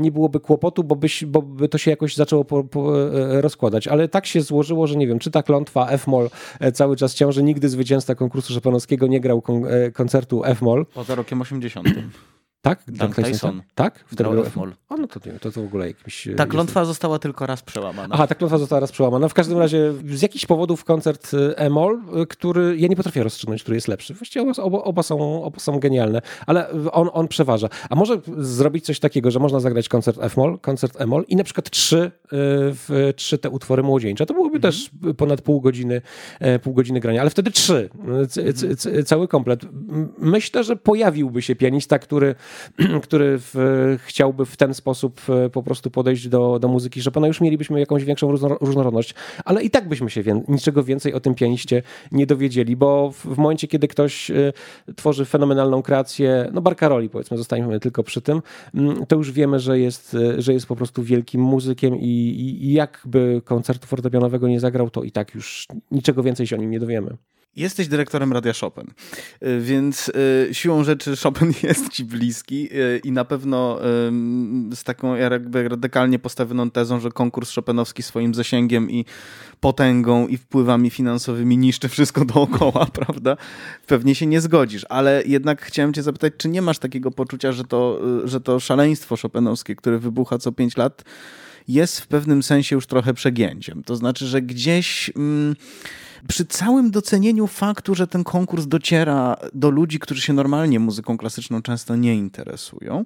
nie 0.00 0.12
byłoby 0.12 0.40
kłopotu 0.40 0.65
kłopotu, 0.66 0.84
bo, 0.84 0.96
byś, 0.96 1.24
bo 1.24 1.42
by 1.42 1.68
to 1.68 1.78
się 1.78 1.90
jakoś 1.90 2.14
zaczęło 2.14 2.44
po, 2.44 2.64
po 2.64 3.10
e, 3.10 3.40
rozkładać. 3.40 3.88
Ale 3.88 4.08
tak 4.08 4.26
się 4.26 4.40
złożyło, 4.40 4.86
że 4.86 4.96
nie 4.96 5.06
wiem, 5.06 5.18
czy 5.18 5.30
ta 5.30 5.42
klątwa 5.42 5.88
F-moll 5.88 6.30
e, 6.60 6.72
cały 6.72 6.96
czas 6.96 7.14
ciąży. 7.14 7.42
Nigdy 7.42 7.68
zwycięzca 7.68 8.14
konkursu 8.14 8.54
szopanowskiego 8.54 9.06
nie 9.06 9.20
grał 9.20 9.42
kon, 9.42 9.64
e, 9.66 9.90
koncertu 9.90 10.44
F-moll. 10.44 10.86
Poza 10.94 11.14
rokiem 11.14 11.40
80. 11.40 11.88
Tak? 12.68 12.82
Dan 12.88 13.12
Tyson. 13.12 13.62
Tak? 13.74 14.04
Wtedy 14.06 14.30
grał 14.30 14.46
F-moll. 14.46 14.72
O, 14.88 14.96
no 14.96 15.06
to 15.06 15.20
nie 15.26 15.38
to, 15.38 15.50
to 15.50 15.62
w 15.62 15.64
ogóle 15.64 15.86
jakimś... 15.86 16.28
Ta 16.36 16.46
klątwa 16.46 16.80
jest... 16.80 16.88
została 16.88 17.18
tylko 17.18 17.46
raz 17.46 17.62
przełamana. 17.62 18.14
Aha, 18.14 18.26
ta 18.26 18.34
klątwa 18.34 18.58
została 18.58 18.80
raz 18.80 18.92
przełamana. 18.92 19.28
W 19.28 19.34
każdym 19.34 19.58
razie 19.58 19.92
z 20.04 20.22
jakichś 20.22 20.46
powodów 20.46 20.84
koncert 20.84 21.30
E-moll, 21.56 22.00
który 22.28 22.76
ja 22.78 22.88
nie 22.88 22.96
potrafię 22.96 23.22
rozstrzygnąć, 23.22 23.62
który 23.62 23.76
jest 23.76 23.88
lepszy. 23.88 24.14
Właściwie 24.14 24.52
oba, 24.62 24.78
oba, 24.78 25.02
są, 25.02 25.44
oba 25.44 25.58
są 25.58 25.78
genialne, 25.78 26.22
ale 26.46 26.70
on, 26.92 27.08
on 27.12 27.28
przeważa. 27.28 27.68
A 27.90 27.94
może 27.94 28.20
zrobić 28.38 28.84
coś 28.84 29.00
takiego, 29.00 29.30
że 29.30 29.38
można 29.38 29.60
zagrać 29.60 29.88
koncert 29.88 30.18
F-moll, 30.20 30.58
koncert 30.58 31.00
E-moll 31.00 31.24
i 31.28 31.36
na 31.36 31.44
przykład 31.44 31.70
trzy, 31.70 32.10
w, 32.32 33.12
trzy 33.16 33.38
te 33.38 33.50
utwory 33.50 33.82
młodzieńcze. 33.82 34.26
To 34.26 34.34
byłoby 34.34 34.56
mhm. 34.56 34.72
też 34.72 34.90
ponad 35.16 35.40
pół 35.40 35.60
godziny, 35.60 36.02
pół 36.62 36.74
godziny 36.74 37.00
grania, 37.00 37.20
ale 37.20 37.30
wtedy 37.30 37.50
trzy. 37.50 37.90
C, 38.28 38.52
c, 38.52 38.76
c, 38.76 39.04
cały 39.04 39.28
komplet. 39.28 39.60
Myślę, 40.18 40.64
że 40.64 40.76
pojawiłby 40.76 41.42
się 41.42 41.56
pianista, 41.56 41.98
który 41.98 42.34
który 43.02 43.38
w, 43.38 43.54
chciałby 44.04 44.46
w 44.46 44.56
ten 44.56 44.74
sposób 44.74 45.20
e, 45.28 45.50
po 45.50 45.62
prostu 45.62 45.90
podejść 45.90 46.28
do, 46.28 46.58
do 46.58 46.68
muzyki 46.68 47.02
Chopina, 47.02 47.26
już 47.26 47.40
mielibyśmy 47.40 47.80
jakąś 47.80 48.04
większą 48.04 48.32
różnorodność. 48.60 49.14
Ale 49.44 49.62
i 49.62 49.70
tak 49.70 49.88
byśmy 49.88 50.10
się 50.10 50.22
wie, 50.22 50.42
niczego 50.48 50.84
więcej 50.84 51.14
o 51.14 51.20
tym 51.20 51.34
pianiście 51.34 51.82
nie 52.12 52.26
dowiedzieli, 52.26 52.76
bo 52.76 53.10
w, 53.10 53.26
w 53.26 53.38
momencie, 53.38 53.68
kiedy 53.68 53.88
ktoś 53.88 54.30
y, 54.30 54.52
tworzy 54.96 55.24
fenomenalną 55.24 55.82
kreację, 55.82 56.50
no 56.52 56.60
Barcaroli 56.60 57.08
powiedzmy, 57.08 57.36
zostańmy 57.36 57.80
tylko 57.80 58.02
przy 58.02 58.20
tym, 58.20 58.42
mm, 58.74 59.06
to 59.06 59.16
już 59.16 59.32
wiemy, 59.32 59.60
że 59.60 59.78
jest, 59.78 60.14
e, 60.14 60.42
że 60.42 60.52
jest 60.52 60.66
po 60.66 60.76
prostu 60.76 61.02
wielkim 61.02 61.40
muzykiem 61.40 61.96
i, 61.96 62.06
i 62.60 62.72
jakby 62.72 63.42
koncertu 63.44 63.86
fortepianowego 63.86 64.48
nie 64.48 64.60
zagrał, 64.60 64.90
to 64.90 65.02
i 65.02 65.12
tak 65.12 65.34
już 65.34 65.66
niczego 65.90 66.22
więcej 66.22 66.46
się 66.46 66.56
o 66.56 66.58
nim 66.58 66.70
nie 66.70 66.80
dowiemy. 66.80 67.16
Jesteś 67.56 67.88
dyrektorem 67.88 68.32
Radia 68.32 68.52
Chopin, 68.60 68.84
y, 69.42 69.60
więc 69.60 70.08
y, 70.08 70.48
siłą 70.54 70.84
rzeczy 70.84 71.16
Chopin 71.16 71.52
jest 71.62 71.88
ci 71.88 72.04
bliski 72.04 72.68
y, 72.72 73.00
i 73.04 73.12
na 73.12 73.24
pewno 73.24 73.78
z 74.74 74.84
taką 74.84 75.14
jakby 75.14 75.68
radykalnie 75.68 76.18
postawioną 76.18 76.70
tezą, 76.70 77.00
że 77.00 77.10
konkurs 77.10 77.54
Chopinowski 77.54 78.02
swoim 78.02 78.34
zasięgiem 78.34 78.90
i 78.90 79.04
potęgą 79.60 80.26
i 80.26 80.36
wpływami 80.36 80.90
finansowymi 80.90 81.58
niszczy 81.58 81.88
wszystko 81.88 82.24
dookoła, 82.24 82.86
prawda? 83.00 83.36
Pewnie 83.86 84.14
się 84.14 84.26
nie 84.26 84.40
zgodzisz, 84.40 84.86
ale 84.88 85.22
jednak 85.26 85.62
chciałem 85.62 85.92
cię 85.92 86.02
zapytać, 86.02 86.32
czy 86.36 86.48
nie 86.48 86.62
masz 86.62 86.78
takiego 86.78 87.10
poczucia, 87.10 87.52
że 87.52 87.64
to, 87.64 88.00
że 88.24 88.40
to 88.40 88.60
szaleństwo 88.60 89.16
Chopinowskie, 89.22 89.76
które 89.76 89.98
wybucha 89.98 90.38
co 90.38 90.52
pięć 90.52 90.76
lat, 90.76 91.04
jest 91.68 92.00
w 92.00 92.06
pewnym 92.06 92.42
sensie 92.42 92.76
już 92.76 92.86
trochę 92.86 93.14
przegięciem. 93.14 93.82
To 93.84 93.96
znaczy, 93.96 94.26
że 94.26 94.42
gdzieś... 94.42 95.10
Mm, 95.16 95.56
przy 96.28 96.44
całym 96.44 96.90
docenieniu 96.90 97.46
faktu, 97.46 97.94
że 97.94 98.06
ten 98.06 98.24
konkurs 98.24 98.66
dociera 98.66 99.36
do 99.54 99.70
ludzi, 99.70 99.98
którzy 99.98 100.20
się 100.20 100.32
normalnie 100.32 100.80
muzyką 100.80 101.18
klasyczną 101.18 101.62
często 101.62 101.96
nie 101.96 102.14
interesują, 102.14 103.04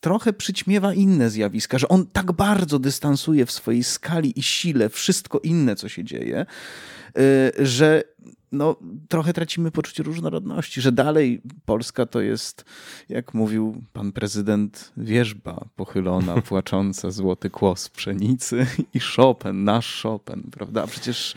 trochę 0.00 0.32
przyćmiewa 0.32 0.94
inne 0.94 1.30
zjawiska, 1.30 1.78
że 1.78 1.88
on 1.88 2.06
tak 2.06 2.32
bardzo 2.32 2.78
dystansuje 2.78 3.46
w 3.46 3.52
swojej 3.52 3.84
skali 3.84 4.38
i 4.38 4.42
sile 4.42 4.88
wszystko 4.88 5.38
inne, 5.38 5.76
co 5.76 5.88
się 5.88 6.04
dzieje, 6.04 6.46
y, 7.18 7.66
że 7.66 8.02
no, 8.54 8.76
trochę 9.08 9.32
tracimy 9.32 9.70
poczucie 9.70 10.02
różnorodności, 10.02 10.80
że 10.80 10.92
dalej 10.92 11.42
Polska 11.64 12.06
to 12.06 12.20
jest, 12.20 12.64
jak 13.08 13.34
mówił 13.34 13.82
pan 13.92 14.12
prezydent, 14.12 14.92
wierzba 14.96 15.64
pochylona, 15.76 16.34
płacząca, 16.48 17.10
złoty 17.10 17.50
kłos 17.50 17.88
pszenicy 17.88 18.66
i 18.94 19.00
Chopin, 19.00 19.64
nasz 19.64 20.02
Chopin, 20.02 20.42
prawda? 20.50 20.82
A 20.82 20.86
przecież 20.86 21.34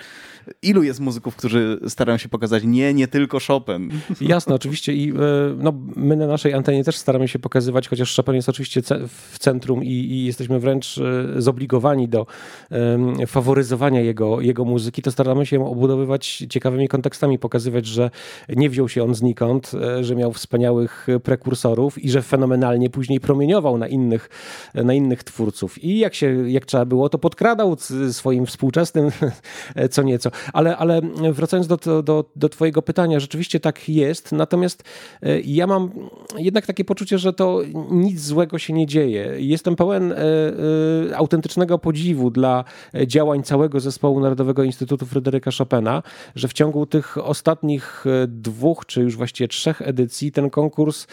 ilu 0.61 0.83
jest 0.83 0.99
muzyków, 0.99 1.35
którzy 1.35 1.79
starają 1.87 2.17
się 2.17 2.29
pokazać 2.29 2.63
nie, 2.65 2.93
nie 2.93 3.07
tylko 3.07 3.37
Chopin? 3.47 3.89
Jasne, 4.21 4.55
oczywiście 4.55 4.93
i 4.93 5.09
e, 5.09 5.13
no, 5.57 5.73
my 5.95 6.15
na 6.15 6.27
naszej 6.27 6.53
antenie 6.53 6.83
też 6.83 6.97
staramy 6.97 7.27
się 7.27 7.39
pokazywać, 7.39 7.87
chociaż 7.87 8.15
Chopin 8.15 8.35
jest 8.35 8.49
oczywiście 8.49 8.81
w 9.07 9.39
centrum 9.39 9.83
i, 9.83 9.91
i 9.91 10.25
jesteśmy 10.25 10.59
wręcz 10.59 10.97
e, 10.97 11.41
zobligowani 11.41 12.07
do 12.07 12.25
um, 12.71 13.27
faworyzowania 13.27 14.01
jego, 14.01 14.41
jego 14.41 14.65
muzyki, 14.65 15.01
to 15.01 15.11
staramy 15.11 15.45
się 15.45 15.67
obudowywać 15.67 16.43
ciekawymi 16.49 16.87
kontekstami, 16.87 17.39
pokazywać, 17.39 17.85
że 17.85 18.11
nie 18.49 18.69
wziął 18.69 18.89
się 18.89 19.03
on 19.03 19.15
znikąd, 19.15 19.71
e, 19.73 20.03
że 20.03 20.15
miał 20.15 20.33
wspaniałych 20.33 21.07
prekursorów 21.23 22.03
i 22.03 22.09
że 22.09 22.21
fenomenalnie 22.21 22.89
później 22.89 23.19
promieniował 23.19 23.77
na 23.77 23.87
innych, 23.87 24.29
na 24.73 24.93
innych 24.93 25.23
twórców. 25.23 25.83
I 25.83 25.97
jak 25.97 26.15
się, 26.15 26.49
jak 26.49 26.65
trzeba 26.65 26.85
było, 26.85 27.09
to 27.09 27.17
podkradał 27.17 27.77
swoim 28.11 28.45
współczesnym 28.45 29.11
co 29.91 30.03
nieco. 30.03 30.31
Ale, 30.53 30.77
ale 30.77 31.01
wracając 31.31 31.67
do, 31.67 32.03
do, 32.03 32.25
do 32.35 32.49
Twojego 32.49 32.81
pytania, 32.81 33.19
rzeczywiście 33.19 33.59
tak 33.59 33.89
jest. 33.89 34.31
Natomiast 34.31 34.83
e, 35.21 35.39
ja 35.39 35.67
mam 35.67 35.91
jednak 36.37 36.65
takie 36.65 36.85
poczucie, 36.85 37.17
że 37.17 37.33
to 37.33 37.61
nic 37.91 38.21
złego 38.21 38.59
się 38.59 38.73
nie 38.73 38.85
dzieje. 38.85 39.33
Jestem 39.37 39.75
pełen 39.75 40.11
e, 40.11 40.15
e, 40.15 41.17
autentycznego 41.17 41.79
podziwu 41.79 42.31
dla 42.31 42.63
działań 43.07 43.43
całego 43.43 43.79
zespołu 43.79 44.19
Narodowego 44.19 44.63
Instytutu 44.63 45.05
Fryderyka 45.05 45.51
Chopina, 45.57 46.03
że 46.35 46.47
w 46.47 46.53
ciągu 46.53 46.85
tych 46.85 47.17
ostatnich 47.17 48.05
dwóch, 48.27 48.85
czy 48.85 49.01
już 49.01 49.17
właściwie 49.17 49.47
trzech 49.47 49.81
edycji 49.81 50.31
ten 50.31 50.49
konkurs 50.49 51.07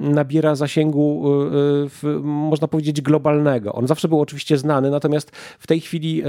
nabiera 0.00 0.54
zasięgu, 0.54 1.24
można 2.22 2.68
powiedzieć, 2.68 3.00
globalnego. 3.00 3.72
On 3.72 3.86
zawsze 3.86 4.08
był 4.08 4.20
oczywiście 4.20 4.58
znany, 4.58 4.90
natomiast 4.90 5.30
w 5.58 5.66
tej 5.66 5.80
chwili 5.80 6.22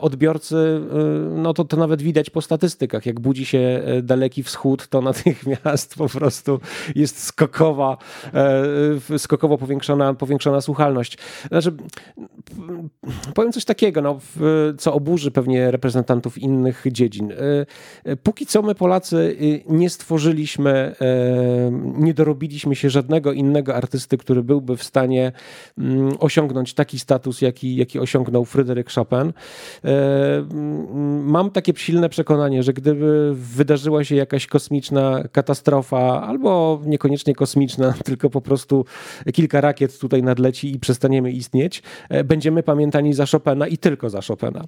odbiorcy, 0.00 0.80
no 1.36 1.54
to 1.54 1.64
to 1.68 1.76
nawet 1.76 2.02
widać 2.02 2.30
po 2.30 2.42
statystykach. 2.42 3.06
Jak 3.06 3.20
budzi 3.20 3.46
się 3.46 3.58
e, 3.58 4.02
daleki 4.02 4.42
wschód, 4.42 4.88
to 4.88 5.02
natychmiast 5.10 5.94
po 5.94 6.08
prostu 6.08 6.60
jest 6.94 7.22
skokowa, 7.22 7.96
e, 9.10 9.18
skokowo 9.18 9.58
powiększona, 9.58 10.14
powiększona 10.14 10.60
słuchalność. 10.60 11.18
Znaczy, 11.48 11.72
powiem 13.34 13.52
coś 13.52 13.64
takiego, 13.64 14.02
no, 14.02 14.18
co 14.78 14.94
oburzy 14.94 15.30
pewnie 15.30 15.70
reprezentantów 15.70 16.38
innych 16.38 16.84
dziedzin. 16.92 17.32
E, 18.04 18.16
póki 18.16 18.46
co 18.46 18.62
my 18.62 18.74
Polacy 18.74 19.36
nie 19.68 19.90
stworzyliśmy, 19.90 20.94
nie 21.94 22.14
dorobiliśmy 22.14 22.76
się 22.76 22.90
żadnego 22.90 23.32
innego 23.32 23.74
artysty, 23.74 24.18
który 24.18 24.42
byłby 24.42 24.76
w 24.76 24.82
stanie 24.82 25.32
mm, 25.78 26.12
osiągnąć 26.18 26.74
taki 26.74 26.98
status, 26.98 27.40
jaki, 27.40 27.76
jaki 27.76 27.98
osiągnął 27.98 28.44
Fryderyk 28.44 28.90
Chopin. 28.90 29.32
Mam 31.24 31.47
takie 31.50 31.72
silne 31.76 32.08
przekonanie, 32.08 32.62
że 32.62 32.72
gdyby 32.72 33.34
wydarzyła 33.34 34.04
się 34.04 34.14
jakaś 34.14 34.46
kosmiczna 34.46 35.22
katastrofa, 35.32 36.22
albo 36.22 36.82
niekoniecznie 36.86 37.34
kosmiczna, 37.34 37.94
tylko 38.04 38.30
po 38.30 38.40
prostu 38.40 38.84
kilka 39.32 39.60
rakiet 39.60 39.98
tutaj 39.98 40.22
nadleci 40.22 40.74
i 40.74 40.78
przestaniemy 40.78 41.32
istnieć, 41.32 41.82
e, 42.08 42.24
będziemy 42.24 42.62
pamiętani 42.62 43.14
za 43.14 43.26
Chopina 43.26 43.66
i 43.66 43.78
tylko 43.78 44.10
za 44.10 44.20
Chopina. 44.22 44.64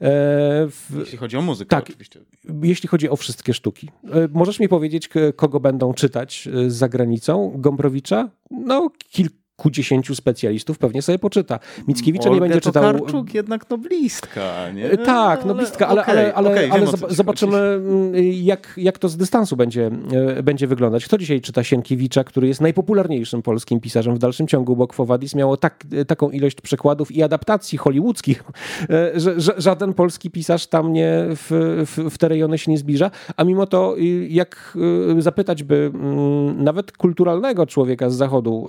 E, 0.00 0.68
jeśli 0.98 1.18
chodzi 1.18 1.36
o 1.36 1.42
muzykę, 1.42 1.68
tak, 1.68 1.84
oczywiście. 1.84 2.20
Jeśli 2.62 2.88
chodzi 2.88 3.08
o 3.10 3.16
wszystkie 3.16 3.54
sztuki. 3.54 3.90
E, 4.04 4.28
możesz 4.32 4.60
mi 4.60 4.68
powiedzieć, 4.68 5.08
kogo 5.36 5.60
będą 5.60 5.94
czytać 5.94 6.48
za 6.66 6.88
granicą? 6.88 7.52
Gombrowicza? 7.56 8.30
No, 8.50 8.90
kilka 9.10 9.43
dziesięciu 9.70 10.14
specjalistów 10.14 10.78
pewnie 10.78 11.02
sobie 11.02 11.18
poczyta. 11.18 11.58
Mickiewicza 11.88 12.30
Olga 12.30 12.34
nie 12.34 12.40
będzie 12.40 12.60
czytał... 12.60 12.82
Tokarczuk 12.82 13.34
jednak 13.34 13.70
noblistka, 13.70 14.70
nie? 14.74 14.90
E, 14.90 14.98
tak, 14.98 15.44
noblistka, 15.44 15.88
ale, 15.88 16.02
okay, 16.02 16.14
ale, 16.14 16.34
ale, 16.34 16.50
okay, 16.50 16.72
ale 16.72 16.86
zobaczymy 17.08 17.56
mm, 17.56 18.12
jak, 18.32 18.74
jak 18.76 18.98
to 18.98 19.08
z 19.08 19.16
dystansu 19.16 19.56
będzie, 19.56 19.90
e, 20.36 20.42
będzie 20.42 20.66
wyglądać. 20.66 21.04
Kto 21.04 21.18
dzisiaj 21.18 21.40
czyta 21.40 21.64
Sienkiewicza, 21.64 22.24
który 22.24 22.48
jest 22.48 22.60
najpopularniejszym 22.60 23.42
polskim 23.42 23.80
pisarzem 23.80 24.14
w 24.14 24.18
dalszym 24.18 24.46
ciągu, 24.46 24.76
bo 24.76 24.86
Quo 24.86 25.06
Vadis 25.06 25.34
miało 25.34 25.56
tak, 25.56 25.84
taką 26.06 26.30
ilość 26.30 26.60
przekładów 26.60 27.12
i 27.12 27.22
adaptacji 27.22 27.78
hollywoodzkich, 27.78 28.44
e, 28.90 29.20
że, 29.20 29.40
że 29.40 29.54
żaden 29.56 29.94
polski 29.94 30.30
pisarz 30.30 30.66
tam 30.66 30.92
nie 30.92 31.24
w, 31.28 31.46
w, 31.86 32.10
w 32.10 32.18
te 32.18 32.28
rejony 32.28 32.58
się 32.58 32.70
nie 32.70 32.78
zbliża, 32.78 33.10
a 33.36 33.44
mimo 33.44 33.66
to 33.66 33.94
jak 34.28 34.78
zapytać 35.18 35.62
by 35.62 35.90
mm, 35.94 36.64
nawet 36.64 36.92
kulturalnego 36.92 37.66
człowieka 37.66 38.10
z 38.10 38.14
zachodu, 38.14 38.68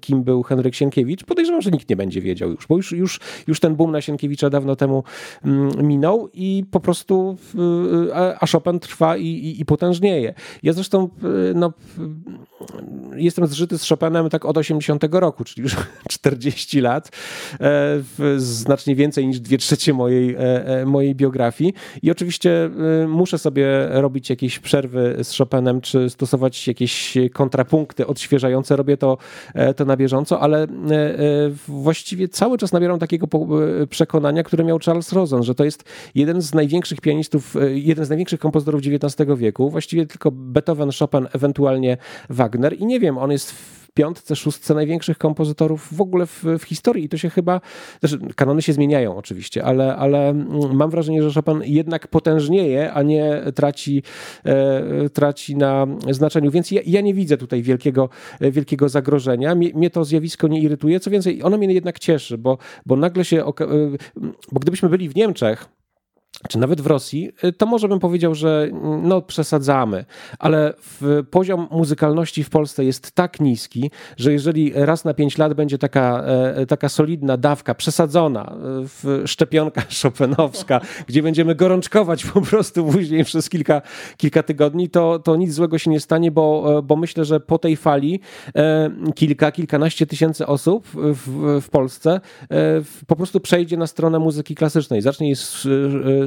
kim 0.00 0.22
był 0.22 0.42
Henryk 0.42 0.74
Sienkiewicz, 0.74 1.24
podejrzewam, 1.24 1.62
że 1.62 1.70
nikt 1.70 1.90
nie 1.90 1.96
będzie 1.96 2.20
wiedział 2.20 2.50
już, 2.50 2.66
bo 2.66 2.76
już, 2.76 2.92
już, 2.92 3.20
już 3.46 3.60
ten 3.60 3.76
boom 3.76 3.92
na 3.92 4.00
Sienkiewicza 4.00 4.50
dawno 4.50 4.76
temu 4.76 5.04
mm, 5.44 5.86
minął 5.86 6.28
i 6.34 6.64
po 6.70 6.80
prostu 6.80 7.36
a 8.40 8.46
Chopin 8.46 8.80
trwa 8.80 9.16
i, 9.16 9.26
i, 9.26 9.60
i 9.60 9.64
potężnieje. 9.64 10.34
Ja 10.62 10.72
zresztą 10.72 11.08
no, 11.54 11.72
jestem 13.16 13.46
zżyty 13.46 13.78
z 13.78 13.88
Chopinem 13.88 14.28
tak 14.28 14.44
od 14.44 14.58
80 14.58 15.04
roku, 15.10 15.44
czyli 15.44 15.62
już 15.62 15.76
40 16.08 16.80
lat, 16.80 17.10
e, 17.60 17.98
znacznie 18.36 18.94
więcej 18.94 19.26
niż 19.26 19.40
dwie 19.40 19.58
trzecie 19.58 19.92
mojej, 19.92 20.34
e, 20.34 20.66
e, 20.66 20.86
mojej 20.86 21.14
biografii 21.14 21.74
i 22.02 22.10
oczywiście 22.10 22.70
muszę 23.08 23.38
sobie 23.38 23.88
robić 23.90 24.30
jakieś 24.30 24.58
przerwy 24.58 25.16
z 25.22 25.36
Chopinem, 25.36 25.80
czy 25.80 26.10
stosować 26.10 26.68
jakieś 26.68 27.14
kontrapunkty 27.32 28.06
odświeżające. 28.06 28.76
Robię 28.76 28.96
to, 28.96 29.18
to 29.74 29.84
na 29.84 29.96
bieżąco, 29.96 30.40
ale 30.40 30.66
właściwie 31.68 32.28
cały 32.28 32.58
czas 32.58 32.72
nabieram 32.72 32.98
takiego 32.98 33.26
przekonania, 33.90 34.42
które 34.42 34.64
miał 34.64 34.78
Charles 34.78 35.12
Rosen, 35.12 35.42
że 35.42 35.54
to 35.54 35.64
jest 35.64 35.84
jeden 36.14 36.42
z 36.42 36.54
największych 36.54 37.00
pianistów, 37.00 37.56
jeden 37.74 38.04
z 38.04 38.08
największych 38.08 38.40
kompozytorów 38.40 38.80
XIX 38.86 39.30
wieku, 39.38 39.70
właściwie 39.70 40.06
tylko 40.06 40.30
Beethoven, 40.30 40.90
Chopin, 40.98 41.26
ewentualnie 41.32 41.96
Wagner. 42.30 42.76
I 42.78 42.86
nie 42.86 43.00
wiem, 43.00 43.18
on 43.18 43.30
jest 43.30 43.54
piątce, 44.00 44.36
szóstce 44.36 44.74
największych 44.74 45.18
kompozytorów 45.18 45.88
w 45.96 46.00
ogóle 46.00 46.26
w, 46.26 46.44
w 46.58 46.62
historii. 46.62 47.04
I 47.04 47.08
to 47.08 47.16
się 47.16 47.30
chyba, 47.30 47.60
znaczy 48.00 48.18
kanony 48.36 48.62
się 48.62 48.72
zmieniają 48.72 49.16
oczywiście, 49.16 49.64
ale, 49.64 49.96
ale 49.96 50.28
mm, 50.28 50.76
mam 50.76 50.90
wrażenie, 50.90 51.22
że 51.22 51.42
Chopin 51.42 51.62
jednak 51.64 52.08
potężnieje, 52.08 52.92
a 52.92 53.02
nie 53.02 53.42
traci, 53.54 54.02
e, 54.44 55.08
traci 55.10 55.56
na 55.56 55.86
znaczeniu, 56.10 56.50
więc 56.50 56.70
ja, 56.70 56.80
ja, 56.86 57.00
nie 57.00 57.14
widzę 57.14 57.36
tutaj 57.36 57.62
wielkiego, 57.62 58.08
wielkiego 58.40 58.88
zagrożenia. 58.88 59.54
Mnie, 59.54 59.70
mnie, 59.74 59.90
to 59.90 60.04
zjawisko 60.04 60.48
nie 60.48 60.60
irytuje, 60.60 61.00
co 61.00 61.10
więcej, 61.10 61.42
ono 61.42 61.58
mnie 61.58 61.74
jednak 61.74 61.98
cieszy, 61.98 62.38
bo, 62.38 62.58
bo 62.86 62.96
nagle 62.96 63.24
się, 63.24 63.44
e, 63.44 63.44
bo 64.52 64.60
gdybyśmy 64.60 64.88
byli 64.88 65.08
w 65.08 65.16
Niemczech, 65.16 65.79
czy 66.48 66.58
nawet 66.58 66.80
w 66.80 66.86
Rosji, 66.86 67.30
y, 67.44 67.52
to 67.52 67.66
może 67.66 67.88
bym 67.88 68.00
powiedział, 68.00 68.34
że 68.34 68.68
mm, 68.72 69.08
no 69.08 69.22
przesadzamy, 69.22 70.04
ale 70.38 70.74
poziom 71.30 71.68
muzykalności 71.70 72.44
w 72.44 72.50
Polsce 72.50 72.84
jest 72.84 73.12
tak 73.12 73.40
niski, 73.40 73.90
że 74.16 74.32
jeżeli 74.32 74.72
raz 74.74 75.04
na 75.04 75.14
pięć 75.14 75.38
lat 75.38 75.54
będzie 75.54 75.78
taka, 75.78 76.24
e, 76.24 76.66
taka 76.66 76.88
solidna 76.88 77.36
dawka 77.36 77.74
przesadzona 77.74 78.56
e, 79.22 79.26
szczepionka 79.26 79.82
szopenowska, 80.00 80.80
gdzie 81.06 81.22
będziemy 81.22 81.54
gorączkować 81.54 82.26
po 82.26 82.40
prostu 82.40 82.84
później 82.84 83.24
przez 83.24 83.48
kilka, 83.48 83.82
kilka 84.16 84.42
tygodni, 84.42 84.90
to, 84.90 85.18
to 85.18 85.36
nic 85.36 85.52
złego 85.52 85.78
się 85.78 85.90
nie 85.90 86.00
stanie, 86.00 86.30
bo, 86.30 86.74
e, 86.78 86.82
bo 86.82 86.96
myślę, 86.96 87.24
że 87.24 87.40
po 87.40 87.58
tej 87.58 87.76
fali 87.76 88.20
kilka, 89.14 89.52
kilkanaście 89.52 90.06
tysięcy 90.06 90.46
osób 90.46 90.86
w, 90.94 91.60
w 91.62 91.68
Polsce 91.70 92.20
po 93.06 93.16
prostu 93.16 93.40
przejdzie 93.40 93.76
na 93.76 93.86
stronę 93.86 94.18
muzyki 94.18 94.54
klasycznej, 94.54 95.02
zacznie 95.02 95.26
jej 95.26 95.36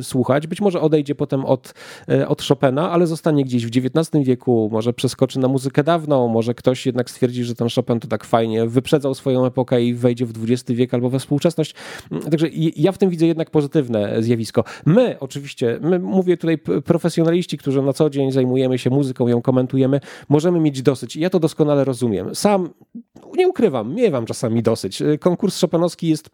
słuchać. 0.02 0.48
Być 0.48 0.62
może 0.62 0.82
odejdzie 0.82 1.16
potem 1.16 1.46
od, 1.46 1.74
e, 2.10 2.28
od 2.28 2.41
Chopina, 2.41 2.91
ale 2.91 3.08
zostanie 3.08 3.44
gdzieś 3.44 3.66
w 3.66 3.70
XIX 3.70 4.26
wieku, 4.26 4.70
może 4.72 4.94
przeskoczy 4.94 5.39
na 5.39 5.48
muzykę 5.48 5.84
dawną, 5.84 6.28
może 6.28 6.54
ktoś 6.54 6.86
jednak 6.86 7.10
stwierdzi, 7.10 7.44
że 7.44 7.56
ten 7.56 7.68
Chopin 7.76 8.00
to 8.00 8.08
tak 8.08 8.24
fajnie 8.24 8.66
wyprzedzał 8.66 9.14
swoją 9.14 9.46
epokę 9.46 9.84
i 9.84 9.94
wejdzie 9.94 10.26
w 10.26 10.32
XX 10.44 10.72
wiek 10.72 10.94
albo 10.94 11.10
we 11.10 11.20
współczesność. 11.20 11.76
Mm, 12.12 12.24
także 12.24 12.48
ja 12.76 12.91
w 12.91 12.98
tym 12.98 13.10
widzę 13.10 13.26
jednak 13.28 13.50
pozytywne 13.50 14.24
zjawisko. 14.24 14.64
My 14.86 15.20
oczywiście, 15.20 15.80
my 15.82 16.00
mówię 16.00 16.38
tutaj 16.38 16.58
profesjonaliści, 16.86 17.58
którzy 17.58 17.82
na 17.82 17.94
co 17.94 18.10
dzień 18.10 18.32
zajmujemy 18.32 18.78
się 18.78 18.89
muzyką, 18.89 19.28
ją 19.28 19.41
komentujemy, 19.41 20.00
możemy 20.30 20.60
mieć 20.60 20.82
dosyć. 20.82 21.16
Ja 21.16 21.30
to 21.30 21.39
doskonale 21.39 21.84
rozumiem. 21.84 22.36
Sam 22.36 22.70
nie 23.36 23.48
ukrywam, 23.48 23.96
miewam 23.96 24.26
czasami 24.26 24.64
dosyć. 24.64 25.04
Konkurs 25.20 25.62
Chopinowski 25.62 26.08
jest 26.08 26.30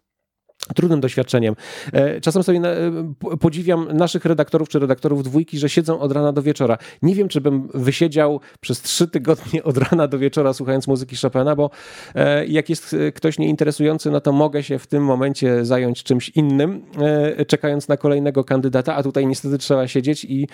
trudnym 0.74 1.00
doświadczeniem. 1.00 1.56
E, 1.92 2.20
czasem 2.20 2.42
sobie 2.42 2.60
e, 2.60 3.36
podziwiam 3.40 3.88
naszych 3.92 4.24
redaktorów 4.24 4.68
czy 4.68 4.78
redaktorów 4.78 5.22
dwójki, 5.22 5.58
że 5.58 5.68
siedzą 5.68 6.00
od 6.00 6.12
rana 6.12 6.32
do 6.32 6.42
wieczora. 6.42 6.78
Nie 7.02 7.14
wiem, 7.14 7.28
czy 7.28 7.40
bym 7.40 7.68
wysiedział 7.74 8.40
przez 8.60 8.82
trzy 8.82 9.08
tygodnie 9.08 9.64
od 9.64 9.76
rana 9.78 10.08
do 10.08 10.18
wieczora 10.18 10.52
słuchając 10.52 10.86
muzyki 10.86 11.16
Chopina, 11.16 11.56
bo 11.56 11.70
e, 12.14 12.46
jak 12.46 12.70
jest 12.70 12.96
ktoś 13.14 13.38
nieinteresujący, 13.38 14.10
no 14.10 14.20
to 14.20 14.32
mogę 14.32 14.62
się 14.62 14.78
w 14.78 14.86
tym 14.86 15.04
momencie 15.04 15.64
zająć 15.64 16.02
czymś 16.02 16.28
innym, 16.28 16.82
czekając 17.46 17.88
na 17.88 17.96
kolejnego 17.96 18.44
kandydata, 18.44 18.94
a 18.94 19.02
tutaj 19.02 19.26
niestety 19.26 19.58
trzeba 19.58 19.88
siedzieć 19.88 20.24
i, 20.24 20.48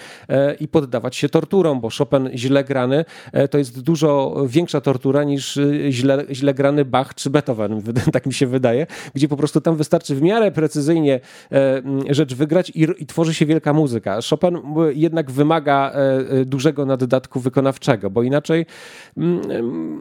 i 0.61 0.69
poddawać 0.69 1.17
się 1.17 1.29
torturom, 1.29 1.81
bo 1.81 1.89
Chopin 1.99 2.31
źle 2.35 2.65
grany 2.65 3.05
to 3.51 3.59
jest 3.59 3.81
dużo 3.81 4.37
większa 4.47 4.81
tortura 4.81 5.25
niż 5.25 5.59
źle, 5.91 6.25
źle 6.33 6.55
grany 6.55 6.85
Bach 6.85 7.15
czy 7.15 7.31
Beethoven, 7.31 7.83
tak 8.13 8.27
mi 8.27 8.35
się 8.35 8.47
wydaje, 8.47 8.87
gdzie 9.15 9.29
po 9.29 9.37
prostu 9.37 9.61
tam 9.61 9.77
wystarczy 9.77 9.96
wystarczy 9.97 10.15
w 10.15 10.23
miarę 10.23 10.51
precyzyjnie 10.51 11.21
e, 11.53 11.83
rzecz 12.11 12.35
wygrać 12.35 12.71
i, 12.71 12.87
i 12.99 13.07
tworzy 13.07 13.35
się 13.35 13.47
wielka 13.47 13.73
muzyka. 13.73 14.19
Chopin 14.31 14.59
jednak 14.95 15.31
wymaga 15.31 15.93
e, 15.95 16.31
e, 16.41 16.45
dużego 16.45 16.87
naddatku 16.87 17.41
wykonawczego, 17.41 18.11
bo 18.11 18.23
inaczej 18.23 18.67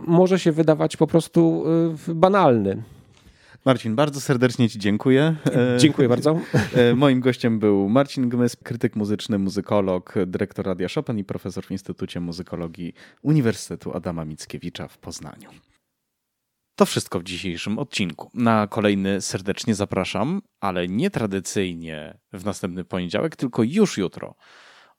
może 0.08 0.40
się 0.40 0.52
wydawać 0.52 0.98
po 0.98 1.08
prostu 1.08 1.66
banalny. 2.08 2.84
Marcin, 3.66 3.96
bardzo 3.96 4.22
serdecznie 4.22 4.70
Ci 4.70 4.80
dziękuję. 4.80 5.36
Dziękuję 5.78 6.10
bardzo. 6.10 6.40
Moim 6.96 7.20
gościem 7.20 7.60
był 7.60 7.90
Marcin 7.90 8.30
Gmys, 8.30 8.56
krytyk 8.56 8.96
muzyczny, 8.96 9.40
muzykolog, 9.40 10.14
dyrektor 10.28 10.66
Radia 10.66 10.88
Chopin 10.96 11.18
i 11.18 11.24
profesor 11.24 11.66
w 11.66 11.72
Instytucie 11.72 12.20
Muzykologii 12.20 12.94
Uniwersytetu 13.22 13.94
Adama 13.94 14.26
Mickiewicza 14.26 14.88
w 14.88 14.98
Poznaniu. 14.98 15.50
To 16.76 16.86
wszystko 16.86 17.20
w 17.20 17.24
dzisiejszym 17.24 17.80
odcinku. 17.80 18.32
Na 18.34 18.68
kolejny 18.68 19.22
serdecznie 19.22 19.76
zapraszam, 19.76 20.42
ale 20.60 20.88
nie 20.88 21.10
tradycyjnie 21.10 22.18
w 22.34 22.46
następny 22.46 22.86
poniedziałek, 22.86 23.36
tylko 23.36 23.64
już 23.64 23.98
jutro. 23.98 24.36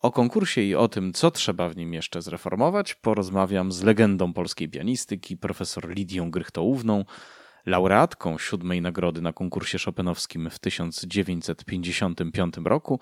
O 0.01 0.11
konkursie 0.11 0.62
i 0.62 0.74
o 0.74 0.89
tym, 0.89 1.12
co 1.12 1.31
trzeba 1.31 1.68
w 1.68 1.77
nim 1.77 1.95
jeszcze 1.95 2.22
zreformować, 2.22 2.95
porozmawiam 2.95 3.72
z 3.72 3.83
legendą 3.83 4.33
polskiej 4.33 4.68
pianistyki, 4.68 5.37
profesor 5.37 5.89
Lidią 5.89 6.31
Grychtołówną, 6.31 7.05
laureatką 7.66 8.39
siódmej 8.39 8.83
nagrody 8.83 9.22
na 9.22 9.33
konkursie 9.33 9.79
Chopinowskim 9.85 10.51
w 10.51 10.59
1955 10.59 12.55
roku, 12.64 13.01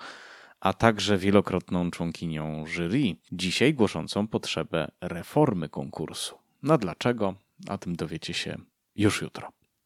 a 0.60 0.72
także 0.72 1.18
wielokrotną 1.18 1.90
członkinią 1.90 2.64
jury, 2.66 3.16
dzisiaj 3.32 3.74
głoszącą 3.74 4.26
potrzebę 4.28 4.90
reformy 5.00 5.68
konkursu. 5.68 6.38
No 6.62 6.78
dlaczego? 6.78 7.43
O 7.68 7.78
tym 7.78 7.96
dowiecie 7.96 8.34
się 8.34 8.56
już 8.94 9.22
jutro. 9.22 9.52